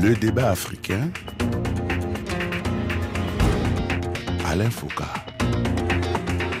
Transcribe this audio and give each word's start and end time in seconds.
Le 0.00 0.14
débat 0.14 0.50
africain. 0.50 1.10
Alain 4.46 4.70
Foucault. 4.70 5.02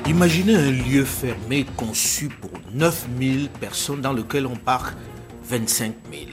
Imaginez 0.08 0.56
un 0.56 0.72
lieu 0.72 1.04
fermé 1.04 1.64
conçu 1.76 2.28
pour 2.28 2.50
9000 2.74 3.48
personnes 3.60 4.00
dans 4.00 4.12
lequel 4.12 4.44
on 4.44 4.56
parque 4.56 4.96
25 5.44 5.94
000. 6.10 6.24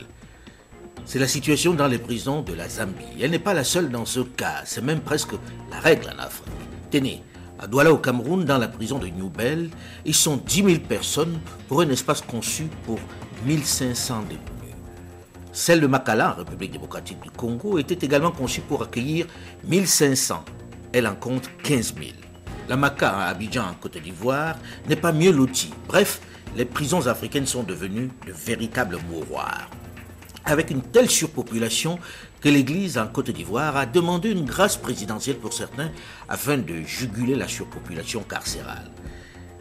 C'est 1.05 1.19
la 1.19 1.27
situation 1.27 1.75
dans 1.75 1.87
les 1.87 1.99
prisons 1.99 2.41
de 2.41 2.53
la 2.53 2.67
Zambie. 2.67 3.05
Elle 3.21 3.29
n'est 3.31 3.39
pas 3.39 3.53
la 3.53 3.63
seule 3.63 3.89
dans 3.89 4.05
ce 4.05 4.21
cas, 4.21 4.63
c'est 4.65 4.83
même 4.83 5.01
presque 5.01 5.33
la 5.69 5.79
règle 5.79 6.07
en 6.07 6.23
Afrique. 6.23 6.47
Tenez, 6.89 7.21
à 7.59 7.67
Douala 7.67 7.93
au 7.93 7.97
Cameroun, 7.97 8.45
dans 8.45 8.57
la 8.57 8.67
prison 8.67 8.97
de 8.97 9.07
New 9.09 9.29
Bell, 9.29 9.69
ils 10.05 10.15
sont 10.15 10.37
10 10.37 10.55
000 10.55 10.79
personnes 10.79 11.39
pour 11.67 11.81
un 11.81 11.89
espace 11.89 12.21
conçu 12.21 12.63
pour 12.83 12.97
1500 13.45 14.23
détenus. 14.23 14.54
Celle 15.55 15.79
de 15.79 15.87
Makala, 15.87 16.33
République 16.33 16.73
démocratique 16.73 17.21
du 17.21 17.31
Congo, 17.31 17.79
était 17.79 18.05
également 18.05 18.31
conçue 18.31 18.59
pour 18.59 18.83
accueillir 18.83 19.25
1500. 19.63 20.43
Elle 20.91 21.07
en 21.07 21.15
compte 21.15 21.49
15 21.63 21.95
000. 21.95 22.09
La 22.67 22.75
Maca 22.75 23.17
à 23.17 23.29
Abidjan, 23.29 23.63
en 23.63 23.73
Côte 23.75 23.97
d'Ivoire, 23.97 24.57
n'est 24.89 24.97
pas 24.97 25.13
mieux 25.13 25.31
lotie. 25.31 25.73
Bref, 25.87 26.19
les 26.57 26.65
prisons 26.65 27.07
africaines 27.07 27.45
sont 27.45 27.63
devenues 27.63 28.09
de 28.27 28.33
véritables 28.33 28.97
mouroirs. 29.09 29.69
Avec 30.43 30.71
une 30.71 30.81
telle 30.81 31.09
surpopulation 31.09 31.99
que 32.41 32.49
l'Église 32.49 32.97
en 32.97 33.07
Côte 33.07 33.29
d'Ivoire 33.29 33.77
a 33.77 33.85
demandé 33.85 34.31
une 34.31 34.43
grâce 34.43 34.75
présidentielle 34.75 35.37
pour 35.37 35.53
certains 35.53 35.89
afin 36.27 36.57
de 36.57 36.81
juguler 36.81 37.35
la 37.35 37.47
surpopulation 37.47 38.23
carcérale. 38.23 38.91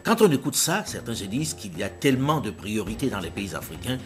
Quand 0.03 0.21
on 0.21 0.29
écoute 0.29 0.55
ça, 0.55 0.83
certains 0.85 1.15
se 1.15 1.23
disent 1.23 1.53
qu'il 1.53 1.79
y 1.79 1.83
a 1.83 1.89
tellement 1.89 2.41
de 2.41 2.51
priorités 2.51 3.09
dans 3.09 3.21
les 3.21 3.31
pays 3.31 3.55
africains 3.55 3.97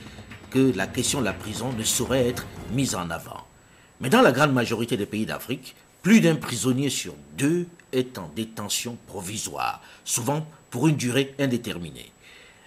que 0.49 0.73
la 0.76 0.88
question 0.88 1.20
de 1.20 1.26
la 1.26 1.34
prison 1.34 1.71
ne 1.73 1.84
saurait 1.84 2.27
être 2.27 2.45
mise 2.73 2.95
en 2.95 3.09
avant. 3.09 3.45
Mais 4.02 4.09
dans 4.09 4.22
la 4.22 4.31
grande 4.31 4.53
majorité 4.53 4.97
des 4.97 5.06
pays 5.06 5.25
d'Afrique, 5.25 5.75
plus 6.02 6.22
d'un 6.22 6.36
prisonnier 6.36 6.89
sur 6.89 7.14
deux 7.38 7.67
est 7.91 8.17
en 8.17 8.31
détention 8.36 8.97
provisoire, 9.08 9.81
souvent 10.06 10.47
pour 10.69 10.88
une 10.88 10.95
durée 10.95 11.36
indéterminée. 11.39 12.11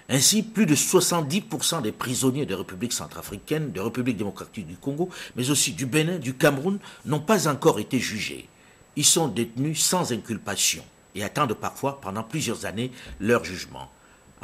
Ainsi, 0.09 0.43
plus 0.43 0.67
de 0.67 0.75
70% 0.75 1.81
des 1.81 1.93
prisonniers 1.93 2.45
de 2.45 2.55
République 2.55 2.93
centrafricaine, 2.93 3.73
de 3.73 3.81
République 3.81 4.19
démocratique 4.19 4.67
du 4.67 4.77
Congo, 4.77 5.09
mais 5.37 5.51
aussi 5.51 5.73
du 5.73 5.87
Bénin, 5.87 6.19
du 6.19 6.35
Cameroun, 6.35 6.79
n'ont 7.07 7.21
pas 7.21 7.49
encore 7.49 7.79
été 7.79 7.99
jugés. 7.99 8.49
Ils 8.97 9.07
sont 9.07 9.29
détenus 9.29 9.81
sans 9.81 10.13
inculpation 10.13 10.85
et 11.15 11.25
attendent 11.25 11.55
parfois 11.55 12.01
pendant 12.01 12.25
plusieurs 12.25 12.67
années 12.67 12.93
leur 13.21 13.45
jugement. 13.45 13.91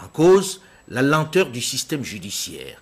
En 0.03 0.09
cause, 0.09 0.63
la 0.89 1.03
lenteur 1.03 1.51
du 1.51 1.61
système 1.61 2.05
judiciaire, 2.05 2.81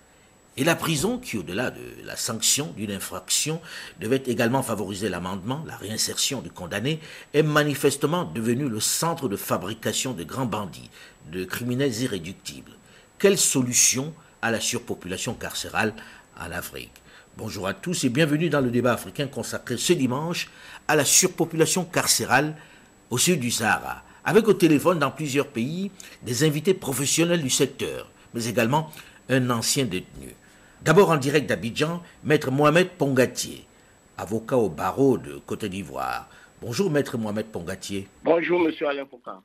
et 0.57 0.63
la 0.63 0.75
prison, 0.75 1.19
qui 1.19 1.37
au-delà 1.37 1.69
de 1.69 1.81
la 2.03 2.15
sanction 2.15 2.73
d'une 2.75 2.91
infraction 2.91 3.61
devait 3.99 4.23
également 4.25 4.63
favoriser 4.63 5.07
l'amendement, 5.07 5.63
la 5.67 5.77
réinsertion 5.77 6.41
du 6.41 6.49
condamné, 6.49 6.99
est 7.35 7.43
manifestement 7.43 8.25
devenue 8.25 8.67
le 8.67 8.79
centre 8.79 9.29
de 9.29 9.35
fabrication 9.35 10.13
de 10.13 10.23
grands 10.23 10.47
bandits, 10.47 10.89
de 11.31 11.45
criminels 11.45 12.01
irréductibles. 12.01 12.71
Quelle 13.19 13.37
solution 13.37 14.15
à 14.41 14.49
la 14.49 14.59
surpopulation 14.59 15.35
carcérale 15.35 15.93
en 16.39 16.51
Afrique 16.51 16.91
Bonjour 17.37 17.67
à 17.67 17.75
tous 17.75 18.03
et 18.03 18.09
bienvenue 18.09 18.49
dans 18.49 18.61
le 18.61 18.71
débat 18.71 18.93
africain 18.93 19.27
consacré 19.27 19.77
ce 19.77 19.93
dimanche 19.93 20.49
à 20.87 20.95
la 20.95 21.05
surpopulation 21.05 21.85
carcérale 21.85 22.55
au 23.11 23.19
sud 23.19 23.39
du 23.39 23.51
Sahara, 23.51 24.01
avec 24.25 24.47
au 24.47 24.53
téléphone 24.53 24.97
dans 24.97 25.11
plusieurs 25.11 25.49
pays 25.49 25.91
des 26.23 26.43
invités 26.43 26.73
professionnels 26.73 27.43
du 27.43 27.51
secteur, 27.51 28.09
mais 28.33 28.45
également 28.45 28.91
un 29.29 29.51
ancien 29.51 29.85
détenu. 29.85 30.33
D'abord 30.83 31.09
en 31.09 31.17
direct 31.17 31.49
d'Abidjan, 31.49 32.01
maître 32.23 32.51
Mohamed 32.51 32.89
Pongatier, 32.89 33.65
avocat 34.17 34.57
au 34.57 34.69
barreau 34.69 35.17
de 35.17 35.41
Côte 35.45 35.65
d'Ivoire. 35.65 36.29
Bonjour 36.61 36.91
maître 36.91 37.17
Mohamed 37.17 37.47
Pongatier. 37.47 38.07
Bonjour 38.23 38.59
monsieur 38.59 38.87
Alain 38.87 39.05
Foucault. 39.09 39.41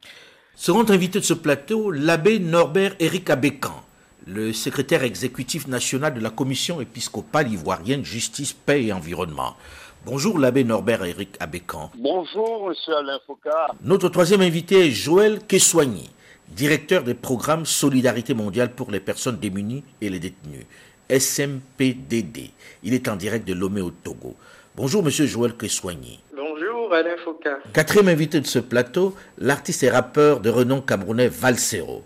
Seront 0.54 0.88
invités 0.90 1.20
de 1.20 1.24
ce 1.24 1.32
plateau 1.34 1.90
l'abbé 1.90 2.38
Norbert 2.38 2.94
Éric 3.00 3.30
Abécan, 3.30 3.82
le 4.26 4.52
secrétaire 4.52 5.02
exécutif 5.04 5.66
national 5.66 6.14
de 6.14 6.20
la 6.20 6.30
Commission 6.30 6.80
épiscopale 6.82 7.50
ivoirienne 7.50 8.04
Justice, 8.04 8.52
Paix 8.52 8.84
et 8.84 8.92
Environnement. 8.92 9.56
Bonjour 10.04 10.38
l'abbé 10.38 10.64
Norbert 10.64 11.02
Éric 11.02 11.36
Abécan. 11.40 11.90
Bonjour 11.96 12.68
monsieur 12.68 12.94
Alain 12.94 13.18
Foucault. 13.26 13.50
Notre 13.82 14.10
troisième 14.10 14.42
invité 14.42 14.86
est 14.86 14.90
Joël 14.90 15.40
Kessoigny, 15.46 16.10
directeur 16.50 17.02
des 17.02 17.14
programmes 17.14 17.64
Solidarité 17.64 18.34
mondiale 18.34 18.74
pour 18.74 18.90
les 18.90 19.00
personnes 19.00 19.38
démunies 19.38 19.82
et 20.02 20.10
les 20.10 20.20
détenus. 20.20 20.66
SMPDD. 21.10 22.50
Il 22.82 22.94
est 22.94 23.08
en 23.08 23.16
direct 23.16 23.46
de 23.46 23.54
Lomé 23.54 23.80
au 23.80 23.90
Togo. 23.90 24.34
Bonjour, 24.76 25.02
monsieur 25.02 25.26
Joël 25.26 25.54
Kessoigny. 25.56 26.20
Bonjour, 26.34 26.92
Alain 26.94 27.16
Foucault. 27.22 27.50
Quatrième 27.72 28.08
invité 28.08 28.40
de 28.40 28.46
ce 28.46 28.58
plateau, 28.58 29.14
l'artiste 29.38 29.82
et 29.82 29.90
rappeur 29.90 30.40
de 30.40 30.50
renom 30.50 30.80
camerounais 30.80 31.28
Valsero. 31.28 32.04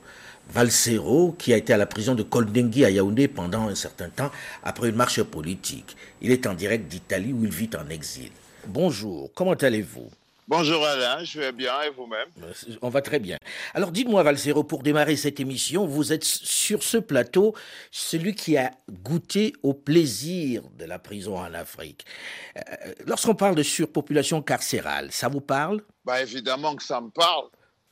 Valsero, 0.52 1.34
qui 1.38 1.52
a 1.52 1.56
été 1.56 1.72
à 1.72 1.76
la 1.76 1.86
prison 1.86 2.14
de 2.14 2.22
Koldengui 2.22 2.84
à 2.84 2.90
Yaoundé 2.90 3.28
pendant 3.28 3.68
un 3.68 3.74
certain 3.74 4.08
temps 4.08 4.30
après 4.62 4.88
une 4.88 4.96
marche 4.96 5.22
politique. 5.22 5.96
Il 6.22 6.30
est 6.30 6.46
en 6.46 6.54
direct 6.54 6.88
d'Italie 6.88 7.32
où 7.32 7.44
il 7.44 7.50
vit 7.50 7.70
en 7.76 7.88
exil. 7.90 8.30
Bonjour, 8.66 9.30
comment 9.34 9.54
allez-vous? 9.54 10.10
Bonjour 10.48 10.84
Alain, 10.84 11.24
je 11.24 11.40
vais 11.40 11.50
bien 11.50 11.74
et 11.82 11.90
vous-même? 11.90 12.28
On 12.80 12.88
va 12.88 13.02
très 13.02 13.18
bien. 13.18 13.36
Alors 13.74 13.90
dites-moi 13.90 14.22
Valsero, 14.22 14.62
pour 14.62 14.84
démarrer 14.84 15.16
cette 15.16 15.40
émission, 15.40 15.86
vous 15.86 16.12
êtes 16.12 16.22
sur 16.22 16.84
ce 16.84 16.98
plateau 16.98 17.52
celui 17.90 18.36
qui 18.36 18.56
a 18.56 18.70
goûté 18.88 19.54
au 19.64 19.74
plaisir 19.74 20.62
de 20.78 20.84
la 20.84 21.00
prison 21.00 21.36
en 21.36 21.52
Afrique. 21.52 22.04
Euh, 22.56 22.62
lorsqu'on 23.08 23.34
parle 23.34 23.56
de 23.56 23.64
surpopulation 23.64 24.40
carcérale, 24.40 25.10
ça 25.10 25.26
vous 25.26 25.40
parle? 25.40 25.82
Bah, 26.04 26.22
Évidemment 26.22 26.76
que 26.76 26.84
ça 26.84 27.00
me 27.00 27.10
parle. 27.10 27.46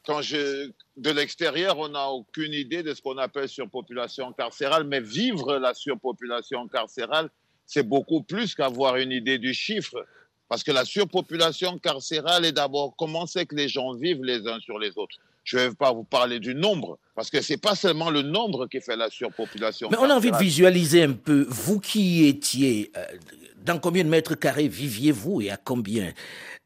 Quand 0.07 0.23
je, 0.23 0.71
de 0.97 1.11
l'extérieur, 1.11 1.77
on 1.81 1.89
n'a 1.89 2.09
aucune 2.09 2.53
idée 2.53 2.85
de 2.85 2.95
ce 2.95 3.03
qu'on 3.03 3.19
appelle 3.19 3.49
surpopulation 3.49 4.33
carcérale, 4.33 4.85
mais 4.85 5.01
vivre 5.01 5.57
la 5.57 5.75
surpopulation 5.75 6.69
carcérale, 6.69 7.31
c'est 7.67 7.83
beaucoup 7.83 8.23
plus 8.23 8.55
qu'avoir 8.55 8.95
une 8.97 9.11
idée 9.11 9.39
du 9.39 9.55
chiffre. 9.55 10.07
Parce 10.55 10.63
que 10.63 10.71
la 10.71 10.85
surpopulation 10.85 11.79
carcérale 11.81 12.45
est 12.45 12.53
d'abord 12.53 12.95
comment 12.97 13.27
c'est 13.27 13.45
que 13.45 13.57
les 13.57 13.69
gens 13.69 13.93
vivent 13.95 14.23
les 14.23 14.47
uns 14.47 14.61
sur 14.61 14.79
les 14.79 14.91
autres. 14.97 15.17
Je 15.43 15.59
ne 15.59 15.63
vais 15.65 15.75
pas 15.75 15.93
vous 15.93 16.05
parler 16.05 16.39
du 16.39 16.55
nombre, 16.55 16.97
parce 17.17 17.29
que 17.29 17.41
ce 17.43 17.55
n'est 17.55 17.57
pas 17.57 17.75
seulement 17.75 18.09
le 18.09 18.23
nombre 18.23 18.69
qui 18.69 18.81
fait 18.81 18.95
la 18.95 19.11
surpopulation. 19.11 19.89
Mais 19.91 19.97
on 19.99 20.09
a 20.09 20.15
envie 20.15 20.31
de 20.31 20.37
visualiser 20.37 21.03
un 21.03 21.13
peu, 21.15 21.45
vous 21.49 21.81
qui 21.81 22.27
étiez, 22.27 22.93
euh, 22.97 23.05
dans 23.65 23.81
combien 23.81 24.05
de 24.05 24.09
mètres 24.09 24.37
carrés 24.37 24.69
viviez-vous 24.69 25.41
et 25.43 25.51
à 25.51 25.57
combien? 25.57 26.13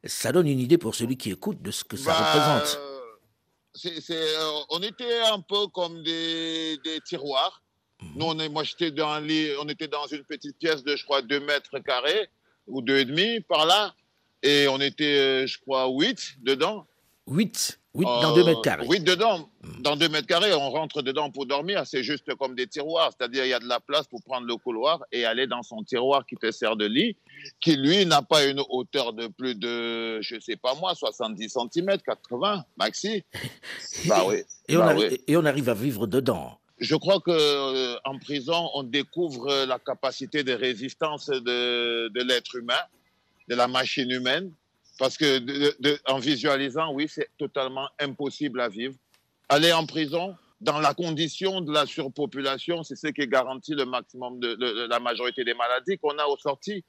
Ça 0.03 0.31
donne 0.31 0.47
une 0.47 0.59
idée 0.59 0.77
pour 0.77 0.93
celui 0.93 1.17
qui 1.17 1.31
écoute 1.31 1.59
de 1.63 1.71
ce 1.71 1.83
que 1.83 1.97
ça 1.97 2.11
Bah, 2.11 2.31
représente. 2.31 2.79
euh, 4.11 4.61
on 4.69 4.83
était 4.83 5.19
un 5.33 5.41
peu 5.41 5.65
comme 5.73 6.03
des, 6.03 6.77
des 6.83 6.99
tiroirs. 7.01 7.63
Nous, 8.15 8.23
on 8.27 8.37
est, 8.37 8.49
moi, 8.49 8.63
j'étais 8.63 8.91
dans, 8.91 9.09
un 9.09 9.21
lit- 9.21 9.49
on 9.59 9.67
était 9.67 9.87
dans 9.87 10.05
une 10.05 10.23
petite 10.25 10.59
pièce 10.59 10.83
de, 10.83 10.95
je 10.95 11.03
crois, 11.05 11.23
2 11.23 11.39
mètres 11.39 11.79
carrés 11.79 12.29
ou 12.69 12.81
deux 12.81 12.97
et 12.97 13.05
demi 13.05 13.41
par 13.41 13.65
là. 13.65 13.93
Et 14.41 14.67
on 14.69 14.79
était, 14.79 15.19
euh, 15.19 15.47
je 15.47 15.57
crois, 15.59 15.87
8 15.89 16.37
dedans. 16.41 16.85
8, 17.27 17.79
8 17.93 18.05
dans 18.05 18.33
2 18.33 18.43
mètres 18.43 18.61
carrés. 18.61 18.87
8 18.87 19.03
dedans. 19.03 19.49
Dans 19.81 19.95
2 19.95 20.09
mètres 20.09 20.25
carrés, 20.25 20.53
on 20.53 20.69
rentre 20.71 21.01
dedans 21.03 21.29
pour 21.29 21.45
dormir. 21.45 21.83
C'est 21.85 22.03
juste 22.03 22.33
comme 22.35 22.55
des 22.55 22.65
tiroirs. 22.65 23.11
C'est-à-dire, 23.15 23.45
il 23.45 23.49
y 23.49 23.53
a 23.53 23.59
de 23.59 23.67
la 23.67 23.79
place 23.79 24.07
pour 24.07 24.23
prendre 24.23 24.47
le 24.47 24.55
couloir 24.55 25.03
et 25.11 25.25
aller 25.25 25.45
dans 25.45 25.61
son 25.61 25.83
tiroir 25.83 26.25
qui 26.25 26.37
te 26.37 26.49
sert 26.51 26.75
de 26.75 26.85
lit, 26.85 27.17
qui 27.59 27.75
lui 27.75 28.05
n'a 28.05 28.21
pas 28.23 28.45
une 28.45 28.61
hauteur 28.69 29.13
de 29.13 29.27
plus 29.27 29.53
de, 29.55 30.21
je 30.21 30.39
sais 30.39 30.55
pas 30.55 30.73
moi, 30.75 30.95
70 30.95 31.49
cm, 31.73 31.97
80 32.03 32.65
maxi. 32.77 33.23
Bah 34.07 34.23
oui. 34.27 34.37
Et 34.67 34.77
on, 34.77 34.79
Bah 34.79 34.95
oui. 34.97 35.21
et 35.27 35.37
on 35.37 35.45
arrive 35.45 35.69
à 35.69 35.73
vivre 35.73 36.07
dedans. 36.07 36.58
Je 36.79 36.95
crois 36.95 37.19
que 37.19 37.31
euh, 37.31 37.97
en 38.05 38.17
prison, 38.19 38.69
on 38.73 38.83
découvre 38.83 39.49
euh, 39.49 39.65
la 39.65 39.79
capacité 39.79 40.43
de 40.43 40.53
résistance 40.53 41.27
de, 41.27 42.23
l'être 42.23 42.55
humain, 42.55 42.81
de 43.49 43.55
la 43.55 43.67
machine 43.67 44.09
humaine, 44.09 44.51
parce 44.97 45.17
que 45.17 46.09
en 46.11 46.19
visualisant, 46.19 46.93
oui, 46.93 47.07
c'est 47.09 47.29
totalement 47.37 47.89
impossible 47.99 48.61
à 48.61 48.69
vivre. 48.69 48.95
Aller 49.49 49.73
en 49.73 49.85
prison, 49.85 50.35
dans 50.61 50.79
la 50.79 50.93
condition 50.93 51.61
de 51.61 51.71
la 51.71 51.85
surpopulation, 51.85 52.83
c'est 52.83 52.95
ce 52.95 53.07
qui 53.07 53.27
garantit 53.27 53.73
le 53.73 53.85
maximum 53.85 54.39
de- 54.39 54.55
de 54.55 54.87
la 54.89 54.99
majorité 54.99 55.43
des 55.43 55.53
maladies 55.53 55.97
qu'on 55.97 56.17
a 56.17 56.25
aux 56.25 56.37
sorties. 56.37 56.83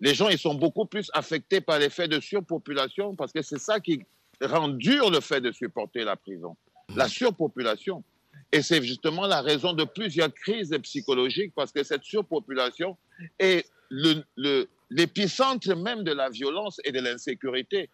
Les 0.00 0.14
gens, 0.14 0.28
ils 0.28 0.38
sont 0.38 0.54
beaucoup 0.54 0.86
plus 0.86 1.10
affectés 1.14 1.60
par 1.60 1.78
l'effet 1.78 2.06
de 2.06 2.20
surpopulation 2.20 3.16
parce 3.16 3.32
que 3.32 3.42
c'est 3.42 3.58
ça 3.58 3.80
qui 3.80 4.04
rend 4.40 4.68
dur 4.68 5.10
le 5.10 5.20
fait 5.20 5.40
de 5.40 5.50
supporter 5.52 6.04
la 6.04 6.16
prison. 6.16 6.56
La 6.94 7.08
surpopulation. 7.08 8.04
Et 8.52 8.60
c'est 8.62 8.82
justement 8.82 9.26
la 9.26 9.40
raison 9.40 9.72
de 9.72 9.84
plusieurs 9.84 10.32
crises 10.32 10.76
psychologiques 10.82 11.52
parce 11.54 11.72
que 11.72 11.82
cette 11.82 12.04
surpopulation 12.04 12.96
est 13.38 13.66
le- 13.88 14.22
le- 14.36 14.68
l'épicentre 14.90 15.74
même 15.74 16.02
de 16.04 16.12
la 16.12 16.28
violence 16.28 16.78
et 16.84 16.92
de 16.92 17.00
l'insécurité. 17.00 17.88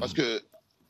Parce 0.00 0.14
que 0.14 0.42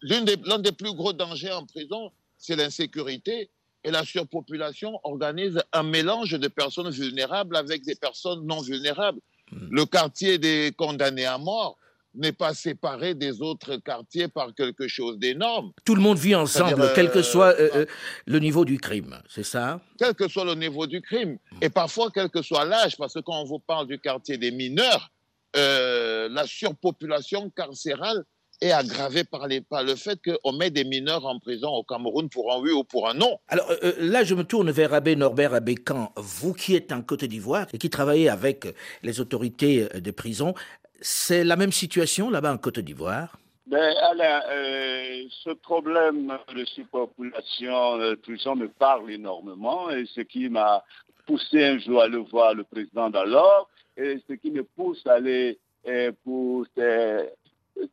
l'une 0.03 0.25
des- 0.25 0.37
l'un 0.45 0.59
des 0.61 0.71
plus 0.73 0.93
gros 0.93 1.13
dangers 1.13 1.51
en 1.53 1.67
prison, 1.67 2.13
c'est 2.37 2.55
l'insécurité. 2.57 3.51
Et 3.85 3.91
la 3.91 4.05
surpopulation 4.05 5.01
organise 5.05 5.61
un 5.73 5.83
mélange 5.85 6.33
de 6.39 6.49
personnes 6.49 6.91
vulnérables 6.91 7.57
avec 7.57 7.83
des 7.85 7.95
personnes 7.97 8.45
non 8.47 8.61
vulnérables. 8.61 9.21
Le 9.51 9.85
quartier 9.87 10.39
des 10.39 10.73
condamnés 10.77 11.25
à 11.27 11.39
mort 11.39 11.77
n'est 12.15 12.33
pas 12.33 12.55
séparé 12.55 13.15
des 13.15 13.43
autres 13.43 13.77
quartiers 13.77 14.29
par 14.29 14.55
quelque 14.55 14.89
chose 14.89 15.19
d'énorme. 15.19 15.73
Tout 15.85 15.95
le 15.95 16.01
monde 16.01 16.19
vit 16.19 16.35
ensemble, 16.35 16.91
quel 16.95 17.11
que 17.11 17.19
euh, 17.19 17.23
soit 17.23 17.55
euh, 17.61 17.71
euh, 17.75 17.87
le 18.27 18.39
niveau 18.39 18.65
du 18.65 18.79
crime, 18.79 19.21
c'est 19.29 19.45
ça? 19.45 19.81
Quel 19.99 20.15
que 20.15 20.29
soit 20.29 20.45
le 20.45 20.55
niveau 20.55 20.87
du 20.87 21.01
crime, 21.01 21.39
et 21.61 21.69
parfois 21.69 22.11
quel 22.13 22.29
que 22.29 22.43
soit 22.43 22.65
l'âge, 22.65 22.97
parce 22.97 23.15
que 23.15 23.21
quand 23.21 23.41
on 23.41 23.45
vous 23.45 23.61
parle 23.61 23.87
du 23.87 23.99
quartier 23.99 24.39
des 24.39 24.51
mineurs, 24.51 25.11
euh, 25.57 26.29
la 26.31 26.47
surpopulation 26.47 27.51
carcérale 27.51 28.25
est 28.61 28.73
aggravée 28.73 29.25
par, 29.25 29.47
les, 29.47 29.61
par 29.61 29.83
le 29.85 29.95
fait 29.95 30.19
qu'on 30.23 30.53
met 30.53 30.71
des 30.71 30.85
mineurs 30.85 31.25
en 31.27 31.39
prison 31.39 31.69
au 31.69 31.85
Cameroun 31.85 32.29
pour 32.29 32.53
un 32.53 32.59
oui 32.61 32.73
ou 32.73 32.85
pour 32.85 33.09
un 33.09 33.15
non. 33.15 33.39
Alors 33.49 33.71
euh, 33.71 33.77
euh, 33.85 33.93
là, 33.99 34.25
je 34.25 34.35
me 34.35 34.45
tourne 34.45 34.71
vers 34.71 34.93
Abbé 34.95 35.17
Norbert 35.17 35.55
Abécan. 35.55 36.13
Vous 36.17 36.55
qui 36.55 36.75
êtes 36.75 36.93
en 36.93 37.03
Côte 37.03 37.25
d'Ivoire 37.25 37.67
et 37.73 37.79
qui 37.79 37.89
travaillez 37.89 38.29
avec 38.29 38.67
les 39.03 39.21
autorités 39.21 39.89
euh, 39.95 40.01
des 40.01 40.13
prisons, 40.13 40.55
c'est 41.01 41.45
la 41.45 41.57
même 41.57 41.73
situation 41.73 42.31
là-bas 42.31 42.53
en 42.53 42.59
Côte 42.59 42.79
d'Ivoire? 42.81 43.39
Ben, 43.67 43.95
Alain, 44.11 44.41
euh, 44.49 45.25
ce 45.45 45.51
problème 45.51 46.33
de 46.55 46.65
surpopulation 46.65 47.99
de 47.99 48.15
prison 48.15 48.57
me 48.57 48.69
parle 48.69 49.11
énormément 49.11 49.91
et 49.91 50.07
ce 50.07 50.23
qui 50.23 50.49
m'a 50.49 50.83
poussé 51.27 51.65
un 51.65 51.79
jour 51.79 52.01
à 52.01 52.05
aller 52.05 52.17
voir 52.31 52.55
le 52.55 52.65
président 52.65 53.11
d'alors 53.11 53.69
et 53.97 54.19
ce 54.27 54.33
qui 54.35 54.51
me 54.51 54.65
pousse 54.65 55.07
à 55.07 55.15
aller 55.15 55.59
euh, 55.87 56.13
pour 56.25 56.65
ces, 56.75 57.29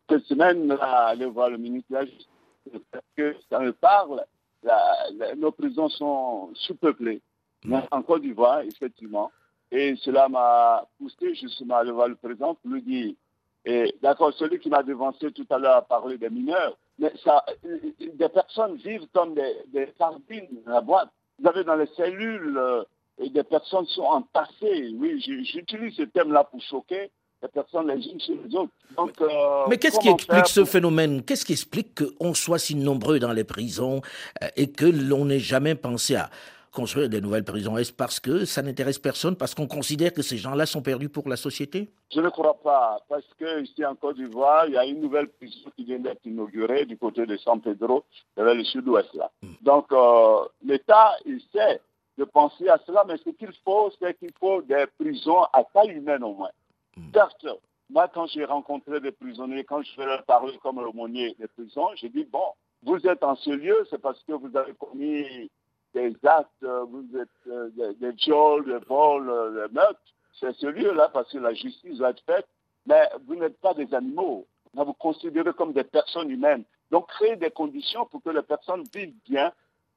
cette 0.09 0.23
semaine 0.25 0.71
à 0.79 1.07
aller 1.07 1.25
voir 1.25 1.49
le 1.49 1.57
ministre 1.57 1.89
de 1.91 1.95
la 1.95 2.05
Justice 2.05 2.27
parce 2.91 3.03
que 3.17 3.35
ça 3.49 3.59
me 3.59 3.73
parle. 3.73 4.23
La- 4.63 5.05
la- 5.17 5.35
nos 5.35 5.51
prisons 5.51 5.89
sont 5.89 6.51
sous-peuplées 6.55 7.21
en 7.91 8.01
Côte 8.01 8.21
d'Ivoire, 8.21 8.61
effectivement. 8.61 9.31
Et 9.71 9.95
cela 9.97 10.29
m'a 10.29 10.87
poussé 10.97 11.35
justement 11.35 11.75
à 11.75 11.83
voir 11.83 12.07
le 12.07 12.15
président 12.15 12.55
pour 12.55 12.71
lui 12.71 12.81
dire 12.81 13.13
et 13.67 13.95
d'accord, 14.01 14.31
celui 14.37 14.59
qui 14.59 14.69
m'a 14.69 14.83
devancé 14.83 15.31
tout 15.31 15.47
à 15.49 15.57
l'heure 15.57 15.77
a 15.77 15.81
parlé 15.81 16.19
des 16.19 16.29
mineurs, 16.29 16.77
mais 16.99 17.11
ça, 17.23 17.43
euh, 17.65 17.79
des 17.99 18.29
personnes 18.29 18.75
vivent 18.75 19.07
comme 19.11 19.33
des, 19.33 19.55
des 19.73 19.91
sardines 19.97 20.47
dans 20.67 20.73
la 20.73 20.81
boîte. 20.81 21.09
Vous 21.39 21.47
avez 21.47 21.63
dans 21.63 21.75
les 21.75 21.89
cellules, 21.97 22.55
euh, 22.57 22.83
et 23.17 23.29
des 23.29 23.43
personnes 23.43 23.85
sont 23.87 24.03
entassées. 24.03 24.93
Oui, 24.95 25.21
j'utilise 25.21 25.95
ce 25.95 26.03
thème-là 26.03 26.43
pour 26.43 26.61
choquer 26.61 27.09
les 27.41 27.49
personnes 27.49 27.87
les 27.87 28.05
unes 28.07 28.19
sur 28.19 28.35
les 28.35 28.55
autres. 28.55 28.71
Donc, 28.95 29.19
euh, 29.21 29.65
Mais 29.69 29.77
qu'est-ce 29.77 29.99
qui 29.99 30.09
explique 30.09 30.47
ce 30.47 30.65
phénomène? 30.65 31.23
Qu'est-ce 31.23 31.45
qui 31.45 31.53
explique 31.53 31.95
qu'on 31.95 32.33
soit 32.33 32.59
si 32.59 32.75
nombreux 32.75 33.19
dans 33.19 33.31
les 33.31 33.43
prisons 33.43 34.01
euh, 34.41 34.47
et 34.55 34.71
que 34.71 34.85
l'on 34.85 35.25
n'ait 35.25 35.39
jamais 35.39 35.75
pensé 35.75 36.15
à 36.15 36.29
construire 36.75 37.09
des 37.09 37.21
nouvelles 37.21 37.43
prisons 37.43 37.77
Est-ce 37.77 37.93
parce 37.93 38.19
que 38.19 38.45
ça 38.45 38.61
n'intéresse 38.61 38.99
personne 38.99 39.35
Parce 39.35 39.55
qu'on 39.55 39.67
considère 39.67 40.13
que 40.13 40.21
ces 40.21 40.37
gens-là 40.37 40.65
sont 40.65 40.81
perdus 40.81 41.09
pour 41.09 41.27
la 41.27 41.37
société? 41.37 41.89
Je 42.13 42.19
ne 42.19 42.29
crois 42.29 42.59
pas, 42.61 42.99
parce 43.09 43.25
que 43.39 43.63
ici 43.63 43.83
en 43.83 43.95
Côte 43.95 44.17
d'Ivoire, 44.17 44.67
il 44.67 44.73
y 44.73 44.77
a 44.77 44.85
une 44.85 45.01
nouvelle 45.01 45.29
prison 45.29 45.71
qui 45.75 45.85
vient 45.85 45.99
d'être 45.99 46.23
inaugurée 46.25 46.85
du 46.85 46.97
côté 46.97 47.25
de 47.25 47.37
San 47.37 47.59
Pedro, 47.61 48.03
vers 48.37 48.53
le 48.53 48.63
sud-ouest 48.63 49.13
là. 49.15 49.31
Donc 49.61 49.91
euh, 49.91 50.45
l'État, 50.63 51.15
il 51.25 51.41
sait 51.51 51.81
de 52.17 52.25
penser 52.25 52.67
à 52.69 52.79
cela, 52.85 53.03
mais 53.07 53.17
ce 53.17 53.29
qu'il 53.29 53.53
faut, 53.63 53.91
c'est 53.99 54.17
qu'il 54.19 54.31
faut 54.39 54.61
des 54.61 54.85
prisons 54.99 55.43
à 55.53 55.63
taille 55.63 55.91
humaine 55.91 56.23
au 56.23 56.33
moins. 56.33 56.51
Certes, 57.13 57.47
moi 57.89 58.09
quand 58.13 58.27
j'ai 58.27 58.45
rencontré 58.45 58.99
des 58.99 59.11
prisonniers, 59.11 59.63
quand 59.63 59.81
je 59.81 59.97
vais 59.97 60.05
leur 60.05 60.23
parler 60.23 60.57
comme 60.61 60.81
l'aumônier 60.81 61.35
des 61.39 61.47
prisons, 61.47 61.89
j'ai 61.95 62.09
dit, 62.09 62.25
bon, 62.25 62.53
vous 62.83 62.99
êtes 63.07 63.23
en 63.23 63.35
ce 63.35 63.49
lieu, 63.49 63.87
c'est 63.89 64.01
parce 64.01 64.21
que 64.23 64.33
vous 64.33 64.55
avez 64.55 64.73
commis 64.73 65.49
des 65.95 66.13
actes, 66.23 66.63
euh, 66.63 66.83
vous 66.83 67.05
êtes 67.17 67.29
euh, 67.47 67.69
des, 67.77 67.93
des 67.95 68.11
viols, 68.11 68.65
des 68.65 68.85
vols, 68.85 69.29
euh, 69.29 69.67
des 69.67 69.73
meurtres 69.73 69.99
c'est 70.37 70.53
ce 70.57 70.67
lieu-là 70.67 71.09
parce 71.13 71.31
que 71.31 71.37
la 71.37 71.53
justice 71.53 71.97
va 71.97 72.09
être 72.09 72.21
faite, 72.25 72.45
mais 72.85 73.09
vous 73.25 73.35
n'êtes 73.35 73.57
pas 73.61 73.73
des 73.73 73.93
animaux. 73.93 74.45
Va 74.73 74.83
vous 74.83 74.93
considérer 74.93 75.53
comme 75.53 75.71
des 75.71 75.85
personnes 75.85 76.29
humaines. 76.29 76.65
Donc, 76.91 77.07
créer 77.07 77.37
des 77.37 77.51
conditions 77.51 78.05
pour 78.07 78.21
que 78.21 78.31
les 78.31 78.41
personnes 78.41 78.83
vivent 78.93 79.15
bien, 79.23 79.53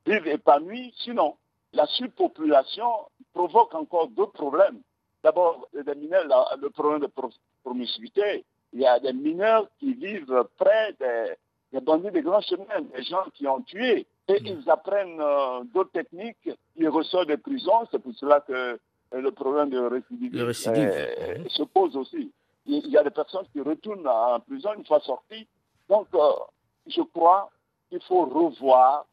vivent 0.07 0.29
épanouies. 0.29 0.95
Sinon, 0.99 1.35
la 1.73 1.87
surpopulation 1.87 2.89
provoque 3.35 3.75
encore 3.75 4.07
deux 4.09 4.29
problèmes. 4.29 4.81
D'abord, 5.25 5.67
les 5.73 5.95
mineurs, 5.97 6.57
le 6.63 6.71
problème 6.71 7.01
de 7.01 7.09
pro- 7.09 7.31
promiscuité. 7.65 8.45
Il 8.73 8.81
y 8.81 8.87
a 8.87 9.01
des 9.01 9.13
mineurs 9.13 9.67
qui 9.81 9.93
vivent 9.95 10.45
près 10.57 10.95
des, 11.01 11.35
des 11.73 11.81
bandits 11.81 12.13
des 12.13 12.23
grands 12.23 12.43
chemins, 12.43 12.81
des 12.95 13.03
gens 13.03 13.25
qui 13.35 13.49
ont 13.49 13.63
tué. 13.63 14.07
Et 14.29 14.43
ils 14.45 14.69
apprennent 14.69 15.21
euh, 15.21 15.65
d'autres 15.75 15.93
techniques. 15.93 16.51
Ils 16.77 16.89
ressortent 16.89 17.29
des 17.29 17.39
prisons. 17.39 17.87
C'est 17.91 17.99
pour 17.99 18.15
cela 18.15 18.41
que 18.41 18.53
euh, 18.53 18.79
le 19.13 19.31
problème 19.33 19.71
de 19.71 19.79
récidive, 19.79 20.33
euh, 20.37 21.49
se 21.49 21.63
pose 21.63 21.97
aussi. 21.97 22.31
Il 22.67 22.87
y 22.89 22.99
a 22.99 23.03
des 23.03 23.11
personnes 23.11 23.47
qui 23.53 23.61
retournent 23.63 24.07
en 24.07 24.39
prison 24.41 24.71
une 24.77 24.85
fois 24.85 25.01
sorties. 25.01 25.49
Donc, 25.89 26.09
je 26.87 27.01
crois 27.01 27.51
qu'il 27.89 28.03
faut 28.03 28.27
revoir 28.27 29.07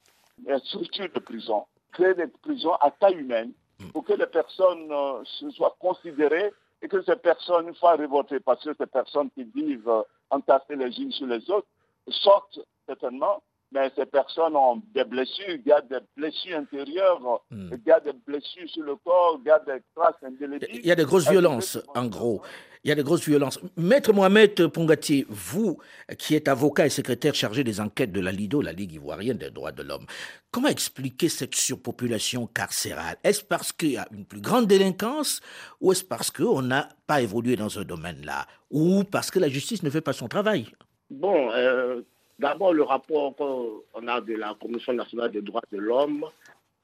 les 0.45 0.59
structures 0.59 1.07
de 1.13 1.19
prison, 1.19 1.63
créer 1.93 2.13
des 2.15 2.27
prisons 2.27 2.73
à 2.73 2.91
taille 2.91 3.15
humaine 3.15 3.53
pour 3.93 4.03
que 4.03 4.11
les 4.11 4.25
personnes 4.25 4.91
se 5.23 5.49
soient 5.51 5.77
considérées 5.79 6.51
et 6.81 6.89
que 6.89 7.01
ces 7.03 7.15
personnes, 7.15 7.69
une 7.69 7.75
fois 7.75 7.95
révoltées, 7.95 8.41
parce 8.41 8.61
que 8.61 8.73
ces 8.77 8.87
personnes 8.87 9.29
qui 9.31 9.45
vivent 9.45 10.03
entassées 10.29 10.75
les 10.75 10.99
unes 10.99 11.13
sur 11.13 11.27
les 11.27 11.49
autres, 11.49 11.67
sortent 12.09 12.59
certainement, 12.85 13.41
mais 13.75 13.91
ces 13.95 14.05
personnes 14.05 14.55
ont 14.55 14.81
des 14.95 15.03
blessures, 15.03 15.57
gardent 15.65 15.89
des 15.89 15.99
blessures 16.15 16.57
intérieures, 16.57 17.19
Hmm. 17.51 17.69
gardent 17.85 18.05
des 18.05 18.13
blessures 18.25 18.69
sur 18.69 18.83
le 18.83 18.95
corps, 18.95 19.39
gardent 19.45 19.65
des 19.65 19.81
traces 19.95 20.15
indélébiles. 20.23 20.69
Il 20.73 20.85
y 20.85 20.91
a 20.91 20.95
de 20.95 21.03
grosses 21.03 21.29
violences, 21.29 21.77
en 21.93 22.05
gros. 22.07 22.41
Il 22.83 22.89
y 22.89 22.91
a 22.91 22.95
de 22.95 23.01
grosses 23.01 23.27
violences. 23.27 23.59
Maître 23.77 24.13
Mohamed 24.13 24.67
Pongatier, 24.67 25.25
vous 25.27 25.77
qui 26.19 26.35
êtes 26.35 26.47
avocat 26.47 26.85
et 26.85 26.89
secrétaire 26.89 27.33
chargé 27.35 27.63
des 27.63 27.81
enquêtes 27.81 28.11
de 28.11 28.21
la 28.21 28.31
LIDO, 28.31 28.61
la 28.61 28.71
Ligue 28.71 28.93
ivoirienne 28.93 29.37
des 29.37 29.49
droits 29.49 29.71
de 29.71 29.83
l'homme, 29.83 30.05
comment 30.51 30.67
expliquer 30.69 31.27
cette 31.27 31.55
surpopulation 31.55 32.47
carcérale? 32.47 33.17
Est-ce 33.23 33.43
parce 33.43 33.73
qu'il 33.73 33.91
y 33.93 33.97
a 33.97 34.07
une 34.11 34.25
plus 34.25 34.39
grande 34.39 34.67
délinquance 34.67 35.41
ou 35.81 35.91
est-ce 35.91 36.03
parce 36.05 36.31
qu'on 36.31 36.61
n'a 36.61 36.87
pas 37.07 37.21
évolué 37.21 37.55
dans 37.55 37.69
ce 37.69 37.81
domaine-là? 37.81 38.45
Ou 38.71 39.03
parce 39.03 39.31
que 39.31 39.39
la 39.39 39.49
justice 39.49 39.83
ne 39.83 39.89
fait 39.89 40.01
pas 40.01 40.13
son 40.13 40.27
travail? 40.27 40.67
Bon, 41.09 41.51
euh, 41.51 42.01
d'abord, 42.39 42.73
le 42.73 42.83
rapport 42.83 43.35
qu'on 43.35 44.07
a 44.07 44.21
de 44.21 44.35
la 44.35 44.55
Commission 44.61 44.93
nationale 44.93 45.31
des 45.31 45.41
droits 45.41 45.61
de 45.71 45.77
l'homme 45.77 46.25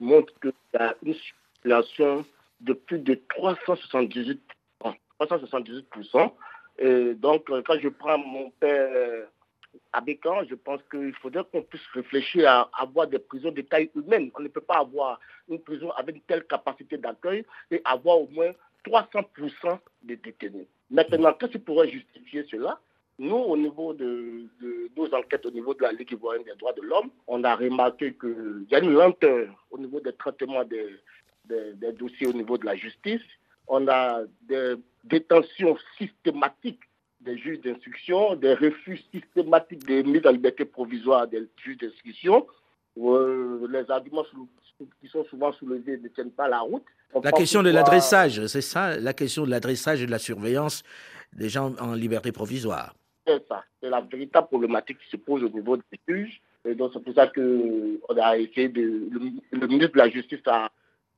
montre 0.00 0.32
qu'il 0.40 0.52
y 0.74 0.76
a 0.76 0.94
une 1.02 1.14
population 1.54 2.24
de 2.60 2.72
plus 2.72 2.98
de 2.98 3.20
378, 3.28 4.40
378%. 5.20 6.32
Et 6.78 7.14
donc, 7.14 7.50
euh, 7.50 7.62
quand 7.64 7.78
je 7.80 7.88
prends 7.88 8.18
mon 8.18 8.50
père 8.50 8.90
euh, 8.94 9.26
Abécan, 9.92 10.44
je 10.48 10.54
pense 10.54 10.80
qu'il 10.90 11.14
faudrait 11.16 11.44
qu'on 11.52 11.62
puisse 11.62 11.86
réfléchir 11.92 12.48
à 12.48 12.70
avoir 12.78 13.06
des 13.06 13.18
prisons 13.18 13.50
de 13.50 13.60
taille 13.62 13.90
humaine. 13.94 14.30
On 14.36 14.42
ne 14.42 14.48
peut 14.48 14.60
pas 14.60 14.78
avoir 14.78 15.20
une 15.48 15.60
prison 15.60 15.90
avec 15.92 16.16
une 16.16 16.22
telle 16.22 16.44
capacité 16.44 16.96
d'accueil 16.96 17.44
et 17.70 17.80
avoir 17.84 18.20
au 18.20 18.28
moins 18.28 18.52
300% 18.86 19.78
de 20.02 20.14
détenus. 20.16 20.66
Maintenant, 20.90 21.32
qu'est-ce 21.34 21.52
qui 21.52 21.58
pourrait 21.58 21.88
justifier 21.88 22.44
cela? 22.50 22.78
Nous, 23.18 23.36
au 23.36 23.56
niveau 23.56 23.92
de, 23.94 24.46
de 24.60 24.90
nos 24.96 25.12
enquêtes, 25.14 25.44
au 25.46 25.50
niveau 25.50 25.74
de 25.74 25.82
la 25.82 25.92
Ligue 25.92 26.12
ivoirienne 26.12 26.44
des 26.44 26.54
droits 26.58 26.72
de 26.72 26.82
l'homme, 26.82 27.10
on 27.26 27.44
a 27.44 27.54
remarqué 27.54 28.14
qu'il 28.14 28.66
y 28.70 28.74
a 28.74 28.78
une 28.80 28.92
lenteur 28.92 29.48
au 29.70 29.78
niveau 29.78 30.00
des 30.00 30.12
traitements 30.12 30.64
des, 30.64 30.86
des- 31.44 31.72
des 31.74 31.92
dossiers 31.92 32.26
au 32.26 32.32
niveau 32.32 32.56
de 32.58 32.64
la 32.66 32.74
justice. 32.74 33.20
On 33.68 33.86
a 33.88 34.22
des 34.42 34.74
détentions 35.04 35.76
systématiques 35.98 36.80
des 37.20 37.38
juges 37.38 37.60
d'instruction, 37.60 38.34
des 38.34 38.54
refus 38.54 39.00
systématiques 39.14 39.86
de 39.86 40.02
mise 40.02 40.26
en 40.26 40.32
liberté 40.32 40.64
provisoire 40.64 41.28
des 41.28 41.48
juges 41.62 41.78
d'instruction. 41.78 42.46
Euh, 42.98 43.66
les 43.70 43.88
arguments 43.90 44.24
qui 45.00 45.08
sont 45.08 45.24
souvent 45.26 45.52
soulevés 45.52 45.98
ne 45.98 46.08
tiennent 46.08 46.32
pas 46.32 46.48
la 46.48 46.60
route. 46.60 46.82
On 47.14 47.20
La 47.20 47.30
question 47.30 47.62
de 47.62 47.70
l'adressage, 47.70 48.46
c'est 48.46 48.60
ça 48.60 48.96
La 48.98 49.12
question 49.12 49.44
de 49.44 49.50
l'adressage 49.50 50.02
et 50.02 50.06
de 50.06 50.10
la 50.10 50.18
surveillance 50.18 50.82
des 51.32 51.48
gens 51.48 51.72
en 51.78 51.94
liberté 51.94 52.32
provisoire. 52.32 52.94
C'est 53.26 53.46
ça. 53.48 53.64
C'est 53.80 53.88
la 53.90 54.00
véritable 54.00 54.48
problématique 54.48 54.98
qui 54.98 55.10
se 55.10 55.16
pose 55.16 55.42
au 55.44 55.48
niveau 55.48 55.76
des 55.76 55.82
juges. 56.08 56.40
Et 56.64 56.74
donc, 56.74 56.90
c'est 56.92 57.02
pour 57.02 57.14
ça 57.14 57.26
que 57.28 58.00
on 58.08 58.16
a 58.16 58.36
essayé 58.38 58.68
de, 58.68 58.80
le, 59.10 59.20
le 59.60 59.66
ministre 59.66 59.92
de 59.94 59.98
la 59.98 60.08
Justice 60.10 60.40
a, 60.46 60.70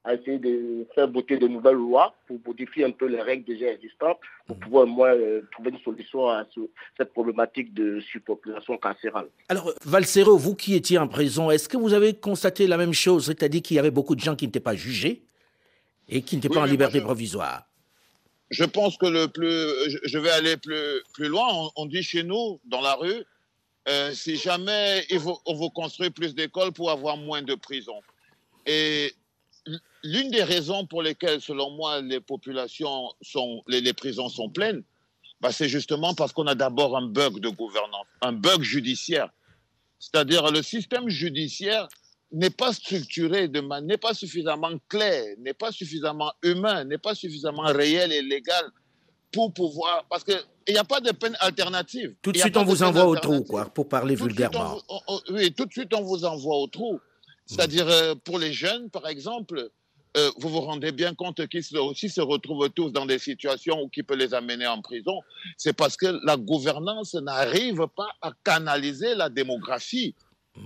a 0.04 0.14
essayé 0.14 0.38
de 0.38 0.86
faire 0.94 1.10
voter 1.10 1.38
de 1.38 1.48
nouvelles 1.48 1.76
lois 1.76 2.14
pour 2.26 2.38
modifier 2.46 2.84
un 2.84 2.90
peu 2.90 3.06
les 3.06 3.20
règles 3.22 3.44
déjà 3.44 3.70
existantes 3.72 4.18
pour 4.46 4.58
pouvoir 4.58 4.84
au 4.84 4.86
moins 4.86 5.14
euh, 5.14 5.42
trouver 5.52 5.70
une 5.70 5.78
solution 5.78 6.28
à 6.28 6.44
ce- 6.54 6.60
cette 6.96 7.12
problématique 7.12 7.72
de 7.72 8.00
surpopulation 8.00 8.76
carcérale. 8.76 9.28
Alors, 9.48 9.72
Valsero, 9.84 10.36
vous 10.36 10.54
qui 10.54 10.74
étiez 10.74 10.98
en 10.98 11.08
prison, 11.08 11.50
est-ce 11.50 11.68
que 11.70 11.76
vous 11.78 11.94
avez 11.94 12.14
constaté 12.14 12.66
la 12.66 12.76
même 12.76 12.92
chose, 12.92 13.26
c'est-à-dire 13.26 13.62
qu'il 13.62 13.76
y 13.76 13.80
avait 13.80 13.90
beaucoup 13.90 14.14
de 14.14 14.20
gens 14.20 14.36
qui 14.36 14.44
n'étaient 14.46 14.60
pas 14.60 14.74
jugés 14.74 15.22
et 16.08 16.20
qui 16.22 16.36
n'étaient 16.36 16.48
Oui, 16.48 16.54
pas 16.54 16.62
en 16.62 16.66
liberté 16.66 16.98
je- 16.98 17.04
provisoire 17.04 17.66
Je 18.54 18.64
pense 18.64 18.96
que 18.96 19.06
le 19.06 19.26
plus, 19.26 19.98
je- 20.04 20.18
vais 20.18 20.30
aller 20.30 20.56
plus, 20.56 21.02
plus 21.12 21.26
loin. 21.28 21.48
On, 21.52 21.70
on 21.76 21.86
dit 21.86 22.02
chez 22.04 22.22
nous, 22.22 22.60
dans 22.64 22.80
la 22.80 22.94
rue, 22.94 23.24
euh, 23.88 24.12
si 24.14 24.36
jamais 24.36 25.04
il 25.10 25.18
faut- 25.18 25.40
on 25.44 25.54
veut 25.54 25.70
construire 25.74 26.12
plus 26.12 26.34
d'écoles 26.36 26.72
pour 26.72 26.90
avoir 26.90 27.16
moins 27.16 27.42
de 27.42 27.54
prisons. 27.56 28.00
Et 28.64 29.12
l'une 30.04 30.30
des 30.30 30.44
raisons 30.44 30.86
pour 30.86 31.02
lesquelles, 31.02 31.40
selon 31.40 31.70
moi, 31.72 32.00
les 32.00 32.20
populations 32.20 33.10
sont, 33.20 33.62
les, 33.66 33.92
prisons 33.92 34.28
sont 34.28 34.48
pleines, 34.48 34.84
bah, 35.40 35.50
c'est 35.50 35.68
justement 35.68 36.14
parce 36.14 36.32
qu'on 36.32 36.46
a 36.46 36.54
d'abord 36.54 36.96
un 36.96 37.06
bug 37.06 37.40
de 37.40 37.48
gouvernance, 37.48 38.06
un 38.22 38.32
bug 38.32 38.62
judiciaire. 38.62 39.30
C'est-à-dire 39.98 40.50
le 40.52 40.62
système 40.62 41.08
judiciaire 41.08 41.88
n'est 42.34 42.50
pas 42.50 42.72
structuré, 42.72 43.48
n'est 43.48 43.96
pas 43.96 44.12
suffisamment 44.12 44.72
clair, 44.88 45.24
n'est 45.38 45.54
pas 45.54 45.70
suffisamment 45.70 46.32
humain, 46.42 46.84
n'est 46.84 46.98
pas 46.98 47.14
suffisamment 47.14 47.62
réel 47.62 48.12
et 48.12 48.22
légal 48.22 48.64
pour 49.32 49.54
pouvoir. 49.54 50.04
Parce 50.10 50.24
qu'il 50.24 50.42
n'y 50.68 50.76
a 50.76 50.84
pas 50.84 51.00
de 51.00 51.12
peine 51.12 51.36
alternative. 51.40 52.14
Tout 52.22 52.32
de 52.32 52.38
suite, 52.38 52.56
on 52.56 52.64
vous 52.64 52.82
envoie 52.82 53.06
au 53.06 53.16
trou, 53.16 53.44
quoi, 53.44 53.66
pour 53.66 53.88
parler 53.88 54.16
vulgairement. 54.16 54.78
oui, 55.30 55.52
tout 55.52 55.64
de 55.64 55.72
suite, 55.72 55.94
on 55.94 56.02
vous 56.02 56.24
envoie 56.24 56.56
au 56.56 56.66
trou. 56.66 57.00
C'est-à-dire, 57.46 57.88
euh, 57.88 58.14
pour 58.24 58.38
les 58.38 58.52
jeunes, 58.52 58.90
par 58.90 59.06
exemple, 59.06 59.70
euh, 60.16 60.30
vous 60.38 60.48
vous 60.48 60.60
rendez 60.60 60.92
bien 60.92 61.14
compte 61.14 61.46
qu'ils 61.48 61.76
aussi 61.78 62.08
se 62.08 62.20
retrouvent 62.20 62.70
tous 62.70 62.90
dans 62.90 63.06
des 63.06 63.18
situations 63.18 63.88
qui 63.88 64.02
peuvent 64.02 64.18
les 64.18 64.32
amener 64.32 64.66
en 64.66 64.80
prison. 64.80 65.20
C'est 65.56 65.72
parce 65.72 65.96
que 65.96 66.06
la 66.24 66.36
gouvernance 66.36 67.14
n'arrive 67.14 67.86
pas 67.96 68.08
à 68.22 68.32
canaliser 68.44 69.14
la 69.14 69.28
démographie. 69.28 70.14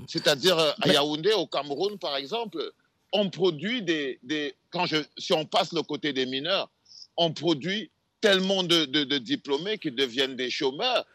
C'est-à-dire, 0.07 0.59
euh, 0.59 0.73
à 0.81 0.89
Yaoundé, 0.89 1.33
au 1.33 1.47
Cameroun, 1.47 1.99
par 1.99 2.17
exemple, 2.17 2.73
on 3.13 3.31
produit 3.31 3.83
des. 3.83 4.19
des 4.23 4.55
quand 4.71 4.87
je, 4.87 4.99
si 5.17 5.33
on 5.33 5.47
passe 5.47 5.73
le 5.73 5.83
côté 5.83 6.13
des 6.13 6.27
mineurs, 6.27 6.71
on 7.17 7.33
produit 7.33 7.91
tellement 8.21 8.63
de, 8.63 8.85
de, 8.85 9.19
diplômés 9.19 9.79
qui 9.79 9.91
deviennent 9.91 10.37
des 10.37 10.51
chômeurs 10.51 11.07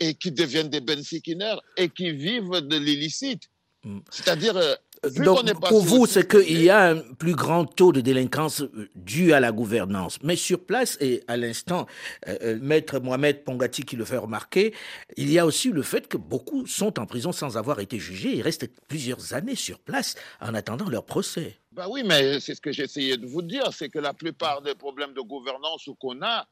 et 0.00 0.14
qui 0.14 0.30
deviennent 0.30 0.70
des 0.70 0.80
bensikineurs 0.80 1.62
et 1.76 1.88
qui 1.88 2.12
vivent 2.12 2.60
de 2.60 2.76
l'illicite. 2.76 3.50
Mm. 3.84 3.98
C'est-à-dire, 4.10 4.56
euh, 4.56 4.74
donc, 5.10 5.60
pour 5.68 5.82
vous, 5.82 6.06
c'est 6.06 6.28
qu'il 6.28 6.62
y 6.62 6.70
a 6.70 6.90
un 6.90 6.98
plus 7.00 7.34
grand 7.34 7.64
taux 7.64 7.92
de 7.92 8.00
délinquance 8.00 8.60
euh, 8.60 8.88
dû 8.94 9.32
à 9.32 9.40
la 9.40 9.50
gouvernance. 9.50 10.18
Mais 10.22 10.36
sur 10.36 10.64
place, 10.64 10.96
et 11.00 11.24
à 11.26 11.36
l'instant, 11.36 11.86
euh, 12.28 12.36
euh, 12.42 12.58
Maître 12.60 13.00
Mohamed 13.00 13.42
Pongati 13.42 13.82
qui 13.82 13.96
le 13.96 14.04
fait 14.04 14.16
remarquer, 14.16 14.72
il 15.16 15.30
y 15.30 15.40
a 15.40 15.46
aussi 15.46 15.70
le 15.70 15.82
fait 15.82 16.06
que 16.06 16.16
beaucoup 16.16 16.66
sont 16.66 17.00
en 17.00 17.06
prison 17.06 17.32
sans 17.32 17.56
avoir 17.56 17.80
été 17.80 17.98
jugés 17.98 18.38
et 18.38 18.42
restent 18.42 18.68
plusieurs 18.86 19.34
années 19.34 19.56
sur 19.56 19.80
place 19.80 20.14
en 20.40 20.54
attendant 20.54 20.88
leur 20.88 21.04
procès. 21.04 21.58
Ben 21.72 21.86
oui, 21.90 22.02
mais 22.04 22.38
c'est 22.38 22.54
ce 22.54 22.60
que 22.60 22.70
j'essayais 22.70 23.16
de 23.16 23.26
vous 23.26 23.42
dire, 23.42 23.72
c'est 23.72 23.88
que 23.88 23.98
la 23.98 24.14
plupart 24.14 24.62
des 24.62 24.74
problèmes 24.76 25.14
de 25.14 25.20
gouvernance 25.20 25.88
qu'on 25.98 26.22
a, 26.22 26.46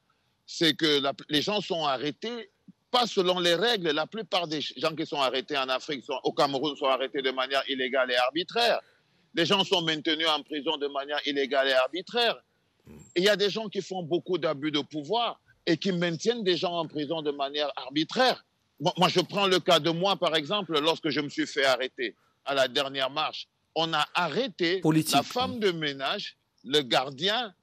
c'est 0.45 0.75
que 0.75 1.01
les 1.29 1.43
gens 1.43 1.61
sont 1.61 1.85
arrêtés 1.85 2.51
pas 2.91 3.07
selon 3.07 3.39
les 3.39 3.55
règles. 3.55 3.91
La 3.91 4.07
plupart 4.07 4.47
des 4.47 4.61
gens 4.61 4.95
qui 4.95 5.07
sont 5.07 5.21
arrêtés 5.21 5.57
en 5.57 5.69
Afrique, 5.69 6.05
sont, 6.05 6.19
au 6.25 6.33
Cameroun, 6.33 6.77
sont 6.77 6.87
arrêtés 6.87 7.23
de 7.23 7.31
manière 7.31 7.63
illégale 7.69 8.11
et 8.11 8.17
arbitraire. 8.17 8.81
Les 9.35 9.47
gens 9.47 9.65
sont 9.65 9.83
maintenus 9.83 10.27
en 10.29 10.43
prison 10.43 10.77
de 10.77 10.89
manière 10.89 11.21
illégale 11.27 11.69
et 11.69 11.73
arbitraire. 11.73 12.37
il 13.17 13.23
y 13.23 13.29
a 13.29 13.37
des 13.37 13.51
gens 13.51 13.69
qui 13.69 13.81
font 13.81 14.03
beaucoup 14.03 14.39
d'abus 14.39 14.73
de 14.73 14.81
pouvoir 14.81 15.41
et 15.67 15.77
qui 15.77 15.93
maintiennent 15.93 16.43
des 16.43 16.57
gens 16.57 16.73
en 16.73 16.87
prison 16.87 17.23
de 17.23 17.31
manière 17.31 17.71
arbitraire. 17.77 18.45
Moi, 18.81 19.09
je 19.09 19.21
prends 19.21 19.47
le 19.47 19.61
cas 19.61 19.79
de 19.79 19.91
moi, 19.91 20.17
par 20.17 20.35
exemple, 20.35 20.79
lorsque 20.81 21.11
je 21.11 21.21
me 21.21 21.29
suis 21.29 21.47
fait 21.47 21.65
arrêter 21.65 22.17
à 22.45 22.55
la 22.55 22.67
dernière 22.67 23.11
marche. 23.11 23.47
On 23.75 23.93
a 23.93 24.07
arrêté 24.15 24.81
la 25.13 25.23
femme 25.23 25.61
de 25.61 25.71
ménage, 25.71 26.37
le 26.65 26.81
gardien 26.81 27.55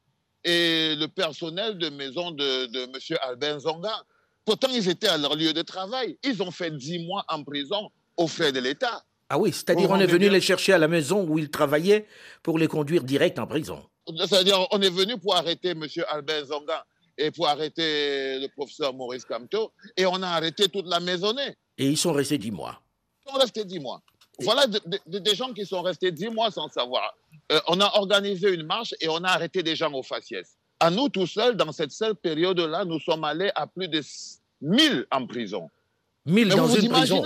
et 0.44 0.96
le 0.96 1.08
personnel 1.08 1.78
de 1.78 1.90
maison 1.90 2.32
de, 2.32 2.68
de 2.68 2.84
M. 2.84 3.18
Albin 3.24 3.60
Zonga. 3.60 4.04
Pourtant, 4.48 4.70
ils 4.72 4.88
étaient 4.88 5.10
à 5.10 5.18
leur 5.18 5.36
lieu 5.36 5.51
de 5.51 5.62
travail. 5.62 6.18
Ils 6.24 6.42
ont 6.42 6.51
fait 6.51 6.72
dix 6.72 7.00
mois 7.06 7.25
en 7.27 7.44
prison 7.44 7.92
aux 8.16 8.27
frais 8.27 8.54
de 8.54 8.62
l'État. 8.62 9.04
Ah 9.27 9.38
oui, 9.38 9.51
c'est-à-dire 9.51 9.89
on 9.89 10.00
est 10.00 10.08
venu 10.08 10.30
les 10.30 10.39
chercher 10.39 10.72
à 10.72 10.77
la 10.77 10.88
maison 10.88 11.27
où 11.27 11.38
ils 11.38 11.50
travaillaient 11.50 12.08
pour 12.44 12.58
les 12.58 12.70
conduire 12.70 13.04
direct 13.04 13.39
en 13.39 13.46
prison. 13.46 13.84
C'est-à-dire 14.08 14.66
on 14.72 14.82
est 14.82 14.89
venu 14.89 15.18
pour 15.18 15.36
arrêter 15.36 15.72
M. 15.72 15.84
Albert 16.08 16.46
Zonga 16.46 16.86
et 17.18 17.30
pour 17.30 17.50
arrêter 17.50 18.39
le 18.39 18.48
professeur 18.48 18.94
Maurice 18.94 19.25
Camteau 19.25 19.74
et 19.98 20.06
on 20.06 20.24
a 20.24 20.30
arrêté 20.30 20.70
toute 20.70 20.88
la 20.88 21.01
maisonnée. 21.01 21.58
Et 21.77 21.88
ils 21.88 21.98
sont 21.98 22.13
restés 22.13 22.38
dix 22.38 22.51
mois. 22.51 22.82
Ils 23.25 23.32
sont 23.34 23.38
restés 23.39 23.66
dix 23.66 23.82
mois. 23.82 24.01
Voilà 24.39 24.66
des 25.08 25.36
gens 25.36 25.51
qui 25.51 25.66
sont 25.66 25.82
restés 25.82 26.13
dix 26.13 26.30
mois 26.30 26.51
sans 26.51 26.70
savoir. 26.70 27.13
Euh, 27.51 27.60
on 27.68 27.82
a 27.82 27.98
organisé 27.98 28.54
une 28.54 28.63
marche 28.63 28.96
et 29.01 29.10
on 29.10 29.22
a 29.25 29.27
arrêté 29.27 29.62
des 29.62 29.75
gens 29.75 29.92
au 29.92 30.04
faciès. 30.04 30.56
À 30.80 30.90
nous 30.92 31.10
tout 31.10 31.28
seuls, 31.28 31.56
dans 31.56 31.72
cette 31.72 31.92
seule 31.92 32.16
période-là, 32.16 32.86
nous 32.86 33.00
sommes 33.00 33.24
allés 33.24 33.52
à 33.56 33.66
plus 33.66 33.88
de 33.88 34.02
1000 34.62 35.06
en 35.12 35.26
prison. 35.26 35.70
1000 36.28 36.50
dans 36.50 36.68
une 36.68 36.90
prison. 36.90 37.24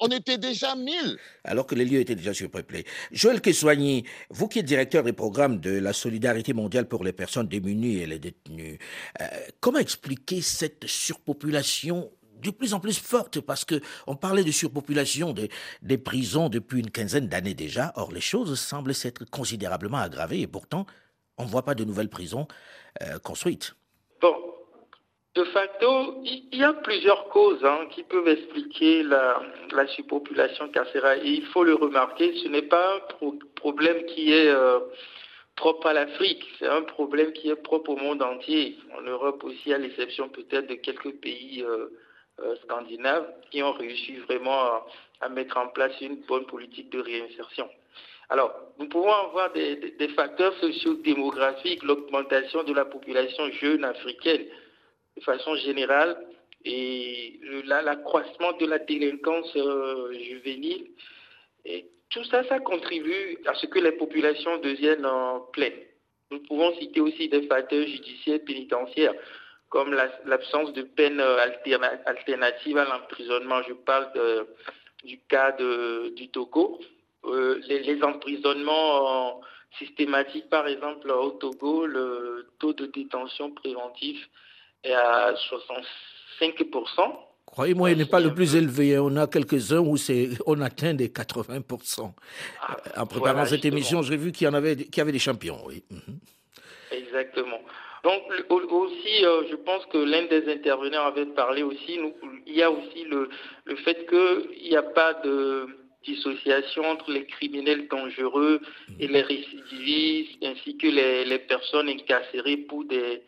on 0.00 0.08
était 0.08 0.38
déjà 0.38 0.76
1000. 0.76 1.16
Alors 1.44 1.66
que 1.66 1.74
les 1.74 1.84
lieux 1.84 2.00
étaient 2.00 2.14
déjà 2.14 2.34
surpeuplés. 2.34 2.84
Joël 3.10 3.40
Kessoigny, 3.40 4.04
vous 4.30 4.46
qui 4.46 4.58
êtes 4.58 4.66
directeur 4.66 5.02
des 5.02 5.14
programmes 5.14 5.58
de 5.58 5.70
la 5.70 5.92
solidarité 5.92 6.52
mondiale 6.52 6.86
pour 6.86 7.02
les 7.04 7.12
personnes 7.12 7.48
démunies 7.48 7.96
et 7.96 8.06
les 8.06 8.18
détenus, 8.18 8.78
euh, 9.20 9.24
comment 9.60 9.78
expliquer 9.78 10.42
cette 10.42 10.86
surpopulation 10.86 12.10
de 12.42 12.50
plus 12.50 12.74
en 12.74 12.80
plus 12.80 12.98
forte? 12.98 13.40
Parce 13.40 13.64
que 13.64 13.80
on 14.06 14.14
parlait 14.14 14.44
de 14.44 14.52
surpopulation 14.52 15.34
des 15.82 15.98
prisons 15.98 16.50
depuis 16.50 16.80
une 16.80 16.90
quinzaine 16.90 17.26
d'années 17.26 17.54
déjà. 17.54 17.92
Or, 17.96 18.12
les 18.12 18.20
choses 18.20 18.58
semblent 18.60 18.94
s'être 18.94 19.24
considérablement 19.30 19.98
aggravées 19.98 20.42
et 20.42 20.46
pourtant, 20.46 20.86
on 21.38 21.44
ne 21.44 21.48
voit 21.48 21.62
pas 21.62 21.74
de 21.74 21.84
nouvelles 21.84 22.08
prisons 22.08 22.46
euh, 23.02 23.18
construites. 23.18 23.74
Bon, 24.20 24.34
de 25.34 25.44
facto, 25.44 26.20
il 26.24 26.58
y 26.58 26.64
a 26.64 26.72
plusieurs 26.72 27.28
causes 27.28 27.64
hein, 27.64 27.86
qui 27.90 28.02
peuvent 28.02 28.28
expliquer 28.28 29.02
la, 29.02 29.40
surpopulation 29.94 30.68
carcérale. 30.68 31.20
Et 31.24 31.30
il 31.30 31.46
faut 31.46 31.64
le 31.64 31.74
remarquer, 31.74 32.34
ce 32.42 32.48
n'est 32.48 32.62
pas 32.62 32.96
un 32.96 33.30
problème 33.54 34.04
qui 34.06 34.32
est 34.32 34.48
euh, 34.48 34.80
propre 35.54 35.86
à 35.86 35.92
l'Afrique, 35.92 36.44
c'est 36.58 36.66
un 36.66 36.82
problème 36.82 37.32
qui 37.32 37.50
est 37.50 37.56
propre 37.56 37.90
au 37.90 37.96
monde 37.96 38.22
entier. 38.22 38.78
En 38.96 39.02
Europe 39.02 39.44
aussi, 39.44 39.72
à 39.72 39.78
l'exception 39.78 40.28
peut-être 40.28 40.68
de 40.68 40.74
quelques 40.74 41.12
pays 41.20 41.62
euh, 41.62 41.88
scandinaves 42.64 43.28
qui 43.50 43.62
ont 43.62 43.72
réussi 43.72 44.16
vraiment 44.16 44.82
à 45.20 45.28
mettre 45.28 45.56
en 45.56 45.68
place 45.68 46.00
une 46.00 46.20
bonne 46.26 46.46
politique 46.46 46.90
de 46.90 47.00
réinsertion. 47.00 47.68
Alors, 48.30 48.54
nous 48.78 48.88
pouvons 48.88 49.12
avoir 49.12 49.52
des, 49.52 50.08
facteurs 50.14 50.54
socio-démographiques, 50.60 51.82
l'augmentation 51.82 52.62
de 52.62 52.74
la 52.74 52.84
population 52.84 53.50
jeune 53.52 53.84
africaine 53.84 54.44
de 55.16 55.22
façon 55.22 55.56
générale 55.56 56.16
et 56.64 57.40
l'accroissement 57.64 58.52
de 58.52 58.66
la 58.66 58.78
délinquance 58.78 59.50
euh, 59.56 60.12
juvénile. 60.12 60.88
Et 61.64 61.86
tout 62.10 62.24
ça, 62.24 62.44
ça 62.44 62.58
contribue 62.60 63.38
à 63.46 63.54
ce 63.54 63.66
que 63.66 63.78
les 63.78 63.92
populations 63.92 64.58
deviennent 64.58 65.06
en 65.06 65.40
pleine. 65.52 65.78
Nous 66.30 66.40
pouvons 66.40 66.74
citer 66.76 67.00
aussi 67.00 67.28
des 67.28 67.46
facteurs 67.46 67.86
judiciaires 67.86 68.40
pénitentiaires, 68.46 69.14
comme 69.70 69.94
l'absence 70.26 70.72
de 70.74 70.82
peine 70.82 71.20
euh, 71.20 71.38
alternative 72.04 72.76
à 72.76 72.84
l'emprisonnement. 72.84 73.62
Je 73.62 73.72
parle 73.72 74.08
du 75.04 75.18
cas 75.28 75.52
du 75.52 76.28
Togo, 76.30 76.80
euh, 77.28 77.60
les, 77.68 78.02
emprisonnements 78.02 79.40
systématiques, 79.78 80.48
par 80.48 80.66
exemple 80.66 81.10
au 81.10 81.30
Togo, 81.32 81.86
le 81.86 82.48
taux 82.58 82.72
de 82.72 82.86
détention 82.86 83.50
préventif 83.52 84.28
est 84.84 84.92
à 84.92 85.34
65%. 86.40 87.28
Croyez-moi, 87.46 87.90
il 87.90 87.98
n'est 87.98 88.04
pas 88.04 88.20
le 88.20 88.34
plus 88.34 88.56
élevé. 88.56 88.98
On 88.98 89.16
a 89.16 89.26
quelques-uns 89.26 89.78
où 89.78 89.96
on 90.46 90.60
atteint 90.60 90.94
des 90.94 91.08
80%. 91.08 92.12
Ah, 92.60 92.76
en 92.96 93.06
préparant 93.06 93.46
cette 93.46 93.64
émission, 93.64 94.02
j'ai 94.02 94.16
vu 94.16 94.32
qu'il 94.32 94.46
y 94.46 94.48
en 94.48 94.54
avait, 94.54 94.76
qu'il 94.76 94.98
y 94.98 95.00
avait 95.00 95.12
des 95.12 95.18
champions. 95.18 95.58
Oui. 95.66 95.82
Mhm. 95.90 96.18
Exactement. 96.90 97.60
Donc 98.04 98.22
aussi, 98.50 99.24
euh, 99.24 99.42
je 99.50 99.56
pense 99.56 99.84
que 99.86 99.98
l'un 99.98 100.26
des 100.26 100.50
intervenants 100.52 101.06
avait 101.06 101.26
parlé 101.26 101.62
aussi, 101.62 101.98
il 102.46 102.54
y 102.54 102.62
a 102.62 102.70
aussi 102.70 103.04
le, 103.04 103.28
le 103.64 103.76
fait 103.76 104.06
qu'il 104.08 104.70
n'y 104.70 104.76
a 104.76 104.82
pas 104.82 105.14
de 105.14 105.66
dissociation 106.08 106.84
entre 106.84 107.10
les 107.10 107.26
criminels 107.26 107.86
dangereux 107.88 108.60
et 108.98 109.06
les 109.06 109.22
récidivistes, 109.22 110.38
ainsi 110.42 110.76
que 110.76 110.86
les, 110.86 111.38
personnes 111.38 111.88
incarcérées 111.88 112.56
pour 112.56 112.84
des, 112.84 113.22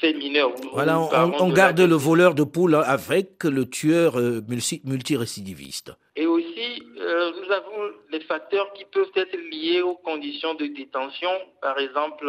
faits 0.00 0.16
mineurs. 0.16 0.52
Voilà, 0.72 0.98
on, 0.98 1.50
garde 1.50 1.80
le 1.80 1.94
voleur 1.94 2.34
de 2.34 2.44
poule 2.44 2.74
avec 2.74 3.44
le 3.44 3.68
tueur 3.68 4.18
euh, 4.18 4.40
multirécidiviste. 4.84 5.92
Et 6.16 6.26
aussi, 6.26 6.82
euh, 6.98 7.32
nous 7.38 7.52
avons 7.52 7.92
les 8.10 8.20
facteurs 8.20 8.72
qui 8.72 8.86
peuvent 8.86 9.12
être 9.14 9.36
liés 9.52 9.82
aux 9.82 9.96
conditions 9.96 10.54
de 10.54 10.66
détention, 10.66 11.30
par 11.60 11.78
exemple. 11.78 12.26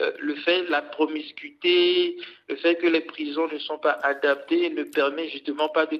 Euh, 0.00 0.10
le 0.20 0.34
fait 0.36 0.62
de 0.62 0.70
la 0.70 0.80
promiscuité, 0.80 2.16
le 2.48 2.56
fait 2.56 2.76
que 2.76 2.86
les 2.86 3.02
prisons 3.02 3.46
ne 3.46 3.58
sont 3.58 3.76
pas 3.76 3.98
adaptées 4.02 4.70
ne 4.70 4.84
permet 4.84 5.28
justement 5.28 5.68
pas 5.68 5.84
de 5.84 5.98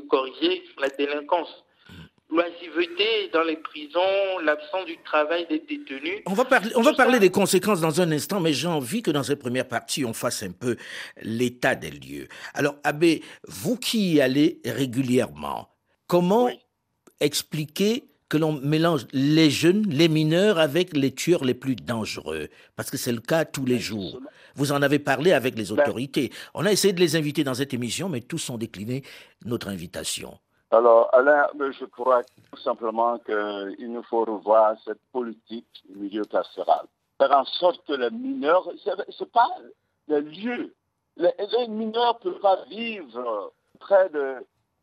corriger 0.00 0.64
la 0.80 0.88
délinquance 0.88 1.64
l'oisiveté 2.32 3.28
dans 3.32 3.42
les 3.42 3.56
prisons, 3.56 4.38
l'absence 4.42 4.86
du 4.86 4.96
travail 5.04 5.46
des 5.48 5.58
détenus. 5.60 6.22
On 6.26 6.32
va 6.32 6.44
parler, 6.44 6.70
on 6.74 6.82
va 6.82 6.94
parler 6.94 7.18
des 7.18 7.30
conséquences 7.30 7.80
dans 7.80 8.00
un 8.00 8.10
instant, 8.10 8.40
mais 8.40 8.52
j'ai 8.52 8.68
envie 8.68 9.02
que 9.02 9.10
dans 9.10 9.22
cette 9.22 9.38
première 9.38 9.68
partie, 9.68 10.04
on 10.04 10.12
fasse 10.14 10.42
un 10.42 10.52
peu 10.52 10.76
l'état 11.22 11.74
des 11.74 11.90
lieux. 11.90 12.28
Alors, 12.54 12.76
Abbé, 12.84 13.22
vous 13.46 13.76
qui 13.76 14.14
y 14.14 14.20
allez 14.20 14.60
régulièrement, 14.64 15.68
comment 16.06 16.48
expliquer 17.20 18.04
que 18.28 18.38
l'on 18.38 18.52
mélange 18.52 19.06
les 19.12 19.50
jeunes, 19.50 19.86
les 19.90 20.08
mineurs 20.08 20.58
avec 20.58 20.96
les 20.96 21.12
tueurs 21.12 21.44
les 21.44 21.52
plus 21.52 21.76
dangereux, 21.76 22.48
parce 22.76 22.90
que 22.90 22.96
c'est 22.96 23.12
le 23.12 23.20
cas 23.20 23.44
tous 23.44 23.66
les 23.66 23.78
jours. 23.78 24.20
Vous 24.54 24.72
en 24.72 24.80
avez 24.80 24.98
parlé 24.98 25.32
avec 25.32 25.56
les 25.56 25.64
Ben- 25.64 25.72
autorités. 25.80 26.30
On 26.54 26.64
a 26.64 26.72
essayé 26.72 26.94
de 26.94 27.00
les 27.00 27.14
inviter 27.14 27.44
dans 27.44 27.54
cette 27.54 27.74
émission, 27.74 28.08
mais 28.08 28.22
tous 28.22 28.48
ont 28.48 28.56
décliné 28.56 29.02
notre 29.44 29.68
invitation. 29.68 30.38
Alors, 30.72 31.10
Alain, 31.12 31.48
mais 31.58 31.70
je 31.72 31.84
crois 31.84 32.22
tout 32.24 32.60
simplement 32.62 33.18
qu'il 33.18 33.92
nous 33.92 34.02
faut 34.04 34.24
revoir 34.24 34.74
cette 34.86 35.02
politique 35.12 35.66
du 35.90 35.98
milieu 35.98 36.24
carcéral. 36.24 36.86
Faire 37.18 37.32
en 37.32 37.44
sorte 37.44 37.86
que 37.86 37.92
les 37.92 38.10
mineurs, 38.10 38.66
ce 38.82 38.90
n'est 38.90 39.30
pas 39.30 39.50
le 40.08 40.20
lieu. 40.20 40.74
Les, 41.18 41.30
les 41.38 41.68
mineurs 41.68 42.18
ne 42.24 42.30
peuvent 42.30 42.40
pas 42.40 42.64
vivre 42.70 43.52
près 43.80 44.08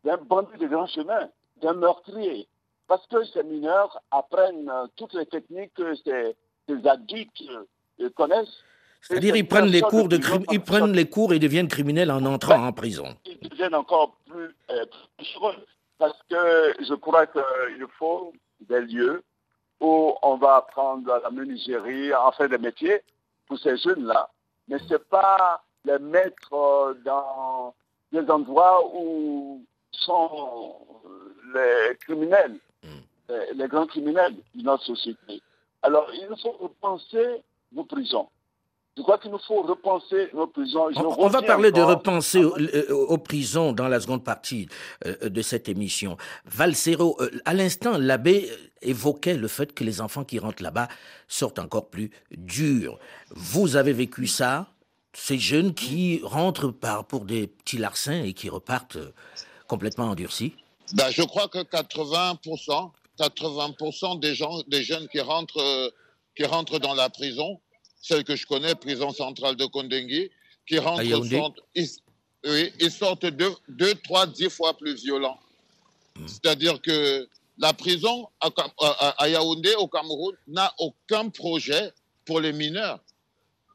d'un 0.03 0.17
bandit 0.17 0.60
de 0.60 0.67
grand 0.67 0.86
chemin, 0.86 1.27
d'un 1.60 1.74
meurtrier. 1.74 2.48
Parce 2.88 3.05
que 3.08 3.24
ces 3.25 3.41
mineurs 3.41 4.00
apprennent 4.12 4.69
euh, 4.69 4.86
toutes 4.96 5.13
les 5.13 5.25
techniques 5.25 5.74
que 5.74 5.96
ces, 5.96 6.36
ces 6.67 6.88
adultes 6.88 7.43
euh, 8.00 8.10
connaissent. 8.12 8.63
C'est-à-dire, 9.01 9.36
ils 9.36 9.48
prennent 9.48 9.65
les 9.65 9.81
cours 9.81 10.08
de 10.08 10.17
crime, 10.17 10.43
ils 10.51 10.62
prennent 10.62 10.91
les 10.91 11.10
cours 11.10 11.34
et 11.34 11.39
deviennent 11.39 11.67
criminels 11.67 12.12
en 12.12 12.25
entrant 12.25 12.67
en 12.67 12.74
prison. 12.74 13.15
ils 13.25 13.50
deviennent 13.50 13.75
encore 13.75 14.15
plus, 14.27 14.55
euh, 14.69 14.86
plus 15.17 15.36
heureux. 15.36 15.55
Parce 16.00 16.18
que 16.29 16.74
je 16.79 16.94
crois 16.96 17.27
qu'il 17.27 17.86
faut 18.00 18.34
des 18.62 18.82
lieux 18.82 19.22
où 19.82 20.15
on 20.24 20.38
va 20.38 20.56
apprendre 20.56 21.20
la 21.22 21.29
menuiserie, 21.29 22.13
enfin 22.15 22.48
des 22.48 22.58
métiers 22.58 23.01
pour 23.48 23.60
ces 23.60 23.77
jeunes-là. 23.77 24.29
Mais 24.68 24.79
ce 24.79 24.94
n'est 24.94 25.00
pas 25.00 25.62
les 25.84 26.00
mettre 26.00 26.96
dans 27.03 27.75
des 28.12 28.29
endroits 28.32 28.82
où 28.96 29.63
sont 29.91 30.75
les 31.53 31.98
criminels, 31.98 32.60
les, 33.27 33.53
les 33.53 33.68
grands 33.68 33.88
criminels 33.88 34.36
de 34.56 34.63
notre 34.63 34.86
société. 34.86 35.41
Alors, 35.82 36.10
il 36.13 36.27
faut 36.41 36.51
repenser 36.51 37.44
nos 37.74 37.84
prisons. 37.84 38.29
Je 39.00 39.03
crois 39.03 39.18
qu'il 39.18 39.32
nous 39.32 39.39
faut 39.39 39.62
repenser 39.62 40.27
nos 40.34 40.48
prisons. 40.48 40.91
Je 40.91 41.00
On, 41.00 41.24
on 41.24 41.27
va 41.29 41.41
parler 41.41 41.72
de 41.72 41.79
repenser 41.79 42.44
aux, 42.44 42.58
aux 42.58 43.18
prisons 43.18 43.72
dans 43.72 43.88
la 43.88 44.01
seconde 44.01 44.25
partie 44.25 44.68
euh, 45.06 45.29
de 45.29 45.41
cette 45.41 45.70
émission. 45.70 46.18
Valsero, 46.44 47.15
euh, 47.22 47.32
à 47.46 47.53
l'instant, 47.53 47.98
l'abbé 47.98 48.50
évoquait 48.82 49.38
le 49.38 49.48
fait 49.48 49.74
que 49.74 49.86
les 49.86 50.01
enfants 50.01 50.25
qui 50.25 50.38
rentrent 50.38 50.62
là-bas 50.62 50.89
sortent 51.29 51.60
encore 51.60 51.89
plus 51.89 52.12
durs. 52.32 53.00
Vous 53.29 53.77
avez 53.77 53.94
vécu 53.94 54.27
ça 54.27 54.68
Ces 55.13 55.39
jeunes 55.39 55.74
qui 55.74 56.20
rentrent 56.22 56.72
par, 56.72 57.06
pour 57.06 57.24
des 57.24 57.48
petits 57.48 57.77
larcins 57.77 58.22
et 58.22 58.34
qui 58.34 58.50
repartent 58.50 58.98
euh, 58.98 59.13
complètement 59.70 60.10
endurcis? 60.10 60.56
Ben, 60.91 61.10
je 61.10 61.22
crois 61.22 61.48
que 61.48 61.60
80%, 61.60 62.91
80% 63.18 64.20
des, 64.20 64.36
gens, 64.36 64.62
des 64.68 64.84
jeunes 64.84 65.08
qui 65.08 65.22
rentrent, 65.22 65.94
qui 66.36 66.44
rentrent 66.44 66.79
dans 66.79 66.96
la 66.96 67.10
prison, 67.10 67.62
celle 68.01 68.24
que 68.24 68.36
je 68.36 68.46
connais, 68.46 68.75
prison 68.75 69.12
centrale 69.12 69.56
de 69.56 69.65
Kondengui, 69.65 70.29
qui 70.68 70.79
rentrent, 70.79 71.01
sont- 71.38 71.53
ils, 71.75 71.88
oui, 72.46 72.72
ils 72.79 72.91
sortent 72.91 73.25
deux, 73.25 73.53
deux, 73.68 73.94
trois, 73.96 74.25
dix 74.27 74.50
fois 74.50 74.77
plus 74.77 74.96
violents. 75.03 75.39
C'est-à-dire 76.27 76.82
que 76.82 77.27
la 77.58 77.74
prison 77.74 78.27
à, 78.39 78.50
Cam- 78.51 78.72
à- 78.82 79.15
à 79.24 79.29
Yaoundé, 79.29 79.74
au 79.75 79.88
Cameroun, 79.88 80.36
n'a 80.48 80.74
aucun 80.79 81.29
projet 81.29 81.91
pour 82.25 82.39
les 82.39 82.53
mineurs, 82.53 83.00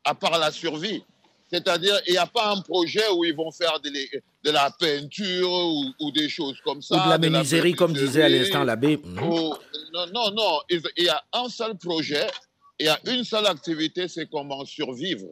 à 0.05 0.15
part 0.15 0.39
la 0.39 0.51
survie. 0.53 1.03
C'est-à-dire, 1.51 1.99
il 2.07 2.13
n'y 2.13 2.19
a 2.19 2.27
pas 2.27 2.51
un 2.51 2.61
projet 2.63 3.03
où 3.15 3.25
ils 3.25 3.35
vont 3.35 3.51
faire 3.53 3.79
de, 3.81 3.91
les- 3.91 4.11
de 4.43 4.51
la 4.51 4.71
peinture 4.71 5.51
ou, 5.51 5.85
ou 6.01 6.11
des 6.11 6.29
choses 6.29 6.57
comme 6.65 6.81
ça. 6.83 6.95
Ou 6.97 6.99
de 7.05 7.09
la 7.11 7.19
menuiserie, 7.19 7.73
comme 7.75 7.93
disait 7.93 8.23
à 8.23 8.29
l'instant 8.29 8.65
l'abbé 8.65 8.97
non, 9.93 10.07
non, 10.13 10.31
non. 10.31 10.59
Il 10.71 10.83
y 11.05 11.09
a 11.09 11.23
un 11.33 11.49
seul 11.49 11.77
projet, 11.77 12.27
il 12.79 12.87
y 12.87 12.89
a 12.89 12.99
une 13.07 13.25
seule 13.25 13.47
activité, 13.47 14.09
c'est 14.09 14.29
comment 14.29 14.65
survivre. 14.65 15.29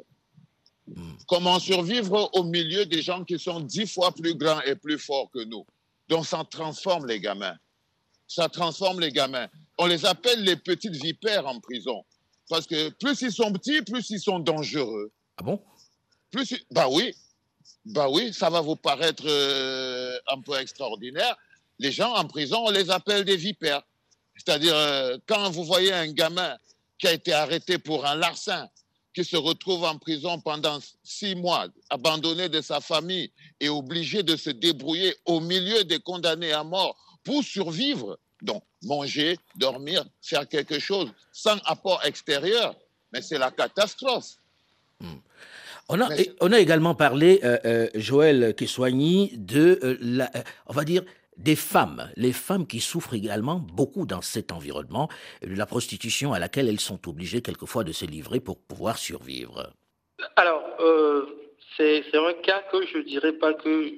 Comment 1.26 1.58
survivre 1.58 2.30
au 2.34 2.44
milieu 2.44 2.86
des 2.86 3.02
gens 3.02 3.24
qui 3.24 3.38
sont 3.38 3.60
dix 3.60 3.86
fois 3.86 4.12
plus 4.12 4.34
grands 4.34 4.60
et 4.62 4.74
plus 4.74 4.98
forts 4.98 5.30
que 5.32 5.44
nous. 5.44 5.64
Donc 6.08 6.26
ça 6.26 6.44
transforme 6.48 7.06
les 7.06 7.20
gamins. 7.20 7.56
Ça 8.26 8.48
transforme 8.48 9.00
les 9.00 9.12
gamins. 9.12 9.48
On 9.78 9.86
les 9.86 10.04
appelle 10.04 10.42
les 10.42 10.56
petites 10.56 10.96
vipères 10.96 11.46
en 11.46 11.60
prison. 11.60 12.04
Parce 12.48 12.66
que 12.66 12.90
plus 12.90 13.20
ils 13.22 13.32
sont 13.32 13.52
petits, 13.52 13.82
plus 13.82 14.10
ils 14.10 14.20
sont 14.20 14.38
dangereux. 14.38 15.12
Ah 15.38 15.42
bon? 15.42 15.60
Plus, 16.30 16.54
bah 16.70 16.88
oui, 16.90 17.14
bah 17.84 18.08
oui, 18.10 18.32
ça 18.32 18.50
va 18.50 18.60
vous 18.60 18.76
paraître 18.76 19.24
euh, 19.26 20.16
un 20.28 20.40
peu 20.40 20.58
extraordinaire. 20.58 21.36
Les 21.78 21.92
gens 21.92 22.14
en 22.14 22.26
prison, 22.26 22.64
on 22.66 22.70
les 22.70 22.90
appelle 22.90 23.24
des 23.24 23.36
vipères. 23.36 23.82
C'est-à-dire, 24.36 24.74
euh, 24.74 25.18
quand 25.26 25.50
vous 25.50 25.64
voyez 25.64 25.92
un 25.92 26.10
gamin 26.12 26.56
qui 27.02 27.08
a 27.08 27.12
été 27.14 27.32
arrêté 27.32 27.78
pour 27.78 28.06
un 28.06 28.14
larcin, 28.14 28.68
qui 29.12 29.24
se 29.24 29.36
retrouve 29.36 29.82
en 29.82 29.98
prison 29.98 30.38
pendant 30.38 30.78
six 31.02 31.34
mois, 31.34 31.66
abandonné 31.90 32.48
de 32.48 32.60
sa 32.60 32.80
famille 32.80 33.28
et 33.58 33.68
obligé 33.68 34.22
de 34.22 34.36
se 34.36 34.50
débrouiller 34.50 35.16
au 35.26 35.40
milieu 35.40 35.82
des 35.82 35.98
condamnés 35.98 36.52
à 36.52 36.62
mort 36.62 36.96
pour 37.24 37.42
survivre, 37.42 38.20
donc 38.40 38.62
manger, 38.84 39.36
dormir, 39.56 40.04
faire 40.22 40.48
quelque 40.48 40.78
chose, 40.78 41.12
sans 41.32 41.56
apport 41.64 42.00
extérieur, 42.04 42.76
mais 43.12 43.20
c'est 43.20 43.38
la 43.38 43.50
catastrophe. 43.50 44.36
On 45.88 46.00
a, 46.00 46.08
Mais- 46.08 46.20
et 46.22 46.32
on 46.40 46.52
a 46.52 46.60
également 46.60 46.94
parlé, 46.94 47.40
euh, 47.42 47.58
euh, 47.64 47.88
Joël 47.96 48.54
Kessoigny, 48.54 49.32
de, 49.36 49.80
euh, 49.82 49.98
la, 50.00 50.30
euh, 50.36 50.42
on 50.68 50.72
va 50.72 50.84
dire, 50.84 51.02
des 51.36 51.56
femmes. 51.56 52.10
Les 52.16 52.32
femmes 52.32 52.66
qui 52.66 52.80
souffrent 52.80 53.14
également 53.14 53.56
beaucoup 53.56 54.06
dans 54.06 54.22
cet 54.22 54.52
environnement, 54.52 55.08
de 55.42 55.54
la 55.54 55.66
prostitution 55.66 56.32
à 56.32 56.38
laquelle 56.38 56.68
elles 56.68 56.80
sont 56.80 57.08
obligées 57.08 57.42
quelquefois 57.42 57.84
de 57.84 57.92
se 57.92 58.04
livrer 58.04 58.40
pour 58.40 58.58
pouvoir 58.60 58.98
survivre. 58.98 59.72
Alors, 60.36 60.62
euh, 60.80 61.26
c'est 61.76 62.04
un 62.14 62.32
cas 62.34 62.62
que 62.70 62.86
je 62.86 62.98
dirais 62.98 63.32
pas 63.32 63.54
que 63.54 63.92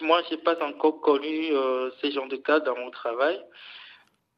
moi, 0.00 0.22
j'ai 0.28 0.38
pas 0.38 0.60
encore 0.64 1.00
connu 1.00 1.52
euh, 1.52 1.90
ces 2.00 2.10
genres 2.10 2.28
de 2.28 2.36
cas 2.36 2.60
dans 2.60 2.76
mon 2.76 2.90
travail. 2.90 3.40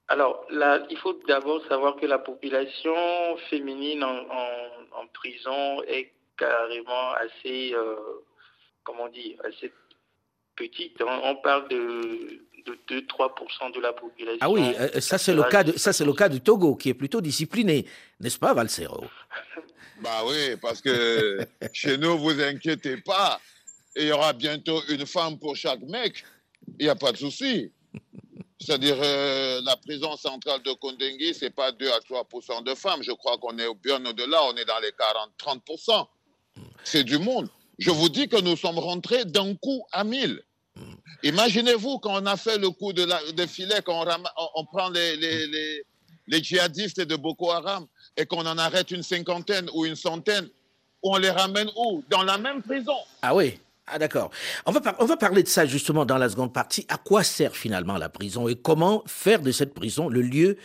Alors, 0.08 0.46
il 0.90 0.98
faut 0.98 1.18
d'abord 1.26 1.64
savoir 1.66 1.96
que 1.96 2.04
la 2.04 2.18
population 2.18 2.94
féminine 3.48 4.04
en 4.04 5.06
prison 5.14 5.82
est 5.84 6.12
carrément 6.36 7.12
assez, 7.12 7.72
euh, 7.74 7.96
comment 8.82 9.08
dire, 9.08 9.38
assez 9.44 9.72
petite. 10.56 11.00
On, 11.00 11.30
on 11.30 11.36
parle 11.36 11.68
de, 11.68 12.40
de 12.66 13.00
2-3% 13.00 13.74
de 13.74 13.80
la 13.80 13.92
population. 13.92 14.38
Ah 14.40 14.50
oui, 14.50 14.62
euh, 14.78 15.00
ça 15.00 15.18
c'est 15.18 15.34
le 15.34 15.42
cas 15.44 15.64
de 15.64 15.76
ça 15.78 15.92
c'est 15.92 16.04
le 16.04 16.12
cas 16.12 16.28
du 16.28 16.40
Togo 16.40 16.74
qui 16.76 16.88
est 16.88 16.94
plutôt 16.94 17.20
discipliné, 17.20 17.86
n'est-ce 18.20 18.38
pas, 18.38 18.54
Valsero? 18.54 19.04
Bah 20.00 20.22
oui, 20.26 20.56
parce 20.60 20.80
que 20.80 21.46
chez 21.72 21.96
nous, 21.96 22.18
vous 22.18 22.40
inquiétez 22.40 22.96
pas, 22.98 23.40
il 23.96 24.06
y 24.06 24.12
aura 24.12 24.32
bientôt 24.32 24.82
une 24.88 25.06
femme 25.06 25.38
pour 25.38 25.56
chaque 25.56 25.80
mec. 25.82 26.24
Il 26.78 26.84
n'y 26.84 26.90
a 26.90 26.96
pas 26.96 27.12
de 27.12 27.16
souci. 27.16 27.70
C'est-à-dire, 28.58 28.96
euh, 29.00 29.60
la 29.62 29.76
prison 29.76 30.16
centrale 30.16 30.62
de 30.62 30.72
Kondengui, 30.72 31.34
ce 31.34 31.44
n'est 31.44 31.50
pas 31.50 31.70
2 31.70 31.90
à 31.90 31.98
3% 31.98 32.64
de 32.64 32.74
femmes. 32.74 33.02
Je 33.02 33.12
crois 33.12 33.36
qu'on 33.38 33.56
est 33.58 33.72
bien 33.82 34.04
au-delà, 34.04 34.42
on 34.44 34.56
est 34.56 34.64
dans 34.64 34.78
les 34.80 34.90
40-30% 34.90 36.06
C'est 36.82 37.04
du 37.04 37.18
monde. 37.18 37.48
Je 37.78 37.90
vous 37.90 38.08
dis 38.08 38.28
que 38.28 38.40
nous 38.40 38.56
sommes 38.56 38.78
rentrés 38.78 39.24
d'un 39.24 39.54
coup 39.56 39.84
à 39.92 40.04
1000. 40.04 40.40
Imaginez-vous 41.22 41.98
quand 41.98 42.22
on 42.22 42.26
a 42.26 42.36
fait 42.36 42.58
le 42.58 42.70
coup 42.70 42.92
de, 42.92 43.04
la, 43.04 43.20
de 43.32 43.46
filet, 43.46 43.80
quand 43.84 44.00
on, 44.00 44.04
rama- 44.04 44.32
on- 44.36 44.48
on 44.56 44.64
prend 44.64 44.88
les, 44.90 45.16
les, 45.16 45.46
les, 45.46 45.82
les 46.26 46.42
djihadistes 46.42 47.00
de 47.00 47.16
Boko 47.16 47.50
Haram 47.50 47.86
et 48.16 48.26
qu'on 48.26 48.44
en 48.46 48.58
arrête 48.58 48.90
une 48.90 49.02
cinquantaine 49.02 49.68
ou 49.74 49.86
une 49.86 49.96
centaine, 49.96 50.48
on 51.02 51.16
les 51.16 51.30
ramène 51.30 51.68
où? 51.76 52.02
Dans 52.10 52.22
la 52.22 52.38
même 52.38 52.62
prison. 52.62 52.96
Ah 53.22 53.34
oui 53.34 53.58
ah 53.86 53.98
d'accord. 53.98 54.30
On 54.64 54.72
va, 54.72 54.80
on 54.98 55.04
va 55.04 55.18
parler 55.18 55.42
de 55.42 55.48
ça 55.48 55.66
justement 55.66 56.06
dans 56.06 56.16
la 56.16 56.30
seconde 56.30 56.54
partie. 56.54 56.86
À 56.88 56.96
quoi 56.96 57.22
sert 57.22 57.54
finalement 57.54 57.98
la 57.98 58.08
prison 58.08 58.48
et 58.48 58.54
comment 58.56 59.02
faire 59.06 59.42
de 59.42 59.52
cette 59.52 59.74
prison 59.74 60.08
le 60.08 60.22
lieu 60.22 60.56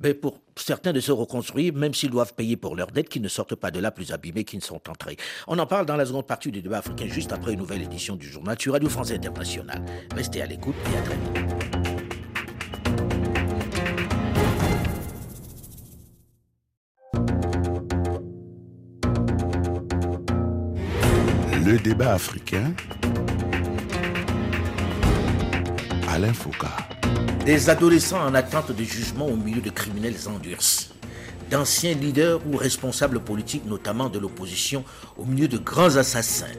ben, 0.00 0.14
pour 0.14 0.40
certains 0.56 0.92
de 0.92 1.00
se 1.00 1.12
reconstruire, 1.12 1.74
même 1.74 1.94
s'ils 1.94 2.10
doivent 2.10 2.34
payer 2.34 2.56
pour 2.56 2.74
leurs 2.74 2.90
dettes, 2.90 3.08
qu'ils 3.08 3.22
ne 3.22 3.28
sortent 3.28 3.54
pas 3.54 3.70
de 3.70 3.78
là 3.78 3.90
plus 3.90 4.12
abîmés 4.12 4.44
qu'ils 4.44 4.58
ne 4.58 4.64
sont 4.64 4.80
entrés. 4.88 5.16
On 5.46 5.58
en 5.58 5.66
parle 5.66 5.86
dans 5.86 5.96
la 5.96 6.06
seconde 6.06 6.26
partie 6.26 6.50
du 6.50 6.62
débat 6.62 6.78
africain, 6.78 7.06
juste 7.06 7.32
après 7.32 7.52
une 7.52 7.58
nouvelle 7.58 7.82
édition 7.82 8.16
du 8.16 8.26
journal 8.26 8.56
sur 8.58 8.72
Radio 8.72 8.88
France 8.88 9.10
Internationale. 9.10 9.84
Restez 10.14 10.42
à 10.42 10.46
l'écoute 10.46 10.74
et 10.92 10.98
à 10.98 11.02
très 11.02 11.14
vite. 11.14 11.26
Le 21.64 21.78
débat 21.78 22.14
africain. 22.14 22.72
Alain 26.08 26.32
Foucault. 26.32 26.89
Des 27.50 27.68
adolescents 27.68 28.24
en 28.24 28.32
attente 28.36 28.70
de 28.70 28.84
jugement 28.84 29.26
au 29.26 29.34
milieu 29.34 29.60
de 29.60 29.70
criminels 29.70 30.28
endurcis. 30.28 30.92
D'anciens 31.50 31.94
leaders 31.94 32.38
ou 32.46 32.56
responsables 32.56 33.18
politiques, 33.18 33.66
notamment 33.66 34.08
de 34.08 34.20
l'opposition, 34.20 34.84
au 35.18 35.24
milieu 35.24 35.48
de 35.48 35.58
grands 35.58 35.96
assassins. 35.96 36.54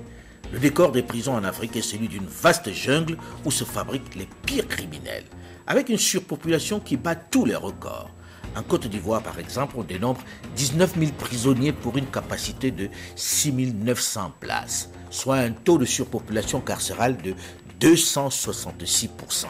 Le 0.52 0.60
décor 0.60 0.92
des 0.92 1.02
prisons 1.02 1.34
en 1.34 1.46
Afrique 1.46 1.78
est 1.78 1.82
celui 1.82 2.10
d'une 2.10 2.26
vaste 2.26 2.74
jungle 2.74 3.16
où 3.46 3.52
se 3.52 3.64
fabriquent 3.64 4.16
les 4.16 4.28
pires 4.46 4.68
criminels. 4.68 5.24
avec 5.66 5.88
une 5.88 5.98
surpopulation 5.98 6.82
qui 6.82 6.98
bat 6.98 7.16
tous 7.16 7.46
les 7.46 7.56
records. 7.56 8.12
En 8.58 8.62
Côte 8.62 8.88
d'Ivoire, 8.88 9.24
par 9.24 9.40
exemple, 9.40 9.76
on 9.78 9.84
dénombre 9.84 10.20
19 10.58 10.96
000 11.00 11.12
prisonniers 11.18 11.72
pour 11.72 11.98
une 11.98 12.08
capacité 12.08 12.70
de 12.70 12.90
6 13.16 13.54
900 13.76 14.34
places, 14.42 14.90
soit 15.10 15.38
un 15.38 15.52
taux 15.52 15.78
de 15.78 15.86
surpopulation 15.86 16.60
carcérale 16.60 17.16
de 17.16 17.34
266%. 17.80 19.46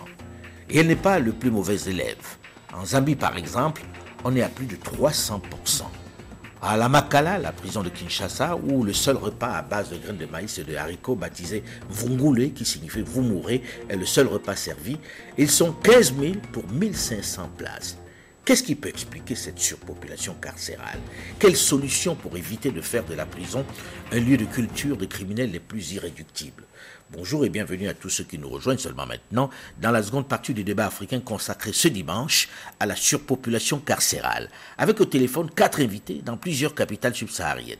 Et 0.73 0.79
elle 0.79 0.87
n'est 0.87 0.95
pas 0.95 1.19
le 1.19 1.33
plus 1.33 1.51
mauvais 1.51 1.75
élève. 1.89 2.15
En 2.73 2.85
Zambie, 2.85 3.17
par 3.17 3.35
exemple, 3.37 3.81
on 4.23 4.33
est 4.37 4.41
à 4.41 4.47
plus 4.47 4.67
de 4.67 4.77
300%. 4.77 5.41
À 6.61 6.77
la 6.77 6.87
Makala, 6.87 7.39
la 7.39 7.51
prison 7.51 7.83
de 7.83 7.89
Kinshasa, 7.89 8.55
où 8.55 8.81
le 8.83 8.93
seul 8.93 9.17
repas 9.17 9.51
à 9.51 9.63
base 9.63 9.89
de 9.89 9.97
graines 9.97 10.17
de 10.17 10.27
maïs 10.27 10.57
et 10.59 10.63
de 10.63 10.75
haricots 10.75 11.15
baptisé 11.15 11.63
Vungule, 11.89 12.53
qui 12.53 12.63
signifie 12.63 13.01
vous 13.01 13.21
mourrez, 13.21 13.61
est 13.89 13.97
le 13.97 14.05
seul 14.05 14.27
repas 14.27 14.55
servi, 14.55 14.97
ils 15.37 15.51
sont 15.51 15.73
15 15.73 16.13
000 16.17 16.35
pour 16.53 16.65
1500 16.71 17.49
places. 17.57 17.97
Qu'est-ce 18.45 18.63
qui 18.63 18.75
peut 18.75 18.89
expliquer 18.89 19.35
cette 19.35 19.59
surpopulation 19.59 20.35
carcérale? 20.35 20.99
Quelle 21.37 21.57
solution 21.57 22.15
pour 22.15 22.37
éviter 22.37 22.71
de 22.71 22.81
faire 22.81 23.03
de 23.05 23.13
la 23.13 23.25
prison 23.25 23.65
un 24.13 24.19
lieu 24.19 24.37
de 24.37 24.45
culture 24.45 24.95
de 24.95 25.05
criminels 25.05 25.51
les 25.51 25.59
plus 25.59 25.91
irréductibles? 25.91 26.63
Bonjour 27.13 27.43
et 27.43 27.49
bienvenue 27.49 27.89
à 27.89 27.93
tous 27.93 28.07
ceux 28.07 28.23
qui 28.23 28.37
nous 28.37 28.47
rejoignent 28.47 28.77
seulement 28.77 29.05
maintenant 29.05 29.49
dans 29.81 29.91
la 29.91 30.01
seconde 30.01 30.29
partie 30.29 30.53
du 30.53 30.63
débat 30.63 30.85
africain 30.85 31.19
consacré 31.19 31.73
ce 31.73 31.89
dimanche 31.89 32.47
à 32.79 32.85
la 32.85 32.95
surpopulation 32.95 33.79
carcérale, 33.79 34.49
avec 34.77 35.01
au 35.01 35.05
téléphone 35.05 35.49
quatre 35.49 35.81
invités 35.81 36.21
dans 36.23 36.37
plusieurs 36.37 36.73
capitales 36.73 37.13
subsahariennes. 37.13 37.79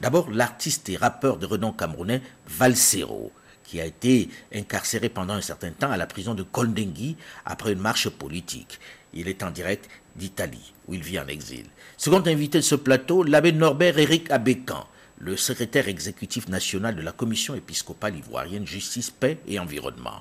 D'abord 0.00 0.30
l'artiste 0.30 0.88
et 0.88 0.96
rappeur 0.96 1.36
de 1.36 1.46
renom 1.46 1.70
camerounais 1.70 2.22
Valsero 2.48 3.30
qui 3.62 3.80
a 3.80 3.86
été 3.86 4.28
incarcéré 4.52 5.08
pendant 5.08 5.34
un 5.34 5.40
certain 5.40 5.70
temps 5.70 5.92
à 5.92 5.96
la 5.96 6.08
prison 6.08 6.34
de 6.34 6.42
Kondengui 6.42 7.16
après 7.44 7.72
une 7.72 7.78
marche 7.78 8.08
politique. 8.08 8.80
Il 9.14 9.28
est 9.28 9.44
en 9.44 9.52
direct 9.52 9.88
d'Italie, 10.16 10.74
où 10.88 10.94
il 10.94 11.02
vit 11.02 11.20
en 11.20 11.28
exil. 11.28 11.66
Second 11.96 12.22
invité 12.26 12.58
de 12.58 12.64
ce 12.64 12.74
plateau, 12.74 13.22
l'abbé 13.22 13.52
Norbert 13.52 13.98
Éric 13.98 14.28
Abécan, 14.32 14.88
le 15.22 15.36
secrétaire 15.36 15.86
exécutif 15.86 16.48
national 16.48 16.96
de 16.96 17.00
la 17.00 17.12
Commission 17.12 17.54
épiscopale 17.54 18.16
ivoirienne 18.16 18.66
Justice, 18.66 19.10
Paix 19.10 19.38
et 19.46 19.60
Environnement. 19.60 20.20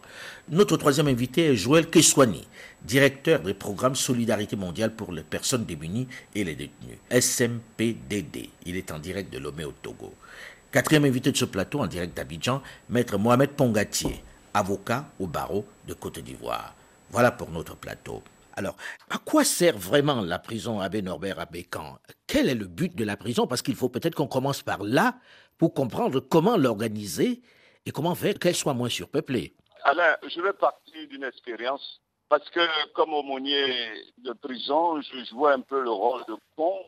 Notre 0.49 0.77
troisième 0.77 1.07
invité 1.07 1.47
est 1.47 1.55
Joël 1.55 1.89
Keswani, 1.89 2.47
directeur 2.83 3.39
des 3.39 3.55
programmes 3.55 3.95
Solidarité 3.95 4.55
mondiale 4.55 4.93
pour 4.93 5.11
les 5.11 5.23
personnes 5.23 5.65
démunies 5.65 6.07
et 6.35 6.43
les 6.43 6.53
détenus, 6.53 6.99
SMPDD. 7.09 8.49
Il 8.67 8.77
est 8.77 8.91
en 8.91 8.99
direct 8.99 9.33
de 9.33 9.39
Lomé 9.39 9.65
au 9.65 9.71
Togo. 9.71 10.13
Quatrième 10.71 11.05
invité 11.05 11.31
de 11.31 11.37
ce 11.37 11.45
plateau, 11.45 11.79
en 11.79 11.87
direct 11.87 12.15
d'Abidjan, 12.15 12.61
Maître 12.87 13.17
Mohamed 13.17 13.49
Pongatier, 13.49 14.23
avocat 14.53 15.09
au 15.19 15.25
barreau 15.25 15.65
de 15.87 15.95
Côte 15.95 16.19
d'Ivoire. 16.19 16.75
Voilà 17.09 17.31
pour 17.31 17.49
notre 17.49 17.75
plateau. 17.75 18.21
Alors, 18.53 18.75
à 19.09 19.17
quoi 19.17 19.43
sert 19.43 19.77
vraiment 19.77 20.21
la 20.21 20.39
prison 20.39 20.79
Abbé 20.79 21.01
Norbert 21.01 21.39
à 21.39 21.45
Bécan 21.45 21.97
Quel 22.27 22.49
est 22.49 22.55
le 22.55 22.67
but 22.67 22.95
de 22.95 23.05
la 23.05 23.17
prison? 23.17 23.47
Parce 23.47 23.61
qu'il 23.61 23.75
faut 23.75 23.89
peut-être 23.89 24.15
qu'on 24.15 24.27
commence 24.27 24.61
par 24.61 24.83
là 24.83 25.15
pour 25.57 25.73
comprendre 25.73 26.19
comment 26.19 26.57
l'organiser 26.57 27.41
et 27.85 27.91
comment 27.91 28.15
faire 28.15 28.37
qu'elle 28.39 28.55
soit 28.55 28.73
moins 28.73 28.89
surpeuplée. 28.89 29.55
Alain, 29.83 30.15
je 30.27 30.41
vais 30.41 30.53
partir 30.53 31.07
d'une 31.07 31.23
expérience 31.23 32.01
parce 32.29 32.49
que 32.49 32.61
comme 32.93 33.13
aumônier 33.13 33.65
de 34.19 34.33
prison, 34.33 35.01
je 35.01 35.25
jouais 35.25 35.53
un 35.53 35.61
peu 35.61 35.81
le 35.81 35.89
rôle 35.89 36.23
de 36.27 36.35
pont. 36.55 36.79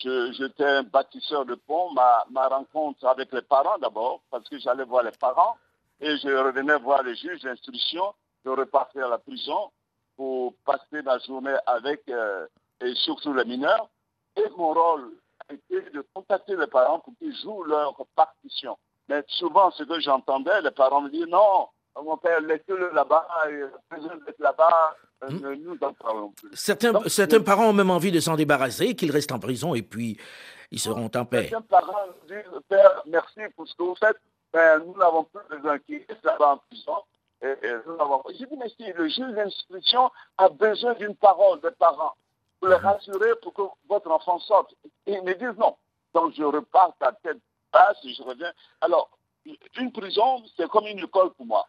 J'étais 0.00 0.64
un 0.64 0.82
bâtisseur 0.82 1.44
de 1.44 1.54
pont. 1.54 1.92
Ma, 1.92 2.24
ma 2.30 2.48
rencontre 2.48 3.06
avec 3.06 3.32
les 3.32 3.42
parents 3.42 3.78
d'abord, 3.78 4.22
parce 4.30 4.48
que 4.48 4.58
j'allais 4.58 4.84
voir 4.84 5.02
les 5.02 5.12
parents 5.12 5.56
et 6.00 6.16
je 6.16 6.28
revenais 6.28 6.78
voir 6.78 7.02
les 7.02 7.16
juges 7.16 7.42
d'instruction. 7.42 8.14
Je 8.44 8.50
repartais 8.50 9.00
à 9.02 9.08
la 9.08 9.18
prison 9.18 9.70
pour 10.18 10.52
passer 10.66 11.00
ma 11.04 11.16
journée 11.20 11.54
avec, 11.64 12.02
euh, 12.08 12.44
et 12.84 12.92
surtout 12.96 13.32
les 13.32 13.44
mineurs. 13.44 13.88
Et 14.36 14.50
mon 14.56 14.74
rôle 14.74 15.12
a 15.48 15.54
été 15.54 15.90
de 15.90 16.04
contacter 16.12 16.56
les 16.56 16.66
parents 16.66 16.98
pour 16.98 17.14
qu'ils 17.18 17.34
jouent 17.40 17.62
leur 17.62 17.94
partition. 18.16 18.76
Mais 19.08 19.22
souvent, 19.28 19.70
ce 19.70 19.84
que 19.84 20.00
j'entendais, 20.00 20.60
les 20.60 20.72
parents 20.72 21.00
me 21.00 21.08
disaient 21.08 21.26
non, 21.26 21.68
mon 22.02 22.16
père, 22.16 22.40
laissez-le 22.40 22.90
là-bas, 22.92 23.28
là-bas, 24.40 24.96
euh, 25.22 25.30
hmm. 25.30 25.54
nous 25.62 25.78
en 25.80 25.92
parlons 25.94 26.30
plus. 26.32 26.50
Certains, 26.52 26.92
certains 27.06 27.40
parents 27.40 27.68
ont 27.68 27.72
même 27.72 27.90
envie 27.90 28.12
de 28.12 28.20
s'en 28.20 28.34
débarrasser, 28.34 28.96
qu'ils 28.96 29.12
restent 29.12 29.32
en 29.32 29.38
prison 29.38 29.74
et 29.74 29.82
puis 29.82 30.18
ils 30.72 30.80
seront 30.80 31.10
en 31.14 31.24
paix. 31.24 31.48
Certains 31.48 31.62
parents 31.62 32.06
disent, 32.26 32.60
Père, 32.68 33.02
merci 33.06 33.40
pour 33.54 33.68
ce 33.68 33.74
que 33.76 33.82
vous 33.84 33.96
faites, 33.96 34.18
mais 34.52 34.78
nous 34.80 34.96
n'avons 34.98 35.24
plus 35.24 35.42
besoin 35.48 35.78
qu'il 35.78 36.02
reste 36.08 36.24
là-bas 36.24 36.54
en 36.54 36.56
prison. 36.68 36.96
J'ai 37.40 38.46
dit, 38.46 38.56
mais 38.56 38.68
si 38.70 38.92
le 38.92 39.08
juge 39.08 39.32
d'instruction 39.34 40.10
a 40.38 40.48
besoin 40.48 40.94
d'une 40.94 41.14
parole 41.14 41.60
des 41.60 41.70
parents 41.72 42.14
pour 42.58 42.68
les 42.68 42.76
rassurer 42.76 43.34
pour 43.42 43.54
que 43.54 43.62
votre 43.88 44.10
enfant 44.10 44.38
sorte. 44.40 44.74
Et 45.06 45.14
ils 45.14 45.22
me 45.22 45.34
disent 45.34 45.58
non. 45.58 45.76
Donc 46.14 46.32
je 46.34 46.42
repars 46.42 46.94
à 47.00 47.12
tête 47.12 47.38
basse 47.72 47.98
je 48.02 48.22
reviens. 48.22 48.52
Alors, 48.80 49.10
une 49.76 49.92
prison, 49.92 50.42
c'est 50.56 50.68
comme 50.68 50.86
une 50.86 50.98
école 50.98 51.32
pour 51.34 51.46
moi. 51.46 51.66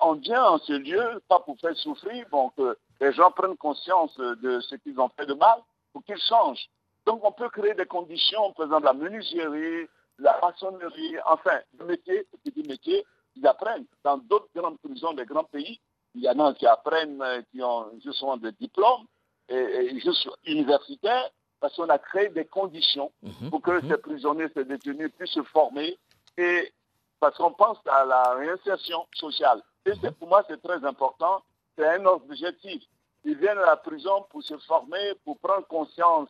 On 0.00 0.12
vient 0.14 0.44
en 0.44 0.58
ce 0.58 0.72
lieu, 0.72 1.20
pas 1.28 1.40
pour 1.40 1.58
faire 1.58 1.76
souffrir, 1.76 2.26
donc 2.30 2.54
que 2.56 2.78
les 3.00 3.12
gens 3.12 3.30
prennent 3.32 3.56
conscience 3.56 4.16
de 4.16 4.60
ce 4.60 4.76
qu'ils 4.76 4.98
ont 5.00 5.10
fait 5.10 5.26
de 5.26 5.34
mal, 5.34 5.58
pour 5.92 6.04
qu'ils 6.04 6.20
changent. 6.20 6.68
Donc 7.06 7.24
on 7.24 7.32
peut 7.32 7.48
créer 7.48 7.74
des 7.74 7.86
conditions, 7.86 8.52
par 8.52 8.66
exemple 8.66 8.84
la 8.84 8.92
menuiserie, 8.92 9.88
la 10.18 10.38
maçonnerie, 10.42 11.16
enfin, 11.26 11.58
le 11.78 11.86
métier, 11.86 12.26
petit 12.44 12.62
métier, 12.68 13.04
ils 13.38 13.46
apprennent. 13.46 13.84
Dans 14.04 14.18
d'autres 14.18 14.48
grandes 14.54 14.78
prisons 14.78 15.12
des 15.12 15.24
grands 15.24 15.44
pays, 15.44 15.80
il 16.14 16.22
y 16.22 16.28
en 16.28 16.38
a 16.40 16.54
qui 16.54 16.66
apprennent, 16.66 17.20
euh, 17.22 17.42
qui 17.50 17.62
ont 17.62 17.86
justement 18.02 18.36
des 18.36 18.52
diplômes 18.52 19.06
et, 19.48 19.98
juste 20.00 20.28
universitaires, 20.46 21.30
parce 21.60 21.74
qu'on 21.76 21.88
a 21.88 21.98
créé 21.98 22.28
des 22.28 22.44
conditions 22.44 23.10
mhm. 23.22 23.50
pour 23.50 23.62
que 23.62 23.82
mhm. 23.82 23.88
ces 23.88 23.98
prisonniers, 23.98 24.46
ces 24.54 24.64
détenus 24.64 25.10
puissent 25.16 25.32
se 25.32 25.42
former 25.44 25.98
et 26.36 26.72
parce 27.20 27.36
qu'on 27.36 27.52
pense 27.52 27.78
à 27.86 28.04
la 28.04 28.34
réinsertion 28.34 29.06
sociale. 29.14 29.62
Et 29.86 29.90
mhm. 29.90 30.12
pour 30.12 30.28
moi, 30.28 30.44
c'est 30.48 30.62
très 30.62 30.84
important. 30.84 31.42
C'est 31.76 31.86
un 31.86 32.04
objectif. 32.06 32.82
Ils 33.24 33.36
viennent 33.36 33.58
à 33.58 33.66
la 33.66 33.76
prison 33.76 34.26
pour 34.30 34.42
se 34.42 34.56
former, 34.58 35.14
pour 35.24 35.38
prendre 35.38 35.66
conscience 35.66 36.28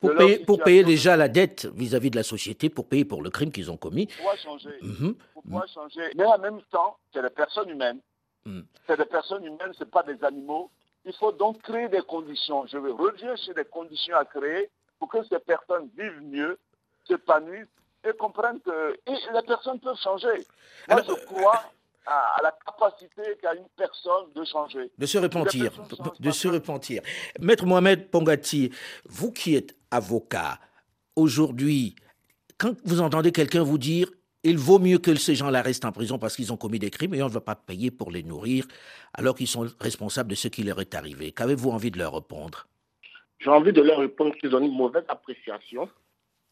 pour 0.00 0.14
payer, 0.14 0.38
pour 0.38 0.62
payer, 0.62 0.84
déjà 0.84 1.16
la 1.16 1.28
dette 1.28 1.66
vis-à-vis 1.66 2.10
de 2.10 2.16
la 2.16 2.22
société, 2.22 2.70
pour 2.70 2.88
payer 2.88 3.04
pour 3.04 3.22
le 3.22 3.30
crime 3.30 3.50
qu'ils 3.50 3.70
ont 3.70 3.76
commis. 3.76 4.06
Pour 4.06 4.16
pouvoir 4.16 4.38
changer. 4.38 4.78
Mhm. 4.82 5.14
Mhm. 5.44 5.62
changer. 5.74 6.10
Mais 6.16 6.24
en 6.24 6.38
même 6.38 6.60
temps, 6.70 6.96
c'est 7.12 7.22
des 7.22 7.30
personnes 7.30 7.70
humaines. 7.70 8.00
Mhm. 8.44 8.64
C'est 8.86 8.96
des 8.96 9.04
personnes 9.04 9.44
humaines, 9.44 9.72
ce 9.76 9.84
pas 9.84 10.02
des 10.04 10.22
animaux. 10.24 10.70
Il 11.04 11.12
faut 11.14 11.32
donc 11.32 11.60
créer 11.62 11.88
des 11.88 12.02
conditions. 12.02 12.66
Je 12.66 12.78
veux 12.78 12.92
revenir 12.92 13.36
sur 13.38 13.54
des 13.54 13.64
conditions 13.64 14.16
à 14.16 14.24
créer 14.24 14.70
pour 14.98 15.08
que 15.08 15.18
ces 15.24 15.38
personnes 15.38 15.88
vivent 15.96 16.22
mieux, 16.22 16.58
s'épanouissent 17.06 17.66
et 18.04 18.12
comprennent 18.16 18.60
que 18.60 18.98
et 19.06 19.12
les 19.34 19.42
personnes 19.46 19.80
peuvent 19.80 19.98
changer. 20.02 20.46
Moi, 20.88 21.02
je 21.06 21.24
crois 21.24 21.62
à, 22.06 22.40
la 22.42 22.52
capacité 22.64 23.22
qu'a 23.40 23.54
une 23.54 23.68
personne 23.76 24.32
de 24.34 24.44
changer. 24.44 24.90
De 24.96 25.06
se 25.06 25.18
repentir. 25.18 25.72
De 26.18 26.30
se 26.30 26.48
repentir. 26.48 27.02
Maître 27.40 27.66
Mohamed 27.66 28.10
Pongati, 28.10 28.70
vous 29.04 29.32
qui 29.32 29.56
êtes 29.56 29.77
avocat, 29.90 30.58
aujourd'hui, 31.16 31.96
quand 32.58 32.74
vous 32.84 33.00
entendez 33.00 33.32
quelqu'un 33.32 33.62
vous 33.62 33.78
dire 33.78 34.10
il 34.44 34.56
vaut 34.56 34.78
mieux 34.78 34.98
que 34.98 35.14
ces 35.16 35.34
gens-là 35.34 35.62
restent 35.62 35.84
en 35.84 35.92
prison 35.92 36.16
parce 36.18 36.36
qu'ils 36.36 36.52
ont 36.52 36.56
commis 36.56 36.78
des 36.78 36.90
crimes 36.90 37.12
et 37.14 37.22
on 37.22 37.26
ne 37.28 37.32
va 37.32 37.40
pas 37.40 37.56
payer 37.56 37.90
pour 37.90 38.12
les 38.12 38.22
nourrir 38.22 38.64
alors 39.12 39.34
qu'ils 39.34 39.48
sont 39.48 39.66
responsables 39.80 40.30
de 40.30 40.36
ce 40.36 40.46
qui 40.46 40.62
leur 40.62 40.80
est 40.80 40.94
arrivé. 40.94 41.32
Qu'avez-vous 41.32 41.70
envie 41.70 41.90
de 41.90 41.98
leur 41.98 42.14
répondre? 42.14 42.68
J'ai 43.40 43.50
envie 43.50 43.72
de 43.72 43.82
leur 43.82 43.98
répondre 43.98 44.34
qu'ils 44.36 44.54
ont 44.54 44.60
une 44.60 44.72
mauvaise 44.72 45.04
appréciation 45.08 45.88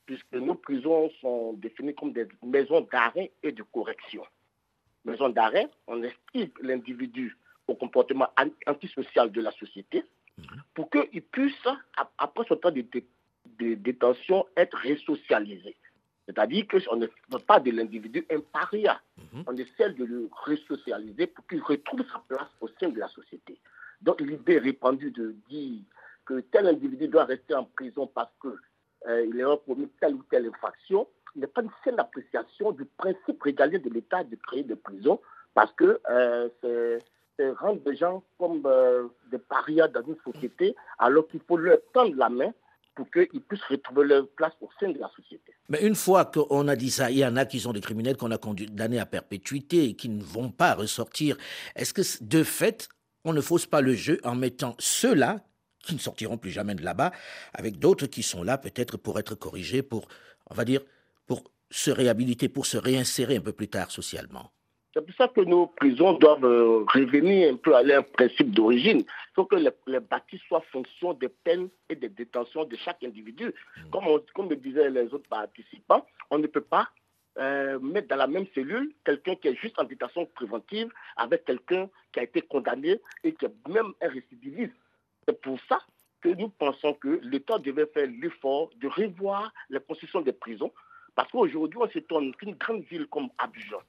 puisque 0.05 0.33
nos 0.33 0.57
prisons 0.57 1.11
sont 1.21 1.53
définies 1.55 1.95
comme 1.95 2.13
des 2.13 2.27
maisons 2.45 2.87
d'arrêt 2.93 3.31
et 3.43 3.53
de 3.53 3.63
correction 3.63 4.25
maison 5.07 5.29
d'arrêt, 5.29 5.69
on 5.87 6.03
explique 6.03 6.53
l'individu 6.61 7.37
au 7.69 7.75
comportement 7.75 8.29
antisocial 8.67 9.31
de 9.33 9.41
la 9.41 9.53
société 9.53 10.05
mhm. 10.39 10.63
pour 10.75 10.91
qu'il 10.91 11.23
puisse, 11.23 11.67
après 12.19 12.45
ce 12.49 12.55
temps 12.55 12.71
de, 12.71 12.85
détention, 13.59 14.47
être 14.57 14.77
resocialisé. 14.79 15.77
C'est-à-dire 16.27 16.67
qu'on 16.67 16.97
ne 16.97 17.07
fait 17.07 17.47
pas 17.47 17.61
de 17.61 17.71
l'individu 17.71 18.27
un 18.31 18.41
paria. 18.41 19.01
Mhm. 19.17 19.45
On 19.47 19.57
essaie 19.57 19.91
de 19.91 20.05
le 20.05 20.29
resocialiser 20.45 21.29
pour 21.29 21.47
qu'il 21.47 21.63
retrouve 21.63 22.05
sa 22.13 22.23
place 22.29 22.49
au 22.61 22.69
sein 22.81 22.89
de 22.89 22.99
la 22.99 23.09
société. 23.09 23.59
Donc 24.03 24.21
l'idée 24.21 24.59
répandue 24.59 25.13
de 25.13 25.37
dire 25.49 25.81
que 26.25 26.41
tel 26.41 26.67
individu 26.67 27.09
doit 27.09 27.25
rester 27.25 27.55
en 27.55 27.65
prison 27.65 28.09
parce 28.09 28.33
qu'il 28.41 28.51
euh, 29.09 29.55
a 29.55 29.57
commis 29.59 29.89
telle 30.01 30.15
ou 30.15 30.23
telle 30.29 30.47
infraction, 30.47 31.07
n'est 31.37 31.47
pas 31.47 31.63
une 31.63 31.71
seule 31.85 32.01
appréciation 32.01 32.73
du 32.73 32.85
principe 32.85 33.43
régalien 33.43 33.79
de 33.79 33.91
l'État 33.91 34.25
de 34.25 34.37
créer 34.37 34.65
des 34.65 34.75
prisons, 34.77 35.21
parce 35.55 35.73
que 35.73 36.01
euh, 36.11 36.49
c'est 36.63 37.51
rendre 37.51 37.81
des 37.83 37.97
gens 37.97 38.23
comme 38.39 38.63
euh, 38.67 39.09
des 39.31 39.39
parias 39.39 39.89
dans 39.89 40.03
une 40.03 40.17
société, 40.25 40.75
alors 40.99 41.29
qu'il 41.29 41.41
faut 41.41 41.57
leur 41.57 41.79
tendre 41.93 42.15
la 42.17 42.29
main 42.29 42.53
pour 42.97 43.09
qu'ils 43.11 43.43
puissent 43.43 43.63
retrouver 43.69 44.07
leur 44.07 44.29
place 44.31 44.55
au 44.61 44.69
sein 44.81 44.91
de 44.91 44.99
la 44.99 45.09
société. 45.15 45.53
Mais 45.69 45.83
une 45.83 45.95
fois 45.95 46.25
qu'on 46.25 46.67
a 46.67 46.75
dit 46.75 46.91
ça, 46.91 47.11
il 47.11 47.19
y 47.19 47.27
en 47.27 47.37
a 47.37 47.45
qui 47.45 47.61
sont 47.61 47.73
des 47.73 47.81
criminels 47.81 48.17
qu'on 48.17 48.31
a 48.31 48.39
condamnés 48.39 48.99
à 48.99 49.07
perpétuité 49.07 49.85
et 49.85 49.95
qui 49.95 50.09
ne 50.09 50.23
vont 50.23 50.51
pas 50.51 50.75
ressortir. 50.75 51.37
Est-ce 51.77 51.93
que 51.93 52.03
de 52.25 52.43
fait, 52.43 52.89
on 53.25 53.33
ne 53.33 53.41
fausse 53.41 53.67
pas 53.67 53.83
le 53.83 53.95
jeu 53.95 54.19
en 54.25 54.35
mettant 54.35 54.75
ceux-là 54.79 55.45
qui 55.85 55.95
ne 55.95 56.01
sortiront 56.01 56.39
plus 56.39 56.51
jamais 56.51 56.75
de 56.75 56.83
là-bas, 56.83 57.13
avec 57.53 57.79
d'autres 57.79 58.07
qui 58.07 58.25
sont 58.25 58.43
là 58.43 58.59
peut-être 58.59 58.97
pour 58.97 59.21
être 59.21 59.37
corrigés, 59.37 59.83
pour, 59.83 60.09
on 60.51 60.55
va 60.55 60.65
dire, 60.65 60.81
pour 61.27 61.45
se 61.71 61.91
réhabiliter, 61.91 62.49
pour 62.49 62.67
se 62.67 62.77
réinsérer 62.77 63.37
un 63.37 63.41
peu 63.41 63.53
plus 63.53 63.69
tard 63.69 63.91
socialement? 63.91 64.51
C'est 64.97 65.05
pour 65.05 65.15
ça 65.15 65.29
que 65.29 65.43
nos 65.43 65.67
prisons 65.67 66.15
doivent 66.15 66.47
euh, 66.47 66.83
revenir 66.89 67.53
un 67.53 67.57
peu 67.57 67.77
à 67.77 67.83
leur 67.83 68.07
principe 68.07 68.51
d'origine. 68.51 69.01
Il 69.01 69.35
faut 69.35 69.45
que 69.45 69.57
les, 69.57 69.69
les, 69.87 70.01
bâtis 70.01 70.41
soient 70.49 70.65
fonction 70.73 71.13
des 71.13 71.29
peines 71.29 71.69
et 71.91 71.97
des 71.97 72.09
détentions 72.09 72.65
de 72.65 72.75
chaque 72.77 73.05
individu. 73.05 73.45
Mmh. 73.49 73.91
Comme, 73.91 74.07
on, 74.07 74.23
comme 74.35 74.49
le 74.49 74.57
disaient 74.57 74.89
les 74.89 75.13
autres 75.13 75.29
participants, 75.29 76.07
on 76.31 76.39
ne 76.39 76.47
peut 76.47 76.63
pas 76.63 76.89
euh, 77.37 77.79
mettre 77.79 78.09
dans 78.09 78.17
la 78.17 78.27
même 78.27 78.47
cellule 78.55 78.91
quelqu'un 79.05 79.35
qui 79.35 79.49
est 79.49 79.57
juste 79.57 79.79
en 79.79 79.85
détention 79.85 80.25
préventive 80.35 80.91
avec 81.19 81.45
quelqu'un 81.45 81.91
qui 82.11 82.21
a 82.21 82.23
été 82.23 82.41
condamné 82.41 82.99
et 83.23 83.35
qui 83.35 83.45
est 83.45 83.69
même 83.69 83.93
un 84.01 84.09
récidiviste. 84.09 84.73
C'est 85.29 85.39
pour 85.43 85.59
ça 85.69 85.79
que 86.23 86.31
nous 86.31 86.49
pensons 86.49 86.95
que 86.95 87.21
l'État 87.23 87.59
devait 87.59 87.85
faire 87.93 88.09
l'effort 88.23 88.71
de 88.81 88.89
revoir 88.89 89.53
les 89.69 89.81
constructions 89.81 90.23
des 90.23 90.33
prisons. 90.33 90.73
Parce 91.15 91.31
qu'aujourd'hui, 91.31 91.81
on 91.83 91.91
s'étonne 91.91 92.35
qu'une 92.37 92.55
grande 92.55 92.85
ville 92.85 93.07
comme 93.09 93.29
Abidjan, 93.37 93.83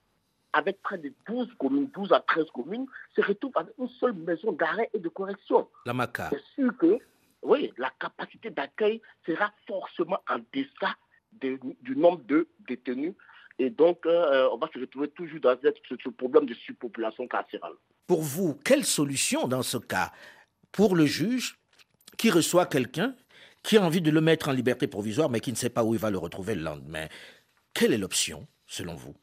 avec 0.58 0.82
près 0.82 0.98
de 0.98 1.14
12 1.28 1.50
communes, 1.60 1.88
12 1.94 2.12
à 2.12 2.20
13 2.20 2.46
communes, 2.52 2.88
se 3.16 3.22
retrouve 3.22 3.52
avec 3.56 3.74
une 3.78 3.88
seule 4.00 4.14
maison 4.14 4.52
d'arrêt 4.52 4.90
et 4.94 5.00
de 5.00 5.08
correction. 5.08 5.68
La 5.86 5.94
MACA. 5.94 6.30
C'est 6.32 6.44
sûr 6.56 6.76
que, 6.78 6.98
oui, 7.44 7.72
la 7.78 7.92
capacité 8.00 8.50
d'accueil 8.50 9.00
sera 9.26 9.54
forcément 9.68 10.20
en 10.28 10.40
deçà 10.52 10.96
de, 11.34 11.60
du 11.82 11.96
nombre 11.96 12.24
de 12.24 12.48
détenus. 12.68 13.14
Et 13.60 13.70
donc, 13.70 14.06
euh, 14.08 14.50
on 14.52 14.58
va 14.58 14.68
se 14.74 14.80
retrouver 14.80 15.10
toujours 15.10 15.40
dans 15.40 15.56
ce, 15.62 15.96
ce 16.04 16.10
problème 16.10 16.48
de 16.48 16.56
surpopulation 16.56 17.28
carcérale. 17.28 17.74
Pour 18.08 18.24
vous, 18.24 18.56
quelle 18.66 18.84
solution 18.84 19.48
dans 19.48 19.64
ce 19.64 19.78
cas 19.78 20.12
pour 20.72 20.96
le 20.96 21.06
juge 21.06 21.60
qui 22.18 22.32
reçoit 22.32 22.66
quelqu'un 22.66 23.16
qui 23.62 23.78
a 23.78 23.84
envie 23.84 24.02
de 24.02 24.10
le 24.10 24.22
mettre 24.22 24.50
en 24.50 24.54
liberté 24.54 24.88
provisoire, 24.88 25.30
mais 25.30 25.40
qui 25.40 25.52
ne 25.52 25.58
sait 25.58 25.70
pas 25.70 25.84
où 25.84 25.94
il 25.94 26.00
va 26.00 26.10
le 26.10 26.18
retrouver 26.18 26.56
le 26.56 26.62
lendemain? 26.62 27.08
Quelle 27.74 27.94
est 27.94 27.98
l'option, 27.98 28.48
selon 28.66 28.96
vous? 28.96 29.16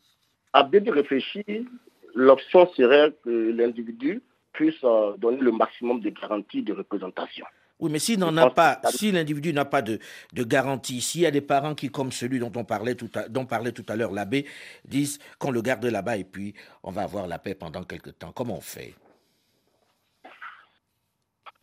À 0.55 0.63
bien 0.63 0.81
y 0.85 0.91
réfléchir, 0.91 1.45
l'option 2.15 2.73
serait 2.75 3.13
que 3.25 3.29
l'individu 3.29 4.23
puisse 4.53 4.83
euh, 4.85 5.17
donner 5.17 5.41
le 5.41 5.51
maximum 5.51 6.01
de 6.01 6.11
garanties 6.11 6.63
de 6.63 6.73
représentation. 6.73 7.45
Oui, 7.81 7.91
mais 7.91 7.99
s'il 7.99 8.21
n'en 8.21 8.37
a 8.37 8.51
pas, 8.51 8.81
si 8.91 9.11
l'individu 9.11 9.53
n'a 9.53 9.65
pas 9.65 9.83
de, 9.83 9.99
de 10.33 10.45
garantie, 10.45 11.01
s'il 11.01 11.23
y 11.23 11.27
a 11.27 11.33
des 11.33 11.41
parents 11.41 11.75
qui, 11.75 11.91
comme 11.91 12.13
celui 12.13 12.39
dont 12.39 12.53
on 12.55 12.65
parlait 12.65 12.95
tout 12.95 13.11
à, 13.17 13.29
dont 13.29 13.47
parlait 13.47 13.73
tout 13.73 13.85
à 13.89 13.97
l'heure 13.97 14.13
l'abbé, 14.13 14.47
disent 14.85 15.19
qu'on 15.41 15.51
le 15.51 15.61
garde 15.61 15.85
là-bas 15.85 16.19
et 16.19 16.25
puis 16.25 16.55
on 16.85 16.93
va 16.93 17.03
avoir 17.03 17.27
la 17.27 17.41
paix 17.41 17.57
pendant 17.57 17.83
quelque 17.83 18.11
temps, 18.11 18.31
comment 18.31 18.57
on 18.57 18.61
fait? 18.61 18.95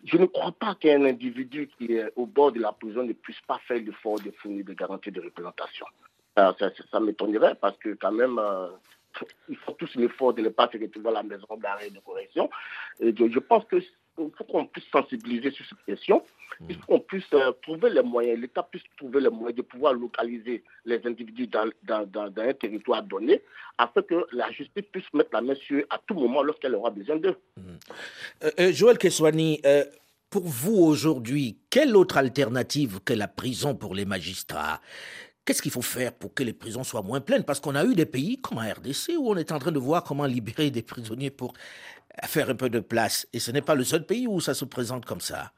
Je 0.03 0.17
ne 0.17 0.25
crois 0.25 0.51
pas 0.51 0.75
qu'un 0.75 1.05
individu 1.05 1.69
qui 1.77 1.93
est 1.93 2.11
au 2.17 2.25
bord 2.25 2.51
de 2.51 2.59
la 2.59 2.73
prison 2.73 3.03
ne 3.03 3.13
puisse 3.13 3.39
pas 3.47 3.61
faire 3.65 3.77
l'effort 3.77 4.19
de 4.19 4.31
fournir 4.31 4.65
des 4.65 4.75
garanties 4.75 5.11
de 5.11 5.21
représentation. 5.21 5.85
Ça, 6.35 6.99
m'étonnerait 6.99 7.55
parce 7.55 7.77
que 7.77 7.93
quand 7.95 8.11
même, 8.11 8.39
euh, 8.39 8.67
il 9.49 9.57
faut 9.57 9.73
tous 9.73 9.93
l'effort 9.95 10.33
de 10.33 10.41
ne 10.41 10.49
pas 10.49 10.69
se 10.71 10.77
retrouver 10.77 11.09
à 11.09 11.13
la 11.13 11.23
maison 11.23 11.57
d'arrêt 11.57 11.89
de 11.89 11.99
correction. 11.99 12.49
Et 12.99 13.13
je, 13.17 13.29
je 13.29 13.39
pense 13.39 13.65
que 13.65 13.81
il 14.19 14.31
faut 14.37 14.43
qu'on 14.43 14.65
puisse 14.65 14.85
sensibiliser 14.91 15.51
sur 15.51 15.65
cette 15.65 15.83
question. 15.85 16.23
Il 16.69 16.75
faut 16.75 16.85
qu'on 16.85 16.99
puisse 16.99 17.23
euh, 17.33 17.51
trouver 17.63 17.89
les 17.89 18.01
moyens, 18.03 18.39
l'État 18.39 18.63
puisse 18.63 18.83
trouver 18.97 19.21
les 19.21 19.29
moyens 19.29 19.55
de 19.55 19.61
pouvoir 19.61 19.93
localiser 19.93 20.63
les 20.85 21.01
individus 21.05 21.47
dans, 21.47 21.69
dans, 21.83 22.05
dans, 22.05 22.29
dans, 22.29 22.43
un 22.43 22.53
territoire 22.53 23.03
donné, 23.03 23.41
afin 23.77 24.01
que 24.01 24.27
la 24.31 24.51
justice 24.51 24.83
puisse 24.91 25.11
mettre 25.13 25.31
la 25.33 25.41
main 25.41 25.55
sur 25.55 25.77
eux 25.77 25.85
à 25.89 25.99
tout 26.05 26.13
moment 26.13 26.43
lorsqu'elle 26.43 26.75
aura 26.75 26.91
besoin 26.91 27.15
d'eux. 27.15 27.35
Mmh. 27.57 27.61
Euh, 28.59 28.71
Joël 28.73 28.97
Keswani, 28.97 29.61
euh, 29.65 29.85
pour 30.29 30.43
vous 30.43 30.75
aujourd'hui, 30.75 31.57
quelle 31.69 31.95
autre 31.95 32.17
alternative 32.17 32.99
que 33.03 33.13
la 33.13 33.27
prison 33.27 33.73
pour 33.73 33.95
les 33.95 34.05
magistrats? 34.05 34.81
Qu'est-ce 35.51 35.61
qu'il 35.61 35.73
faut 35.73 35.81
faire 35.81 36.13
pour 36.13 36.33
que 36.33 36.43
les 36.43 36.53
prisons 36.53 36.85
soient 36.85 37.01
moins 37.01 37.19
pleines? 37.19 37.43
Parce 37.43 37.59
qu'on 37.59 37.75
a 37.75 37.83
eu 37.83 37.93
des 37.93 38.05
pays 38.05 38.39
comme 38.39 38.59
en 38.59 38.61
RDC 38.61 39.17
où 39.17 39.31
on 39.31 39.35
est 39.35 39.51
en 39.51 39.59
train 39.59 39.73
de 39.73 39.79
voir 39.79 40.01
comment 40.01 40.25
libérer 40.25 40.71
des 40.71 40.81
prisonniers 40.81 41.29
pour 41.29 41.51
faire 42.23 42.49
un 42.49 42.55
peu 42.55 42.69
de 42.69 42.79
place. 42.79 43.27
Et 43.33 43.39
ce 43.39 43.51
n'est 43.51 43.61
pas 43.61 43.75
le 43.75 43.83
seul 43.83 44.05
pays 44.05 44.27
où 44.27 44.39
ça 44.39 44.53
se 44.53 44.63
présente 44.63 45.03
comme 45.03 45.19
ça. 45.19 45.51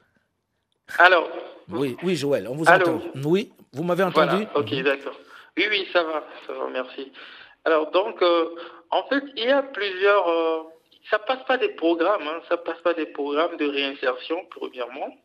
Alors. 0.98 1.30
Oui, 1.70 1.96
oui, 2.02 2.16
Joël, 2.16 2.48
on 2.50 2.56
vous 2.56 2.68
Allô? 2.68 2.96
entend. 2.96 3.02
Oui, 3.24 3.54
vous 3.72 3.84
m'avez 3.84 4.02
entendu? 4.02 4.48
Voilà, 4.52 4.58
ok, 4.58 4.84
d'accord. 4.84 5.20
Oui, 5.58 5.66
oui, 5.70 5.88
ça 5.94 6.02
va, 6.02 6.24
ça 6.48 6.54
va, 6.54 6.70
merci. 6.72 7.12
Alors, 7.64 7.92
donc, 7.92 8.20
euh, 8.24 8.50
en 8.90 9.04
fait, 9.10 9.24
il 9.36 9.44
y 9.44 9.52
a 9.52 9.62
plusieurs. 9.62 10.28
Euh, 10.28 10.64
ça 11.12 11.20
passe 11.20 11.46
pas 11.46 11.60
des 11.60 11.70
programmes, 11.70 12.28
hein, 12.28 12.42
ça 12.50 12.58
passe 12.58 12.82
pas 12.84 12.96
des 12.96 13.06
programmes 13.06 13.58
de 13.58 13.68
réinsertion, 13.68 14.38
premièrement. 14.50 15.16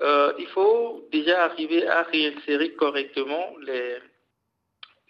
Euh, 0.00 0.32
il 0.38 0.46
faut 0.48 1.08
déjà 1.12 1.44
arriver 1.44 1.86
à 1.86 2.02
réinsérer 2.02 2.72
correctement 2.74 3.46
les, 3.66 3.96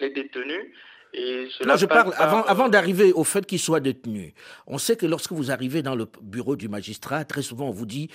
les 0.00 0.10
détenus. 0.10 0.72
Et 1.12 1.48
cela 1.58 1.72
Non, 1.72 1.76
je 1.78 1.86
parle 1.86 2.10
par, 2.10 2.20
avant, 2.20 2.40
euh, 2.40 2.48
avant 2.48 2.68
d'arriver 2.68 3.12
au 3.12 3.24
fait 3.24 3.44
qu'ils 3.46 3.58
soient 3.58 3.80
détenus. 3.80 4.32
On 4.66 4.78
sait 4.78 4.96
que 4.96 5.06
lorsque 5.06 5.32
vous 5.32 5.50
arrivez 5.50 5.82
dans 5.82 5.94
le 5.94 6.06
bureau 6.22 6.56
du 6.56 6.68
magistrat, 6.68 7.24
très 7.24 7.42
souvent 7.42 7.68
on 7.68 7.72
vous 7.72 7.86
dit 7.86 8.10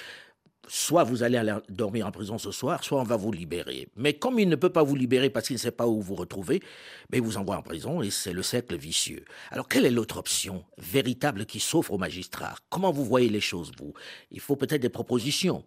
soit 0.68 1.04
vous 1.04 1.24
allez 1.24 1.38
aller 1.38 1.54
dormir 1.70 2.08
en 2.08 2.12
prison 2.12 2.38
ce 2.38 2.52
soir, 2.52 2.84
soit 2.84 3.00
on 3.00 3.04
va 3.04 3.16
vous 3.16 3.32
libérer. 3.32 3.88
Mais 3.96 4.14
comme 4.14 4.40
il 4.40 4.48
ne 4.48 4.56
peut 4.56 4.70
pas 4.70 4.84
vous 4.84 4.96
libérer 4.96 5.30
parce 5.30 5.48
qu'il 5.48 5.56
ne 5.56 5.60
sait 5.60 5.72
pas 5.72 5.88
où 5.88 6.02
vous 6.02 6.16
retrouvez, 6.16 6.62
ben 7.10 7.18
il 7.18 7.22
vous 7.22 7.38
envoie 7.38 7.58
en 7.58 7.62
prison 7.62 8.02
et 8.02 8.10
c'est 8.10 8.34
le 8.34 8.44
cercle 8.44 8.78
vicieux. 8.78 9.26
Alors 9.50 9.68
quelle 9.68 9.86
est 9.86 9.92
l'autre 9.92 10.18
option 10.18 10.64
véritable 10.78 11.46
qui 11.46 11.60
s'offre 11.60 11.92
aux 11.92 11.98
magistrats 11.98 12.56
Comment 12.70 12.92
vous 12.92 13.04
voyez 13.04 13.30
les 13.30 13.42
choses, 13.42 13.72
vous? 13.78 13.94
Il 14.30 14.40
faut 14.40 14.56
peut-être 14.56 14.82
des 14.82 14.90
propositions. 14.90 15.66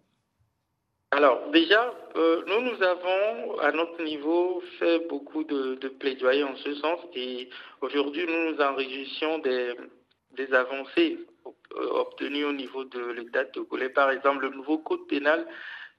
Alors, 1.16 1.48
déjà, 1.52 1.94
euh, 2.16 2.42
nous, 2.48 2.60
nous 2.60 2.82
avons, 2.82 3.60
à 3.60 3.70
notre 3.70 4.02
niveau, 4.02 4.60
fait 4.80 4.98
beaucoup 5.06 5.44
de, 5.44 5.76
de 5.76 5.86
plaidoyer 5.86 6.42
en 6.42 6.56
ce 6.56 6.74
sens 6.74 6.98
et 7.14 7.48
aujourd'hui, 7.82 8.26
nous 8.26 8.50
nous 8.50 8.60
enrichissons 8.60 9.38
des, 9.38 9.76
avancées 10.52 11.20
euh, 11.46 12.00
obtenues 12.00 12.46
au 12.46 12.52
niveau 12.52 12.82
de 12.82 13.12
l'État 13.12 13.44
togolais. 13.44 13.90
Par 13.90 14.10
exemple, 14.10 14.42
le 14.42 14.56
nouveau 14.56 14.78
code 14.78 15.06
pénal 15.06 15.46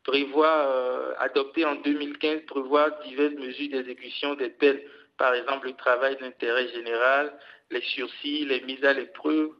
prévoit, 0.03 0.67
euh, 0.67 1.13
adopté 1.19 1.63
en 1.63 1.75
2015, 1.75 2.41
prévoit 2.47 2.89
diverses 3.05 3.35
mesures 3.35 3.69
d'exécution 3.69 4.33
des 4.33 4.49
peines. 4.49 4.81
Par 5.17 5.33
exemple, 5.33 5.67
le 5.67 5.75
travail 5.75 6.17
d'intérêt 6.17 6.67
général, 6.73 7.31
les 7.71 7.81
sursis, 7.83 8.43
les 8.43 8.59
mises 8.63 8.83
à 8.83 8.91
l'épreuve, 8.91 9.51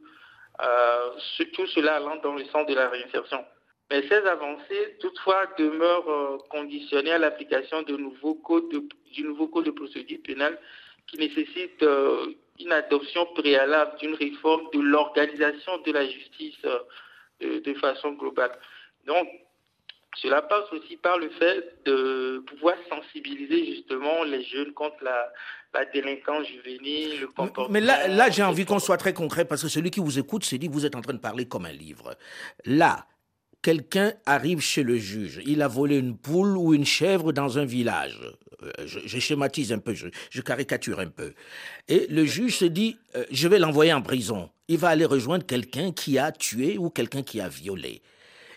tout 1.54 1.66
cela 1.68 1.94
allant 1.94 2.16
dans 2.16 2.34
le 2.34 2.44
sens 2.44 2.66
de 2.66 2.74
la 2.74 2.90
réinsertion. 2.90 3.42
Mais 3.90 4.02
ces 4.08 4.14
avancées, 4.26 4.96
toutefois, 5.00 5.46
demeurent 5.58 6.10
euh, 6.10 6.38
conditionnées 6.50 7.12
à 7.12 7.18
l'application 7.18 7.82
de 7.82 7.96
nouveaux 7.96 8.34
codes 8.34 8.68
de- 8.70 8.88
du 9.12 9.22
nouveau 9.22 9.46
code 9.48 9.66
de 9.66 9.70
procédure 9.70 10.18
pénale 10.24 10.58
qui 11.06 11.18
nécessite 11.18 11.82
euh, 11.82 12.26
une 12.58 12.72
adoption 12.72 13.26
préalable 13.34 13.96
d'une 13.98 14.14
réforme 14.14 14.68
de 14.72 14.80
l'organisation 14.80 15.78
de 15.78 15.92
la 15.92 16.04
justice 16.06 16.56
euh, 16.64 16.78
de, 17.40 17.58
de 17.60 17.74
façon 17.74 18.12
globale. 18.12 18.50
Donc, 19.06 19.28
cela 20.16 20.42
passe 20.42 20.72
aussi 20.72 20.96
par 20.96 21.18
le 21.18 21.28
fait 21.28 21.84
de 21.84 22.38
pouvoir 22.46 22.74
sensibiliser 22.88 23.66
justement 23.66 24.24
les 24.24 24.42
jeunes 24.42 24.72
contre 24.72 24.96
la, 25.04 25.30
la 25.74 25.84
délinquance 25.84 26.46
juvénile, 26.46 27.20
le 27.20 27.26
comportement. 27.28 27.68
Mais 27.68 27.82
là, 27.82 28.08
là 28.08 28.30
j'ai 28.30 28.42
envie 28.42 28.64
qu'on 28.64 28.78
soit 28.78 28.96
très 28.96 29.12
concret 29.12 29.44
parce 29.44 29.62
que 29.62 29.68
celui 29.68 29.90
qui 29.90 30.00
vous 30.00 30.18
écoute 30.18 30.42
se 30.44 30.56
dit 30.56 30.68
vous 30.68 30.86
êtes 30.86 30.96
en 30.96 31.02
train 31.02 31.12
de 31.12 31.20
parler 31.20 31.46
comme 31.46 31.66
un 31.66 31.72
livre. 31.72 32.16
Là, 32.64 33.06
quelqu'un 33.66 34.12
arrive 34.26 34.60
chez 34.60 34.84
le 34.84 34.96
juge, 34.96 35.40
il 35.44 35.60
a 35.60 35.66
volé 35.66 35.96
une 35.98 36.16
poule 36.16 36.56
ou 36.56 36.72
une 36.72 36.84
chèvre 36.84 37.32
dans 37.32 37.58
un 37.58 37.64
village. 37.64 38.20
Euh, 38.62 38.86
Je, 38.86 39.00
je 39.04 39.18
schématise 39.18 39.72
un 39.72 39.80
peu, 39.80 39.92
je, 39.92 40.06
je 40.30 40.40
caricature 40.40 41.00
un 41.00 41.08
peu. 41.08 41.34
Et 41.88 42.06
le 42.08 42.24
juge 42.24 42.58
se 42.58 42.64
dit, 42.64 42.96
euh, 43.16 43.24
je 43.32 43.48
vais 43.48 43.58
l'envoyer 43.58 43.92
en 43.92 44.02
prison. 44.02 44.50
Il 44.68 44.78
va 44.78 44.90
aller 44.90 45.04
rejoindre 45.04 45.44
quelqu'un 45.44 45.90
qui 45.90 46.16
a 46.16 46.30
tué 46.30 46.78
ou 46.78 46.90
quelqu'un 46.90 47.24
qui 47.24 47.40
a 47.40 47.48
violé. 47.48 48.02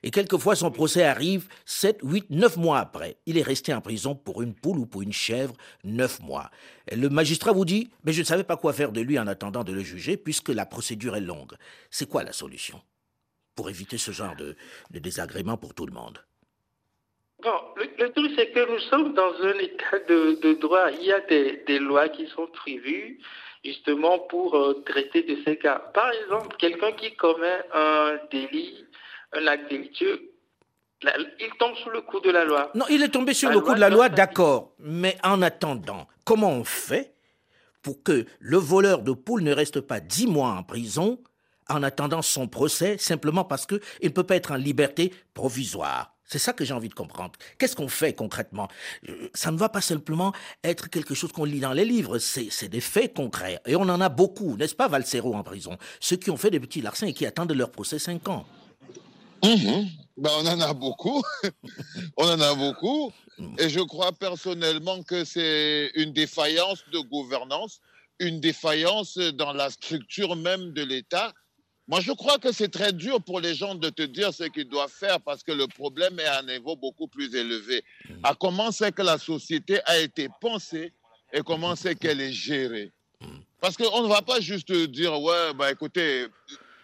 Et 0.03 0.11
quelquefois, 0.11 0.55
son 0.55 0.69
procès 0.69 1.03
arrive 1.03 1.47
7, 1.65 2.01
8, 2.03 2.25
9 2.29 2.57
mois 2.57 2.77
après. 2.77 3.17
Il 3.25 3.39
est 3.39 3.41
resté 3.53 3.73
en 3.73 3.81
prison 3.81 4.13
pour 4.13 4.43
une 4.43 4.53
poule 4.53 4.77
ou 4.77 4.85
pour 4.85 5.01
une 5.01 5.11
chèvre 5.11 5.55
9 5.85 6.19
mois. 6.19 6.51
Et 6.87 6.95
le 6.95 7.09
magistrat 7.09 7.51
vous 7.51 7.65
dit, 7.65 7.89
mais 8.03 8.13
je 8.13 8.19
ne 8.19 8.25
savais 8.25 8.43
pas 8.43 8.57
quoi 8.57 8.73
faire 8.73 8.91
de 8.91 9.01
lui 9.01 9.17
en 9.17 9.25
attendant 9.25 9.63
de 9.63 9.73
le 9.73 9.81
juger 9.81 10.17
puisque 10.17 10.49
la 10.49 10.67
procédure 10.67 11.15
est 11.15 11.21
longue. 11.21 11.53
C'est 11.89 12.07
quoi 12.07 12.23
la 12.23 12.31
solution? 12.31 12.79
Pour 13.59 13.69
éviter 13.69 13.97
ce 13.97 14.11
genre 14.11 14.37
de, 14.37 14.55
de 14.91 14.99
désagrément 14.99 15.57
pour 15.57 15.73
tout 15.73 15.85
le 15.85 15.91
monde 15.91 16.17
Bon, 17.43 17.59
le, 17.75 17.83
le 18.01 18.09
truc, 18.13 18.31
c'est 18.37 18.51
que 18.51 18.71
nous 18.71 18.79
sommes 18.89 19.13
dans 19.13 19.33
un 19.43 19.57
état 19.59 19.99
de, 20.07 20.39
de 20.41 20.53
droit. 20.61 20.89
Il 20.91 21.03
y 21.05 21.11
a 21.11 21.19
des, 21.21 21.63
des 21.67 21.77
lois 21.79 22.07
qui 22.07 22.25
sont 22.27 22.47
prévues 22.47 23.19
justement 23.65 24.17
pour 24.19 24.55
euh, 24.55 24.81
traiter 24.85 25.23
de 25.23 25.35
ces 25.43 25.57
cas. 25.57 25.79
Par 25.93 26.09
exemple, 26.21 26.55
quelqu'un 26.57 26.93
qui 26.93 27.13
commet 27.17 27.59
un 27.73 28.17
délit, 28.31 28.85
un 29.33 29.45
acte 29.47 29.69
délictueux, 29.69 30.31
la- 31.01 31.17
il 31.17 31.49
tombe 31.59 31.75
sous 31.83 31.89
le 31.89 31.99
coup 32.01 32.21
de 32.21 32.29
la 32.29 32.45
loi. 32.45 32.71
Non, 32.75 32.85
il 32.89 33.03
est 33.03 33.09
tombé 33.09 33.33
sur 33.33 33.49
La 33.49 33.55
le 33.55 33.61
coup 33.61 33.73
de 33.73 33.79
la 33.81 33.89
loi, 33.89 34.07
d'accord. 34.07 34.71
Mais 34.79 35.17
en 35.23 35.41
attendant, 35.41 36.07
comment 36.25 36.51
on 36.51 36.63
fait 36.63 37.13
pour 37.81 38.03
que 38.03 38.25
le 38.39 38.57
voleur 38.57 39.01
de 39.01 39.11
poule 39.11 39.43
ne 39.43 39.51
reste 39.53 39.81
pas 39.81 39.99
10 39.99 40.27
mois 40.27 40.49
en 40.51 40.63
prison 40.63 41.21
en 41.69 41.83
attendant 41.83 42.21
son 42.21 42.47
procès 42.47 42.97
simplement 42.97 43.43
parce 43.43 43.65
qu'il 43.65 43.79
ne 44.03 44.09
peut 44.09 44.23
pas 44.23 44.35
être 44.35 44.51
en 44.51 44.55
liberté 44.55 45.13
provisoire. 45.33 46.15
C'est 46.25 46.37
ça 46.37 46.53
que 46.53 46.63
j'ai 46.63 46.75
envie 46.75 46.89
de 46.89 46.93
comprendre. 46.93 47.31
Qu'est-ce 47.57 47.75
qu'on 47.75 47.87
fait 47.87 48.13
concrètement? 48.13 48.67
Euh, 49.09 49.29
Ça 49.33 49.49
ne 49.49 49.57
va 49.57 49.67
pas 49.67 49.81
simplement 49.81 50.31
être 50.63 50.87
quelque 50.87 51.15
chose 51.15 51.31
qu'on 51.31 51.43
lit 51.43 51.59
dans 51.59 51.73
les 51.73 51.85
livres, 51.85 52.19
c'est 52.19 52.69
des 52.69 52.81
faits 52.81 53.15
concrets. 53.15 53.59
Et 53.65 53.75
on 53.75 53.81
en 53.81 53.99
a 53.99 54.09
beaucoup, 54.09 54.55
n'est-ce 54.55 54.75
pas, 54.75 54.87
Valsero 54.87 55.33
en 55.33 55.41
prison? 55.41 55.77
Ceux 55.99 56.17
qui 56.17 56.29
ont 56.29 56.37
fait 56.37 56.51
des 56.51 56.59
petits 56.59 56.81
larcins 56.81 57.07
et 57.07 57.13
qui 57.13 57.25
attendent 57.25 57.51
leur 57.53 57.71
procès 57.71 57.97
5 57.97 58.27
ans. 58.29 58.45
Mhm. 59.43 59.87
Ben, 60.17 60.29
on 60.37 60.45
en 60.47 60.59
a 60.59 60.73
beaucoup. 60.73 61.23
on 62.17 62.27
en 62.27 62.41
a 62.41 62.53
beaucoup. 62.53 63.11
Et 63.57 63.69
je 63.69 63.79
crois 63.79 64.11
personnellement 64.11 65.01
que 65.01 65.23
c'est 65.23 65.91
une 65.95 66.11
défaillance 66.13 66.83
de 66.91 66.99
gouvernance, 66.99 67.79
une 68.19 68.39
défaillance 68.39 69.17
dans 69.17 69.53
la 69.53 69.69
structure 69.69 70.35
même 70.35 70.73
de 70.73 70.83
l'État. 70.83 71.33
Moi, 71.89 72.01
je 72.01 72.11
crois 72.11 72.37
que 72.37 72.51
c'est 72.51 72.69
très 72.69 72.93
dur 72.93 73.19
pour 73.19 73.39
les 73.39 73.55
gens 73.55 73.73
de 73.73 73.89
te 73.89 74.03
dire 74.03 74.31
ce 74.31 74.43
qu'ils 74.43 74.69
doivent 74.69 74.91
faire 74.91 75.19
parce 75.21 75.41
que 75.41 75.51
le 75.51 75.65
problème 75.65 76.19
est 76.19 76.25
à 76.25 76.37
un 76.37 76.43
niveau 76.43 76.75
beaucoup 76.75 77.07
plus 77.07 77.33
élevé. 77.33 77.83
À 78.21 78.35
comment 78.35 78.71
c'est 78.71 78.93
que 78.93 79.01
la 79.01 79.17
société 79.17 79.79
a 79.85 79.97
été 79.97 80.29
pensée 80.39 80.93
et 81.33 81.41
comment 81.41 81.75
c'est 81.75 81.95
qu'elle 81.95 82.21
est 82.21 82.31
gérée. 82.31 82.91
Parce 83.59 83.75
qu'on 83.75 84.03
ne 84.03 84.07
va 84.07 84.21
pas 84.21 84.39
juste 84.39 84.71
dire, 84.71 85.19
ouais, 85.19 85.51
bah 85.55 85.71
écoutez, 85.71 86.27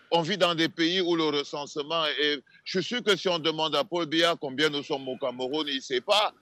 on 0.09 0.23
vit 0.23 0.39
dans 0.39 0.55
des 0.55 0.69
pays 0.69 1.01
où 1.01 1.15
le 1.15 1.25
recensement 1.25 2.05
est. 2.19 2.41
Je 2.63 2.79
suis 2.79 2.87
sûr 2.95 3.03
que 3.03 3.15
si 3.15 3.29
on 3.29 3.37
demande 3.37 3.75
à 3.75 3.83
Paul 3.83 4.07
Biya 4.07 4.35
combien 4.41 4.69
nous 4.69 4.81
sommes 4.81 5.07
au 5.07 5.17
Cameroun, 5.19 5.67
il 5.67 5.75
ne 5.75 5.81
sait 5.81 6.01
pas. 6.01 6.33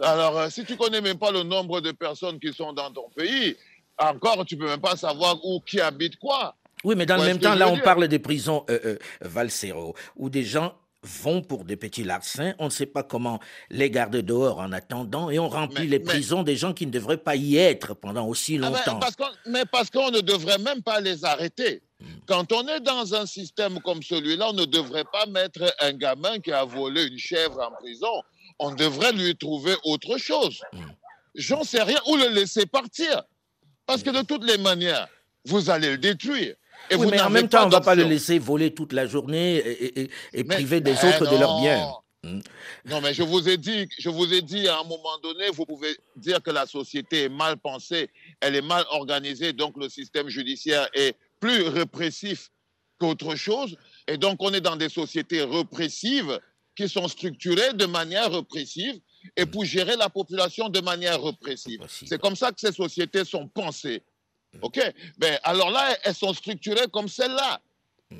Alors, 0.00 0.36
euh, 0.38 0.50
si 0.50 0.64
tu 0.64 0.72
ne 0.72 0.78
connais 0.78 1.00
même 1.00 1.20
pas 1.20 1.30
le 1.30 1.44
nombre 1.44 1.80
de 1.80 1.92
personnes 1.92 2.40
qui 2.40 2.52
sont 2.52 2.72
dans 2.72 2.90
ton 2.90 3.08
pays, 3.10 3.56
encore, 3.96 4.44
tu 4.44 4.56
ne 4.56 4.62
peux 4.62 4.66
même 4.66 4.80
pas 4.80 4.96
savoir 4.96 5.38
où 5.44 5.60
qui 5.60 5.80
habite 5.80 6.16
quoi. 6.16 6.56
Oui, 6.84 6.94
mais 6.96 7.06
dans 7.06 7.16
le 7.16 7.24
même 7.24 7.38
temps, 7.38 7.54
là, 7.54 7.68
on 7.68 7.78
parle 7.78 8.08
des 8.08 8.18
prisons 8.18 8.64
euh, 8.70 8.78
euh, 8.84 8.98
Valsero, 9.20 9.94
où 10.16 10.30
des 10.30 10.44
gens 10.44 10.74
vont 11.04 11.42
pour 11.42 11.64
des 11.64 11.76
petits 11.76 12.04
larcins, 12.04 12.54
on 12.58 12.66
ne 12.66 12.70
sait 12.70 12.86
pas 12.86 13.02
comment 13.02 13.40
les 13.70 13.90
garder 13.90 14.22
dehors 14.22 14.58
en 14.58 14.70
attendant, 14.72 15.30
et 15.30 15.38
on 15.38 15.48
remplit 15.48 15.88
les 15.88 15.98
prisons 15.98 16.44
des 16.44 16.56
gens 16.56 16.72
qui 16.72 16.86
ne 16.86 16.92
devraient 16.92 17.16
pas 17.16 17.34
y 17.34 17.56
être 17.56 17.94
pendant 17.94 18.26
aussi 18.26 18.56
ah 18.62 18.70
ben, 18.70 18.94
longtemps. 18.94 19.00
mais 19.46 19.64
parce 19.64 19.90
qu'on 19.90 20.10
ne 20.10 20.20
devrait 20.20 20.58
même 20.58 20.82
pas 20.82 21.00
les 21.00 21.24
arrêter. 21.24 21.82
Hmm. 22.00 22.06
Quand 22.26 22.52
on 22.52 22.68
est 22.68 22.80
dans 22.80 23.14
un 23.14 23.26
système 23.26 23.80
comme 23.80 24.02
celui-là, 24.02 24.50
on 24.50 24.52
ne 24.52 24.64
devrait 24.64 25.04
pas 25.12 25.26
mettre 25.26 25.74
un 25.80 25.92
gamin 25.92 26.38
qui 26.38 26.52
a 26.52 26.64
volé 26.64 27.04
une 27.04 27.18
chèvre 27.18 27.60
en 27.60 27.72
prison. 27.80 28.22
On 28.60 28.72
devrait 28.72 29.12
lui 29.12 29.36
trouver 29.36 29.74
autre 29.84 30.18
chose. 30.18 30.60
Hmm. 30.72 30.84
J'en 31.34 31.64
sais 31.64 31.82
rien, 31.82 31.98
ou 32.06 32.16
le 32.16 32.28
laisser 32.28 32.66
partir. 32.66 33.24
Parce 33.86 34.04
que 34.04 34.10
de 34.10 34.22
toutes 34.22 34.44
les 34.44 34.58
manières, 34.58 35.08
vous 35.46 35.68
allez 35.68 35.90
le 35.90 35.98
détruire 35.98 36.54
oui, 36.96 37.08
mais 37.10 37.20
en 37.20 37.30
même 37.30 37.48
temps, 37.48 37.64
on 37.64 37.66
ne 37.66 37.72
va 37.72 37.80
pas 37.80 37.94
le 37.94 38.04
laisser 38.04 38.38
voler 38.38 38.72
toute 38.72 38.92
la 38.92 39.06
journée 39.06 39.56
et, 40.32 40.44
priver 40.44 40.80
des 40.80 40.92
autres 40.92 41.30
de 41.30 41.36
leurs 41.36 41.60
biens. 41.60 41.88
Hmm. 42.24 42.40
Non, 42.84 43.00
mais 43.00 43.14
je 43.14 43.24
vous 43.24 43.48
ai 43.48 43.56
dit, 43.56 43.88
je 43.98 44.08
vous 44.08 44.32
ai 44.32 44.42
dit 44.42 44.68
à 44.68 44.78
un 44.78 44.84
moment 44.84 45.18
donné, 45.22 45.48
vous 45.50 45.66
pouvez 45.66 45.96
dire 46.14 46.40
que 46.40 46.50
la 46.50 46.66
société 46.66 47.24
est 47.24 47.28
mal 47.28 47.56
pensée, 47.56 48.10
elle 48.40 48.54
est 48.54 48.62
mal 48.62 48.84
organisée, 48.90 49.52
donc 49.52 49.76
le 49.76 49.88
système 49.88 50.28
judiciaire 50.28 50.88
est 50.94 51.16
plus 51.40 51.62
répressif 51.62 52.50
qu'autre 52.98 53.34
chose, 53.34 53.76
et 54.06 54.18
donc 54.18 54.36
on 54.40 54.54
est 54.54 54.60
dans 54.60 54.76
des 54.76 54.88
sociétés 54.88 55.42
répressives 55.42 56.38
qui 56.76 56.88
sont 56.88 57.08
structurées 57.08 57.72
de 57.72 57.86
manière 57.86 58.30
répressive 58.30 59.00
et 59.36 59.46
pour 59.46 59.64
gérer 59.64 59.96
la 59.96 60.08
population 60.08 60.68
de 60.68 60.80
manière 60.80 61.22
répressive. 61.22 61.80
C'est 61.88 62.20
comme 62.20 62.36
ça 62.36 62.52
que 62.52 62.60
ces 62.60 62.72
sociétés 62.72 63.24
sont 63.24 63.48
pensées. 63.48 64.02
OK 64.60 64.80
Mais 65.20 65.38
alors 65.42 65.70
là, 65.70 65.96
elles 66.04 66.14
sont 66.14 66.34
structurées 66.34 66.88
comme 66.92 67.08
celle-là. 67.08 67.60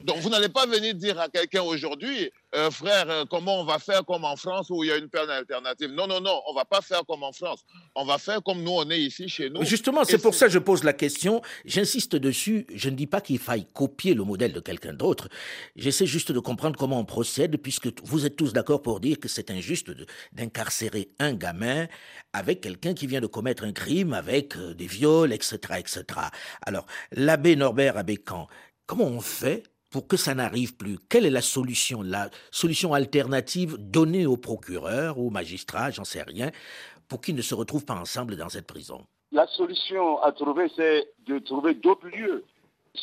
Donc, 0.04 0.18
vous 0.18 0.30
n'allez 0.30 0.48
pas 0.48 0.66
venir 0.66 0.94
dire 0.94 1.18
à 1.20 1.28
quelqu'un 1.28 1.62
aujourd'hui, 1.62 2.30
euh, 2.54 2.70
frère, 2.70 3.08
euh, 3.08 3.24
comment 3.28 3.60
on 3.60 3.64
va 3.64 3.78
faire 3.78 4.04
comme 4.04 4.24
en 4.24 4.36
France 4.36 4.68
où 4.70 4.84
il 4.84 4.88
y 4.88 4.92
a 4.92 4.96
une 4.96 5.08
peine 5.08 5.30
alternative. 5.30 5.90
Non, 5.90 6.06
non, 6.06 6.20
non, 6.20 6.40
on 6.48 6.54
va 6.54 6.64
pas 6.64 6.80
faire 6.80 7.02
comme 7.06 7.22
en 7.22 7.32
France. 7.32 7.64
On 7.94 8.04
va 8.04 8.18
faire 8.18 8.42
comme 8.42 8.62
nous, 8.62 8.72
on 8.72 8.88
est 8.90 8.98
ici 8.98 9.28
chez 9.28 9.48
nous. 9.48 9.64
Justement, 9.64 10.04
c'est 10.04 10.18
pour 10.18 10.34
ça 10.34 10.46
que 10.46 10.52
je 10.52 10.58
pose 10.58 10.84
la 10.84 10.92
question. 10.92 11.40
J'insiste 11.64 12.16
dessus. 12.16 12.66
Je 12.74 12.90
ne 12.90 12.94
dis 12.94 13.06
pas 13.06 13.20
qu'il 13.20 13.38
faille 13.38 13.66
copier 13.72 14.14
le 14.14 14.24
modèle 14.24 14.52
de 14.52 14.60
quelqu'un 14.60 14.92
d'autre. 14.92 15.28
J'essaie 15.76 16.06
juste 16.06 16.32
de 16.32 16.40
comprendre 16.40 16.76
comment 16.78 16.98
on 16.98 17.04
procède, 17.04 17.56
puisque 17.56 17.88
vous 18.04 18.26
êtes 18.26 18.36
tous 18.36 18.52
d'accord 18.52 18.82
pour 18.82 19.00
dire 19.00 19.18
que 19.18 19.28
c'est 19.28 19.50
injuste 19.50 19.90
d'incarcérer 20.32 21.10
un 21.18 21.32
gamin 21.32 21.86
avec 22.32 22.60
quelqu'un 22.60 22.94
qui 22.94 23.06
vient 23.06 23.20
de 23.20 23.26
commettre 23.26 23.64
un 23.64 23.72
crime, 23.72 24.12
avec 24.12 24.56
euh, 24.56 24.74
des 24.74 24.86
viols, 24.86 25.32
etc., 25.32 25.58
etc. 25.78 26.04
Alors, 26.66 26.86
l'abbé 27.12 27.56
Norbert 27.56 27.96
Abécan, 27.96 28.46
comment 28.86 29.04
on 29.04 29.20
fait 29.20 29.62
pour 29.92 30.08
que 30.08 30.16
ça 30.16 30.34
n'arrive 30.34 30.74
plus 30.76 30.98
Quelle 31.08 31.26
est 31.26 31.30
la 31.30 31.42
solution, 31.42 32.02
la 32.02 32.30
solution 32.50 32.94
alternative 32.94 33.76
donnée 33.78 34.26
au 34.26 34.36
procureur, 34.36 35.18
au 35.18 35.30
magistrat, 35.30 35.90
j'en 35.90 36.04
sais 36.04 36.22
rien, 36.22 36.50
pour 37.08 37.20
qu'ils 37.20 37.36
ne 37.36 37.42
se 37.42 37.54
retrouvent 37.54 37.84
pas 37.84 37.94
ensemble 37.94 38.36
dans 38.36 38.48
cette 38.48 38.66
prison? 38.66 39.04
La 39.30 39.46
solution 39.46 40.20
à 40.22 40.32
trouver, 40.32 40.70
c'est 40.74 41.12
de 41.26 41.38
trouver 41.38 41.74
d'autres 41.74 42.08
lieux. 42.08 42.44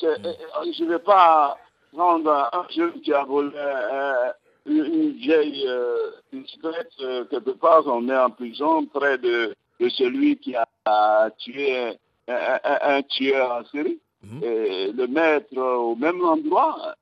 Hmm. 0.01 0.05
Euh, 0.05 0.33
je 0.77 0.83
ne 0.83 0.89
vais 0.89 0.99
pas 0.99 1.57
prendre 1.93 2.49
un 2.51 2.67
jeune 2.69 2.99
qui 3.01 3.13
a 3.13 3.23
volé 3.23 3.51
euh, 3.55 4.31
une 4.65 5.11
vieille 5.13 5.67
euh, 5.67 7.25
quelque 7.25 7.51
part, 7.51 7.87
on 7.87 8.07
est 8.09 8.17
en 8.17 8.29
prison 8.29 8.85
près 8.85 9.17
de, 9.17 9.55
celui 9.79 10.37
qui 10.37 10.55
a, 10.55 11.29
tué 11.37 11.97
un 12.27 13.01
tueur 13.03 13.51
en 13.51 13.65
série. 13.65 13.99
Mhm. 14.23 14.43
et 14.43 14.91
le 14.91 15.07
mettre 15.07 15.57
au 15.57 15.95
même 15.95 16.23
endroit, 16.23 16.95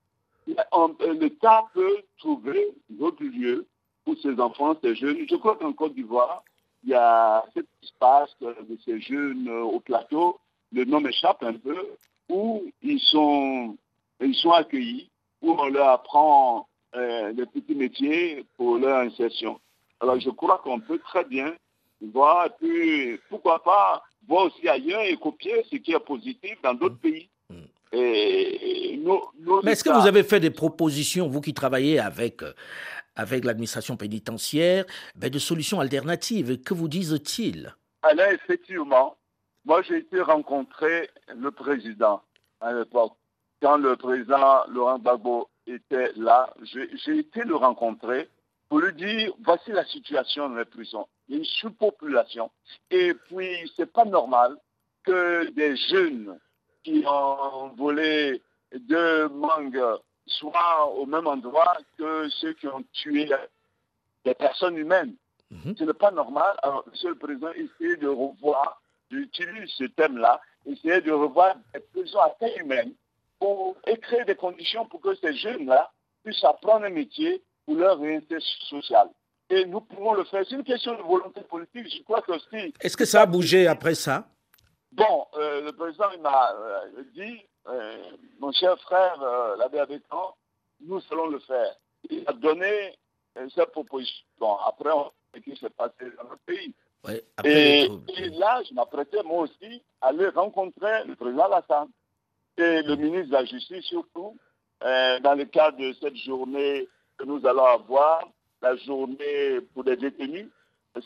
l'État 0.46 1.66
peut 1.74 1.98
trouver 2.20 2.68
d'autres 2.90 3.24
lieux 3.24 3.66
pour 4.06 4.16
ces 4.22 4.40
enfants, 4.40 4.76
ces 4.82 4.96
jeunes. 4.96 5.26
Je 5.30 5.36
crois 5.36 5.56
qu'en 5.58 5.74
Côte 5.74 5.96
d'Ivoire, 5.96 6.44
il 6.84 6.92
y 6.92 6.94
a 6.94 7.44
cet 7.54 7.66
espace 7.84 8.36
de 8.40 8.78
ces 8.86 9.00
jeunes 9.02 9.50
au 9.50 9.80
plateau, 9.80 10.40
le 10.72 10.86
nom 10.86 11.02
m'échappe 11.02 11.44
un 11.44 11.54
peu, 11.54 11.78
où 12.30 12.64
ils 12.82 13.00
sont, 13.00 13.78
ils 14.22 14.36
sont 14.36 14.52
accueillis, 14.52 15.10
où 15.42 15.52
on 15.52 15.70
leur 15.70 15.90
apprend 15.90 16.68
euh, 16.96 17.34
des 17.34 17.46
petits 17.46 17.76
métiers 17.76 18.46
pour 18.58 18.78
leur 18.78 19.00
insertion. 19.00 19.60
Alors 20.00 20.20
je 20.20 20.30
crois 20.30 20.60
qu'on 20.60 20.80
peut 20.80 21.00
très 21.00 21.24
bien 21.26 21.54
voir, 22.02 22.50
puis 22.60 23.18
pourquoi 23.30 23.64
pas 23.64 24.04
voir 24.28 24.46
aussi 24.46 24.68
ailleurs 24.68 25.02
et 25.02 25.16
copier 25.18 25.66
ce 25.72 25.78
qui 25.78 25.94
est 25.94 26.00
positif 26.00 26.58
dans 26.64 26.74
d'autres 26.74 26.96
mm. 26.96 27.00
pays. 27.00 27.30
Mm. 27.50 27.56
Mais 29.64 29.72
est-ce 29.72 29.84
que 29.84 29.90
vous 29.90 30.08
avez 30.08 30.24
fait 30.24 30.40
des 30.40 30.50
propositions, 30.52 31.28
vous 31.28 31.42
qui 31.42 31.54
travaillez 31.54 32.00
avec, 32.00 32.44
euh, 32.44 32.54
avec 33.16 33.46
l'administration 33.46 33.96
pénitentiaire, 33.96 34.86
ben, 35.16 35.30
de 35.30 35.40
solutions 35.40 35.80
alternatives? 35.80 36.62
Que 36.62 36.74
vous 36.74 36.88
disent-ils? 36.88 37.74
Alors, 38.04 38.28
effectivement, 38.28 39.16
moi 39.66 39.82
j'ai 39.82 39.98
été 39.98 40.22
rencontrer 40.22 41.10
le 41.36 41.52
président 41.52 42.22
à 42.62 42.74
l'époque. 42.74 43.14
Quand 43.62 43.78
le 43.78 43.96
président 43.96 44.66
Laurent 44.68 45.00
Gbagbo 45.00 45.50
était 45.66 46.12
là, 46.16 46.54
j'ai 46.64 47.18
été 47.18 47.42
le 47.42 47.56
rencontrer 47.56 48.30
pour 48.70 48.80
lui 48.80 48.94
dire 48.94 49.34
voici 49.44 49.72
la 49.72 49.86
situation 49.86 50.50
dans 50.50 50.56
les 50.56 50.66
prisons. 50.66 51.08
Il 51.28 51.34
y 51.34 51.38
a 51.38 51.40
une 51.40 51.46
surpopulation. 51.46 52.52
Et 52.92 53.14
puis, 53.14 53.72
ce 53.76 53.82
n'est 53.82 53.88
pas 53.88 54.06
normal 54.06 54.58
que 55.04 55.50
des 55.52 55.76
jeunes 55.76 56.38
qui 56.84 57.04
ont 57.08 57.70
volé 57.78 58.42
deux 58.74 59.30
mangues 59.30 59.82
soient 60.26 60.88
au 60.94 61.06
même 61.06 61.28
endroit 61.28 61.78
que 61.98 62.28
ceux 62.30 62.54
qui 62.54 62.68
ont 62.68 62.84
tué 62.92 63.30
des 64.26 64.34
personnes 64.34 64.78
humaines. 64.78 65.16
Mhm. 65.50 65.76
Ce 65.78 65.84
n'est 65.84 65.94
pas 65.94 66.12
normal. 66.12 66.56
Alors, 66.62 66.84
Monsieur 66.90 67.10
le 67.10 67.16
Président, 67.16 67.52
essayez 67.52 67.96
de 67.98 68.08
revoir, 68.08 68.82
j'utilise 69.10 69.70
ce 69.78 69.86
thème-là, 69.86 70.42
essayez 70.66 71.02
de 71.02 71.12
revoir 71.12 71.56
des 71.74 71.80
prisons 71.80 72.20
à 72.20 72.30
taille 72.32 72.58
humaine 72.60 72.94
pour 73.40 73.78
créer 74.02 74.26
des 74.26 74.36
conditions 74.36 74.86
pour 74.86 75.00
que 75.00 75.16
ces 75.16 75.34
jeunes-là 75.34 75.92
puissent 76.24 76.44
apprendre 76.44 76.86
un 76.86 76.90
métier 76.90 77.42
pour 77.68 77.76
leur 77.76 78.00
réinsertion 78.00 78.82
sociale. 78.82 79.10
Et 79.50 79.66
nous 79.66 79.82
pouvons 79.82 80.14
le 80.14 80.24
faire. 80.24 80.44
C'est 80.48 80.56
une 80.56 80.64
question 80.64 80.98
de 80.98 81.02
volonté 81.02 81.42
politique. 81.42 81.94
Je 81.96 82.04
crois 82.04 82.22
que 82.22 82.32
aussi. 82.32 82.74
Est-ce 82.80 82.98
que 82.98 83.06
ça 83.06 83.22
a 83.22 83.26
bougé 83.26 83.68
après 83.68 83.96
ça? 83.96 84.28
Bon, 84.92 85.28
euh, 85.36 85.62
le 85.62 85.72
président 85.74 86.06
m'a 86.22 86.54
euh, 86.54 87.04
dit, 87.14 87.42
euh, 87.68 87.98
mon 88.40 88.52
cher 88.52 88.80
frère, 88.82 89.22
l'abbé 89.58 89.80
Abétan, 89.80 90.36
nous 90.82 91.02
allons 91.12 91.28
le 91.28 91.40
faire. 91.40 91.76
Il 92.10 92.24
a 92.26 92.34
donné 92.34 92.98
cette 93.54 93.72
proposition. 93.72 94.24
Après, 94.66 94.92
on 94.92 95.06
sait 95.06 95.12
ce 95.36 95.40
qui 95.42 95.58
s'est 95.58 95.70
passé 95.70 96.06
dans 96.18 96.30
notre 96.30 96.42
pays. 96.46 96.74
et, 97.44 97.90
là, 98.38 98.62
je 98.68 98.74
m'apprêtais 98.74 99.22
moi 99.24 99.44
aussi 99.44 99.84
à 100.02 100.08
aller 100.08 100.30
rencontrer 100.30 101.04
le 101.06 101.16
président 101.16 101.46
Alassane 101.46 101.90
et 102.58 102.82
le 102.82 102.96
ministre 102.96 103.28
de 103.28 103.34
la 103.34 103.46
Justice 103.46 103.86
surtout, 103.86 104.38
dans 104.82 105.38
le 105.38 105.46
cadre 105.46 105.78
de 105.78 105.94
cette 106.02 106.16
journée 106.16 106.88
que 107.18 107.26
nous 107.26 107.46
allons 107.46 107.66
avoir, 107.66 108.28
la 108.62 108.76
journée 108.78 109.62
pour 109.74 109.84
les 109.84 109.96
détenus, 109.98 110.50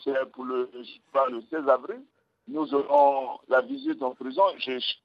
c'est 0.02 0.30
pour 0.32 0.44
le, 0.44 0.70
le 0.72 1.42
16 1.50 1.68
avril. 1.68 2.02
Nous 2.48 2.74
aurons 2.74 3.38
la 3.48 3.60
visite 3.60 4.02
en 4.02 4.14
prison 4.14 4.42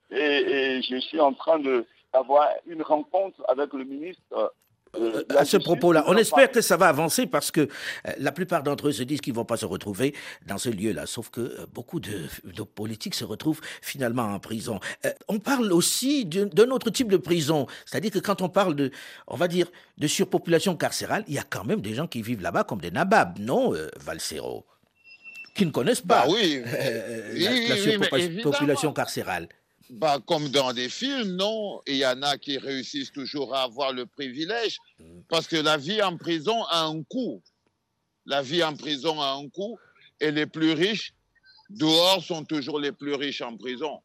et, 0.09 0.81
je 0.81 0.99
suis 0.99 1.19
en 1.19 1.33
train 1.33 1.59
de 1.59 1.85
avoir 2.13 2.47
une 2.65 2.81
rencontre 2.81 3.43
avec 3.47 3.73
le 3.73 3.83
ministre 3.83 4.53
euh, 4.95 5.23
à 5.37 5.45
ce 5.45 5.57
propos-là. 5.57 6.03
On 6.07 6.15
espère 6.15 6.51
que 6.51 6.61
ça 6.61 6.77
va 6.77 6.87
avancer 6.87 7.27
parce 7.27 7.51
que 7.51 7.61
euh, 7.61 7.67
la 8.17 8.31
plupart 8.31 8.63
d'entre 8.63 8.87
eux 8.87 8.91
se 8.91 9.03
disent 9.03 9.21
qu'ils 9.21 9.33
ne 9.33 9.37
vont 9.37 9.45
pas 9.45 9.57
se 9.57 9.65
retrouver 9.65 10.13
dans 10.45 10.57
ce 10.57 10.69
lieu-là. 10.69 11.05
Sauf 11.05 11.29
que 11.29 11.41
euh, 11.41 11.65
beaucoup 11.73 11.99
de, 11.99 12.27
politiques 12.75 13.15
se 13.15 13.25
retrouvent 13.25 13.61
finalement 13.81 14.23
en 14.23 14.39
prison. 14.39 14.79
on 15.27 15.39
parle 15.39 15.71
aussi 15.71 16.25
d'un 16.25 16.69
autre 16.69 16.89
type 16.89 17.09
de 17.09 17.17
prison. 17.17 17.67
C'est-à-dire 17.85 18.11
que 18.11 18.19
quand 18.19 18.41
on 18.41 18.49
parle 18.49 18.75
de, 18.75 18.91
on 19.27 19.35
va 19.35 19.47
dire, 19.47 19.67
de 19.97 20.07
surpopulation 20.07 20.75
carcérale, 20.75 21.23
il 21.27 21.33
y 21.33 21.39
a 21.39 21.43
quand 21.43 21.63
même 21.63 21.81
des 21.81 21.93
gens 21.93 22.07
qui 22.07 22.21
vivent 22.21 22.41
là-bas 22.41 22.63
comme 22.63 22.81
des 22.81 22.91
nababs, 22.91 23.39
non, 23.39 23.73
Valsero? 24.05 24.65
Qui 25.55 25.65
ne 25.65 25.71
connaissent 25.71 26.01
pas 26.01 26.27
bah 26.27 26.33
oui. 26.33 26.61
la, 27.33 27.77
surpopulation 27.77 28.93
carcérale. 28.93 29.47
Bah, 29.89 30.19
comme 30.25 30.49
dans 30.49 30.73
des 30.73 30.89
films, 30.89 31.35
non. 31.35 31.81
il 31.87 31.95
y 31.95 32.05
en 32.05 32.21
a 32.21 32.37
qui 32.37 32.57
réussissent 32.57 33.11
toujours 33.11 33.55
à 33.55 33.63
avoir 33.63 33.93
le 33.93 34.05
privilège. 34.05 34.77
Parce 35.29 35.47
que 35.47 35.55
la 35.55 35.77
vie 35.77 36.01
en 36.01 36.17
prison 36.17 36.63
a 36.65 36.83
un 36.83 37.03
coût. 37.03 37.41
La 38.25 38.41
vie 38.41 38.63
en 38.63 38.75
prison 38.75 39.21
a 39.21 39.31
un 39.31 39.47
coût. 39.49 39.79
Et 40.19 40.31
les 40.31 40.45
plus 40.45 40.73
riches, 40.73 41.13
dehors, 41.69 42.23
sont 42.23 42.43
toujours 42.43 42.79
les 42.79 42.91
plus 42.91 43.13
riches 43.13 43.41
en 43.41 43.55
prison. 43.55 44.01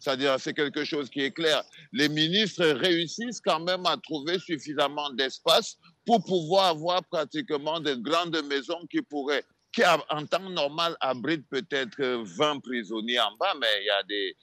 C'est-à-dire, 0.00 0.38
c'est 0.38 0.54
quelque 0.54 0.84
chose 0.84 1.10
qui 1.10 1.22
est 1.22 1.32
clair. 1.32 1.62
Les 1.92 2.08
ministres 2.08 2.64
réussissent 2.64 3.40
quand 3.40 3.60
même 3.60 3.84
à 3.86 3.96
trouver 3.96 4.38
suffisamment 4.38 5.10
d'espace 5.10 5.76
pour 6.06 6.24
pouvoir 6.24 6.66
avoir 6.68 7.02
pratiquement 7.04 7.80
des 7.80 7.96
grandes 7.96 8.40
maisons 8.44 8.86
qui 8.90 9.02
pourraient, 9.02 9.44
qui 9.72 9.82
en 9.84 10.26
temps 10.26 10.50
normal 10.50 10.96
abritent 11.00 11.48
peut-être 11.48 12.00
20 12.00 12.60
prisonniers 12.60 13.20
en 13.20 13.36
bas, 13.36 13.54
mais 13.60 13.66
il 13.80 13.86
y 13.86 13.90
a 13.90 14.02
des, 14.04 14.36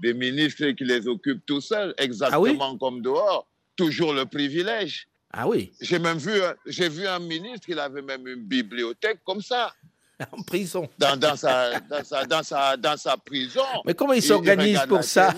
des 0.00 0.14
ministres 0.14 0.70
qui 0.70 0.84
les 0.84 1.06
occupent 1.06 1.44
tout 1.46 1.60
seuls, 1.60 1.94
exactement 1.98 2.72
ah 2.74 2.76
comme 2.78 3.02
dehors. 3.02 3.46
Toujours 3.76 4.12
le 4.12 4.24
privilège. 4.24 5.08
Ah 5.32 5.46
oui. 5.46 5.72
J'ai 5.80 5.98
même 5.98 6.18
vu, 6.18 6.40
j'ai 6.66 6.88
vu 6.88 7.06
un 7.06 7.18
ministre, 7.18 7.68
il 7.68 7.78
avait 7.78 8.02
même 8.02 8.26
une 8.26 8.42
bibliothèque 8.42 9.20
comme 9.24 9.42
ça. 9.42 9.72
En 10.32 10.42
prison. 10.42 10.88
Dans, 10.98 11.16
dans, 11.16 11.36
sa, 11.36 11.78
dans, 11.80 12.02
sa, 12.02 12.24
dans, 12.24 12.42
sa, 12.42 12.76
dans 12.76 12.96
sa 12.96 13.16
prison. 13.18 13.60
Mais 13.84 13.94
comment 13.94 14.14
il 14.14 14.22
s'organise 14.22 14.80
pour 14.88 15.04
ça 15.04 15.34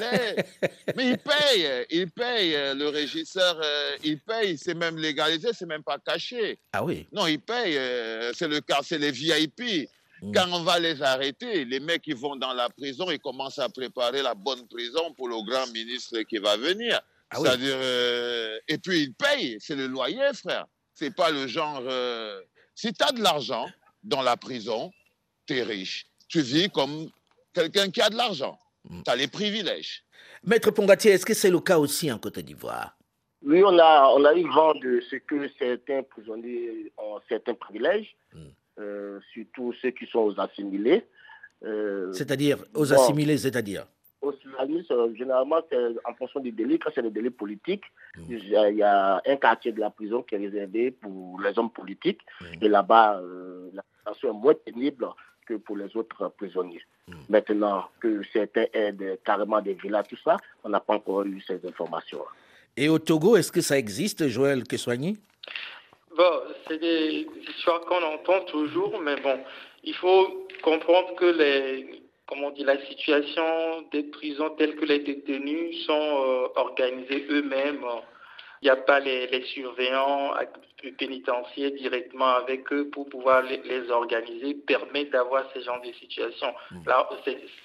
Mais 0.96 1.10
il 1.10 1.18
paye, 1.18 1.86
il 1.90 2.10
paye. 2.10 2.52
Le 2.76 2.88
régisseur, 2.88 3.58
euh, 3.60 3.96
il 4.04 4.20
paye. 4.20 4.56
C'est 4.56 4.74
même 4.74 4.96
légalisé, 4.96 5.48
c'est 5.52 5.66
même 5.66 5.82
pas 5.82 5.98
caché. 5.98 6.58
Ah 6.72 6.84
oui. 6.84 7.08
Non, 7.12 7.26
il 7.26 7.40
paye. 7.40 7.76
Euh, 7.76 8.32
c'est 8.34 8.48
le 8.48 8.60
cas, 8.60 8.78
c'est 8.82 8.98
les 8.98 9.10
VIP. 9.10 9.88
Mm. 10.22 10.32
Quand 10.32 10.52
on 10.52 10.62
va 10.62 10.78
les 10.78 11.02
arrêter, 11.02 11.64
les 11.64 11.80
mecs 11.80 12.02
qui 12.02 12.12
vont 12.12 12.36
dans 12.36 12.52
la 12.52 12.68
prison, 12.68 13.10
ils 13.10 13.18
commencent 13.18 13.58
à 13.58 13.68
préparer 13.68 14.22
la 14.22 14.34
bonne 14.34 14.66
prison 14.66 15.12
pour 15.14 15.28
le 15.28 15.42
grand 15.44 15.70
ministre 15.72 16.20
qui 16.22 16.38
va 16.38 16.56
venir. 16.56 17.00
Ah 17.30 17.38
C'est-à-dire, 17.40 17.76
euh, 17.76 18.58
et 18.68 18.78
puis 18.78 19.02
ils 19.02 19.14
payent, 19.14 19.58
c'est 19.60 19.76
le 19.76 19.86
loyer, 19.86 20.32
frère. 20.34 20.66
C'est 20.94 21.14
pas 21.14 21.30
le 21.30 21.46
genre. 21.46 21.82
Euh, 21.82 22.40
si 22.74 22.92
tu 22.92 23.04
as 23.04 23.12
de 23.12 23.22
l'argent 23.22 23.66
dans 24.02 24.22
la 24.22 24.36
prison, 24.36 24.90
tu 25.46 25.58
es 25.58 25.62
riche. 25.62 26.06
Tu 26.28 26.40
vis 26.40 26.70
comme 26.70 27.10
quelqu'un 27.52 27.90
qui 27.90 28.00
a 28.00 28.10
de 28.10 28.16
l'argent. 28.16 28.58
Mm. 28.88 29.02
Tu 29.04 29.10
as 29.10 29.16
les 29.16 29.28
privilèges. 29.28 30.04
Maître 30.44 30.70
Pongatier, 30.70 31.12
est-ce 31.12 31.26
que 31.26 31.34
c'est 31.34 31.50
le 31.50 31.60
cas 31.60 31.78
aussi 31.78 32.10
en 32.10 32.18
Côte 32.18 32.38
d'Ivoire? 32.38 32.96
Oui, 33.42 33.62
on 33.64 33.78
a, 33.78 34.08
on 34.16 34.24
a 34.24 34.34
eu 34.34 34.48
vent 34.50 34.74
de 34.74 35.00
ce 35.08 35.16
que 35.16 35.48
certains 35.58 36.02
prisonniers 36.02 36.92
ont 36.96 37.20
certains 37.28 37.54
privilèges. 37.54 38.16
Mm. 38.32 38.48
Euh, 38.78 39.18
surtout 39.32 39.74
ceux 39.82 39.90
qui 39.90 40.06
sont 40.06 40.20
aux 40.20 40.40
assimilés. 40.40 41.04
Euh, 41.64 42.12
c'est-à-dire, 42.12 42.58
aux 42.74 42.92
assimilés, 42.92 43.36
c'est-à-dire 43.36 43.86
Aux 44.22 44.32
assimilés, 44.58 44.84
euh, 44.92 45.14
généralement, 45.16 45.60
en 46.04 46.14
fonction 46.14 46.40
des 46.40 46.52
délits. 46.52 46.78
Quand 46.78 46.90
c'est 46.94 47.02
des 47.02 47.10
délits 47.10 47.30
politiques, 47.30 47.84
mmh. 48.16 48.22
il 48.30 48.76
y 48.76 48.82
a 48.82 49.20
un 49.26 49.36
quartier 49.36 49.72
de 49.72 49.80
la 49.80 49.90
prison 49.90 50.22
qui 50.22 50.36
est 50.36 50.38
réservé 50.38 50.92
pour 50.92 51.40
les 51.40 51.58
hommes 51.58 51.70
politiques. 51.70 52.20
Mmh. 52.40 52.44
Et 52.62 52.68
là-bas, 52.68 53.20
la 53.72 53.82
situation 53.98 54.30
est 54.30 54.40
moins 54.40 54.54
pénible 54.54 55.08
que 55.44 55.54
pour 55.54 55.76
les 55.76 55.96
autres 55.96 56.32
prisonniers. 56.36 56.82
Mmh. 57.08 57.12
Maintenant, 57.30 57.84
que 57.98 58.22
certains 58.32 58.66
aident 58.72 59.18
carrément 59.24 59.60
des 59.60 59.74
villas, 59.74 60.04
tout 60.04 60.18
ça, 60.22 60.36
on 60.62 60.68
n'a 60.68 60.80
pas 60.80 60.94
encore 60.94 61.24
eu 61.24 61.40
ces 61.40 61.60
informations. 61.66 62.22
Et 62.76 62.88
au 62.88 63.00
Togo, 63.00 63.36
est-ce 63.36 63.50
que 63.50 63.60
ça 63.60 63.76
existe, 63.76 64.28
Joël 64.28 64.62
Kessoigny 64.62 65.18
Bon, 66.18 66.42
c'est 66.66 66.78
des 66.78 67.28
histoires 67.48 67.80
qu'on 67.82 68.02
entend 68.02 68.40
toujours, 68.46 68.98
mais 69.00 69.14
bon, 69.20 69.38
il 69.84 69.94
faut 69.94 70.48
comprendre 70.62 71.14
que 71.14 71.26
les, 71.26 72.02
comment 72.26 72.48
on 72.48 72.50
dit, 72.50 72.64
la 72.64 72.84
situation 72.86 73.82
des 73.92 74.02
prisons 74.02 74.50
telles 74.56 74.74
que 74.74 74.84
les 74.84 74.98
détenus 74.98 75.86
sont 75.86 75.92
euh, 75.94 76.48
organisées 76.56 77.24
eux-mêmes. 77.30 77.84
Il 78.62 78.64
n'y 78.64 78.70
a 78.70 78.76
pas 78.76 78.98
les, 78.98 79.42
surveillants 79.54 80.34
pénitentiaires 80.98 81.70
directement 81.70 82.34
avec 82.34 82.72
eux 82.72 82.90
pour 82.90 83.08
pouvoir 83.08 83.42
les, 83.42 83.88
organiser, 83.88 84.54
permet 84.54 85.04
d'avoir 85.04 85.44
ce 85.54 85.60
genre 85.60 85.80
de 85.82 85.92
situation. 85.92 86.52
Mmh. 86.72 86.88
Là, 86.88 87.08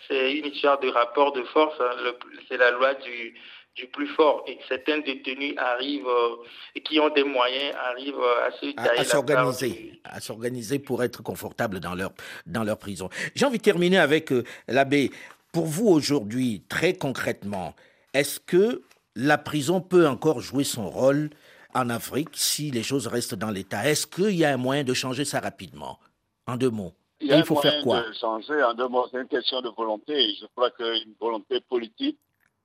c'est 0.07 0.31
une 0.31 0.45
histoire 0.45 0.79
de 0.79 0.89
rapport 0.89 1.31
de 1.31 1.41
force. 1.45 1.81
Hein. 1.81 2.13
C'est 2.47 2.57
la 2.57 2.69
loi 2.69 2.93
du, 2.93 3.33
du 3.75 3.87
plus 3.87 4.07
fort. 4.07 4.43
Et 4.47 4.59
certains 4.67 4.99
détenus 4.99 5.55
arrivent 5.57 6.07
euh, 6.07 6.35
et 6.75 6.81
qui 6.81 6.99
ont 6.99 7.09
des 7.09 7.23
moyens 7.23 7.75
arrivent 7.75 8.19
euh, 8.19 8.47
à 8.47 8.51
se 8.51 8.99
à, 8.99 9.03
s'organiser, 9.03 9.99
à 10.03 10.19
s'organiser 10.19 10.79
pour 10.79 11.03
être 11.03 11.23
confortables 11.23 11.79
dans 11.79 11.95
leur 11.95 12.11
dans 12.45 12.63
leur 12.63 12.77
prison. 12.77 13.09
J'ai 13.35 13.45
envie 13.45 13.57
de 13.57 13.63
terminer 13.63 13.97
avec 13.97 14.31
euh, 14.31 14.43
l'abbé. 14.67 15.11
Pour 15.51 15.65
vous 15.65 15.87
aujourd'hui, 15.87 16.63
très 16.67 16.93
concrètement, 16.93 17.75
est-ce 18.13 18.39
que 18.39 18.81
la 19.15 19.37
prison 19.37 19.81
peut 19.81 20.07
encore 20.07 20.39
jouer 20.39 20.63
son 20.63 20.89
rôle 20.89 21.29
en 21.75 21.89
Afrique 21.89 22.29
si 22.33 22.71
les 22.71 22.81
choses 22.81 23.05
restent 23.05 23.35
dans 23.35 23.51
l'état? 23.51 23.87
Est-ce 23.87 24.07
qu'il 24.07 24.35
y 24.35 24.45
a 24.45 24.51
un 24.51 24.57
moyen 24.57 24.83
de 24.83 24.93
changer 24.93 25.25
ça 25.25 25.39
rapidement? 25.39 25.99
En 26.47 26.57
deux 26.57 26.71
mots. 26.71 26.93
Il, 27.21 27.45
faut 27.45 27.55
faire 27.55 27.81
quoi? 27.83 28.01
de 28.01 28.13
changer 28.13 28.61
en 28.63 28.73
deux 28.73 28.87
mots. 28.87 29.07
C'est 29.11 29.21
une 29.21 29.27
question 29.27 29.61
de 29.61 29.69
volonté. 29.69 30.35
Je 30.41 30.45
crois 30.55 30.71
qu'une 30.71 31.13
volonté 31.21 31.61
politique, 31.61 32.17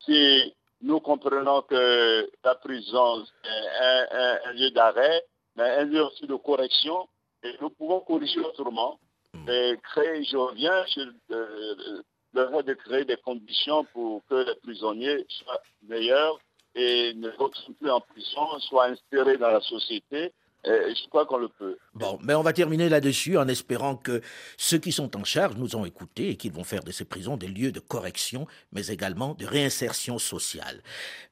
c'est 0.05 0.53
nous 0.83 1.01
comprenons 1.01 1.63
que 1.63 2.31
la 2.45 2.55
prison 2.57 3.25
est 3.45 4.47
un, 4.47 4.53
lieu 4.53 4.71
d'arrêt, 4.71 5.25
mais 5.57 5.65
un 5.65 5.85
lieu 5.85 6.03
aussi 6.05 6.27
de 6.27 6.37
correction. 6.37 7.09
Et 7.43 7.53
nous 7.61 7.71
pouvons 7.71 8.01
corriger 8.01 8.41
autrement 8.41 8.99
hmm. 9.33 9.49
et 9.49 9.79
créer, 9.83 10.25
je 10.25 10.37
reviens 10.37 10.85
sur 10.87 11.07
le, 11.29 12.03
le 12.35 12.63
de 12.63 12.75
créer 12.75 13.05
des 13.05 13.17
conditions 13.17 13.85
pour 13.93 14.23
que 14.29 14.35
les 14.47 14.55
prisonniers 14.57 15.25
soient 15.29 15.63
meilleurs 15.83 16.39
et 16.75 17.15
ne 17.15 17.31
retournent 17.31 17.75
plus 17.75 17.91
en 17.91 18.01
prison, 18.01 18.59
soient 18.61 18.87
inspirés 18.87 19.37
dans 19.37 19.51
la 19.51 19.61
société 19.61 20.33
euh, 20.67 20.93
je 20.95 21.09
crois 21.09 21.25
qu'on 21.27 21.39
le 21.39 21.49
peut. 21.49 21.79
Bon, 21.99 22.19
mais 22.23 22.35
on 22.35 22.43
va 22.43 22.53
terminer 22.53 22.89
là-dessus 22.89 23.37
en 23.39 23.49
espérant 23.49 23.97
que 23.97 24.21
ceux 24.57 24.79
qui 24.79 24.93
sont 24.93 25.17
en 25.17 25.25
charge 25.25 25.57
nous 25.57 25.75
ont 25.75 25.85
écoutés 25.85 26.31
et 26.31 26.37
qu'ils 26.37 26.53
vont 26.53 26.63
faire 26.63 26.85
de 26.85 26.93
ces 26.93 27.05
prisons 27.05 27.37
des 27.37 27.49
lieux 27.49 27.73
de 27.73 27.81
correction, 27.81 28.47
mais 28.73 28.87
également 28.87 29.35
de 29.35 29.45
réinsertion 29.45 30.19
sociale. 30.19 30.83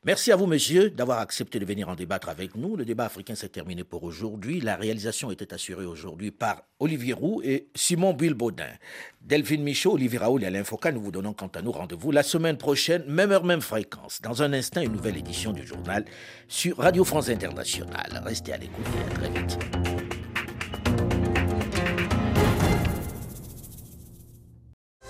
Merci 0.04 0.32
à 0.32 0.36
vous, 0.36 0.46
monsieur, 0.46 0.90
d'avoir 0.90 1.20
accepté 1.20 1.60
de 1.60 1.64
venir 1.64 1.88
en 1.88 1.94
débattre 1.94 2.28
avec 2.28 2.56
nous. 2.56 2.76
Le 2.76 2.84
débat 2.84 3.04
africain 3.04 3.36
s'est 3.36 3.48
terminé 3.48 3.84
pour 3.84 4.02
aujourd'hui. 4.02 4.60
La 4.60 4.74
réalisation 4.74 5.30
était 5.30 5.54
assurée 5.54 5.84
aujourd'hui 5.84 6.32
par 6.32 6.62
Olivier 6.80 7.12
Roux 7.12 7.40
et 7.44 7.68
Simon 7.74 8.12
Bilbaudin. 8.12 8.72
Delphine 9.20 9.62
Michaud, 9.62 9.94
Olivier 9.94 10.18
Raoul 10.18 10.42
et 10.42 10.46
Alain 10.46 10.64
Foucault, 10.64 10.92
nous 10.92 11.00
vous 11.00 11.12
donnons 11.12 11.32
quant 11.32 11.50
à 11.54 11.62
nous 11.62 11.72
rendez-vous 11.72 12.10
la 12.10 12.22
semaine 12.22 12.56
prochaine, 12.56 13.04
même 13.06 13.32
heure, 13.32 13.44
même 13.44 13.60
fréquence. 13.60 14.20
Dans 14.20 14.42
un 14.42 14.52
instant, 14.52 14.80
une 14.80 14.92
nouvelle 14.92 15.16
édition 15.16 15.52
du 15.52 15.66
journal 15.66 16.04
sur 16.48 16.78
Radio 16.78 17.04
France 17.04 17.28
Internationale. 17.28 18.22
Restez 18.24 18.52
à 18.52 18.56
l'écoute 18.56 18.86
et 18.96 19.12
à 19.12 19.14
très 19.14 19.40
vite. 19.40 19.86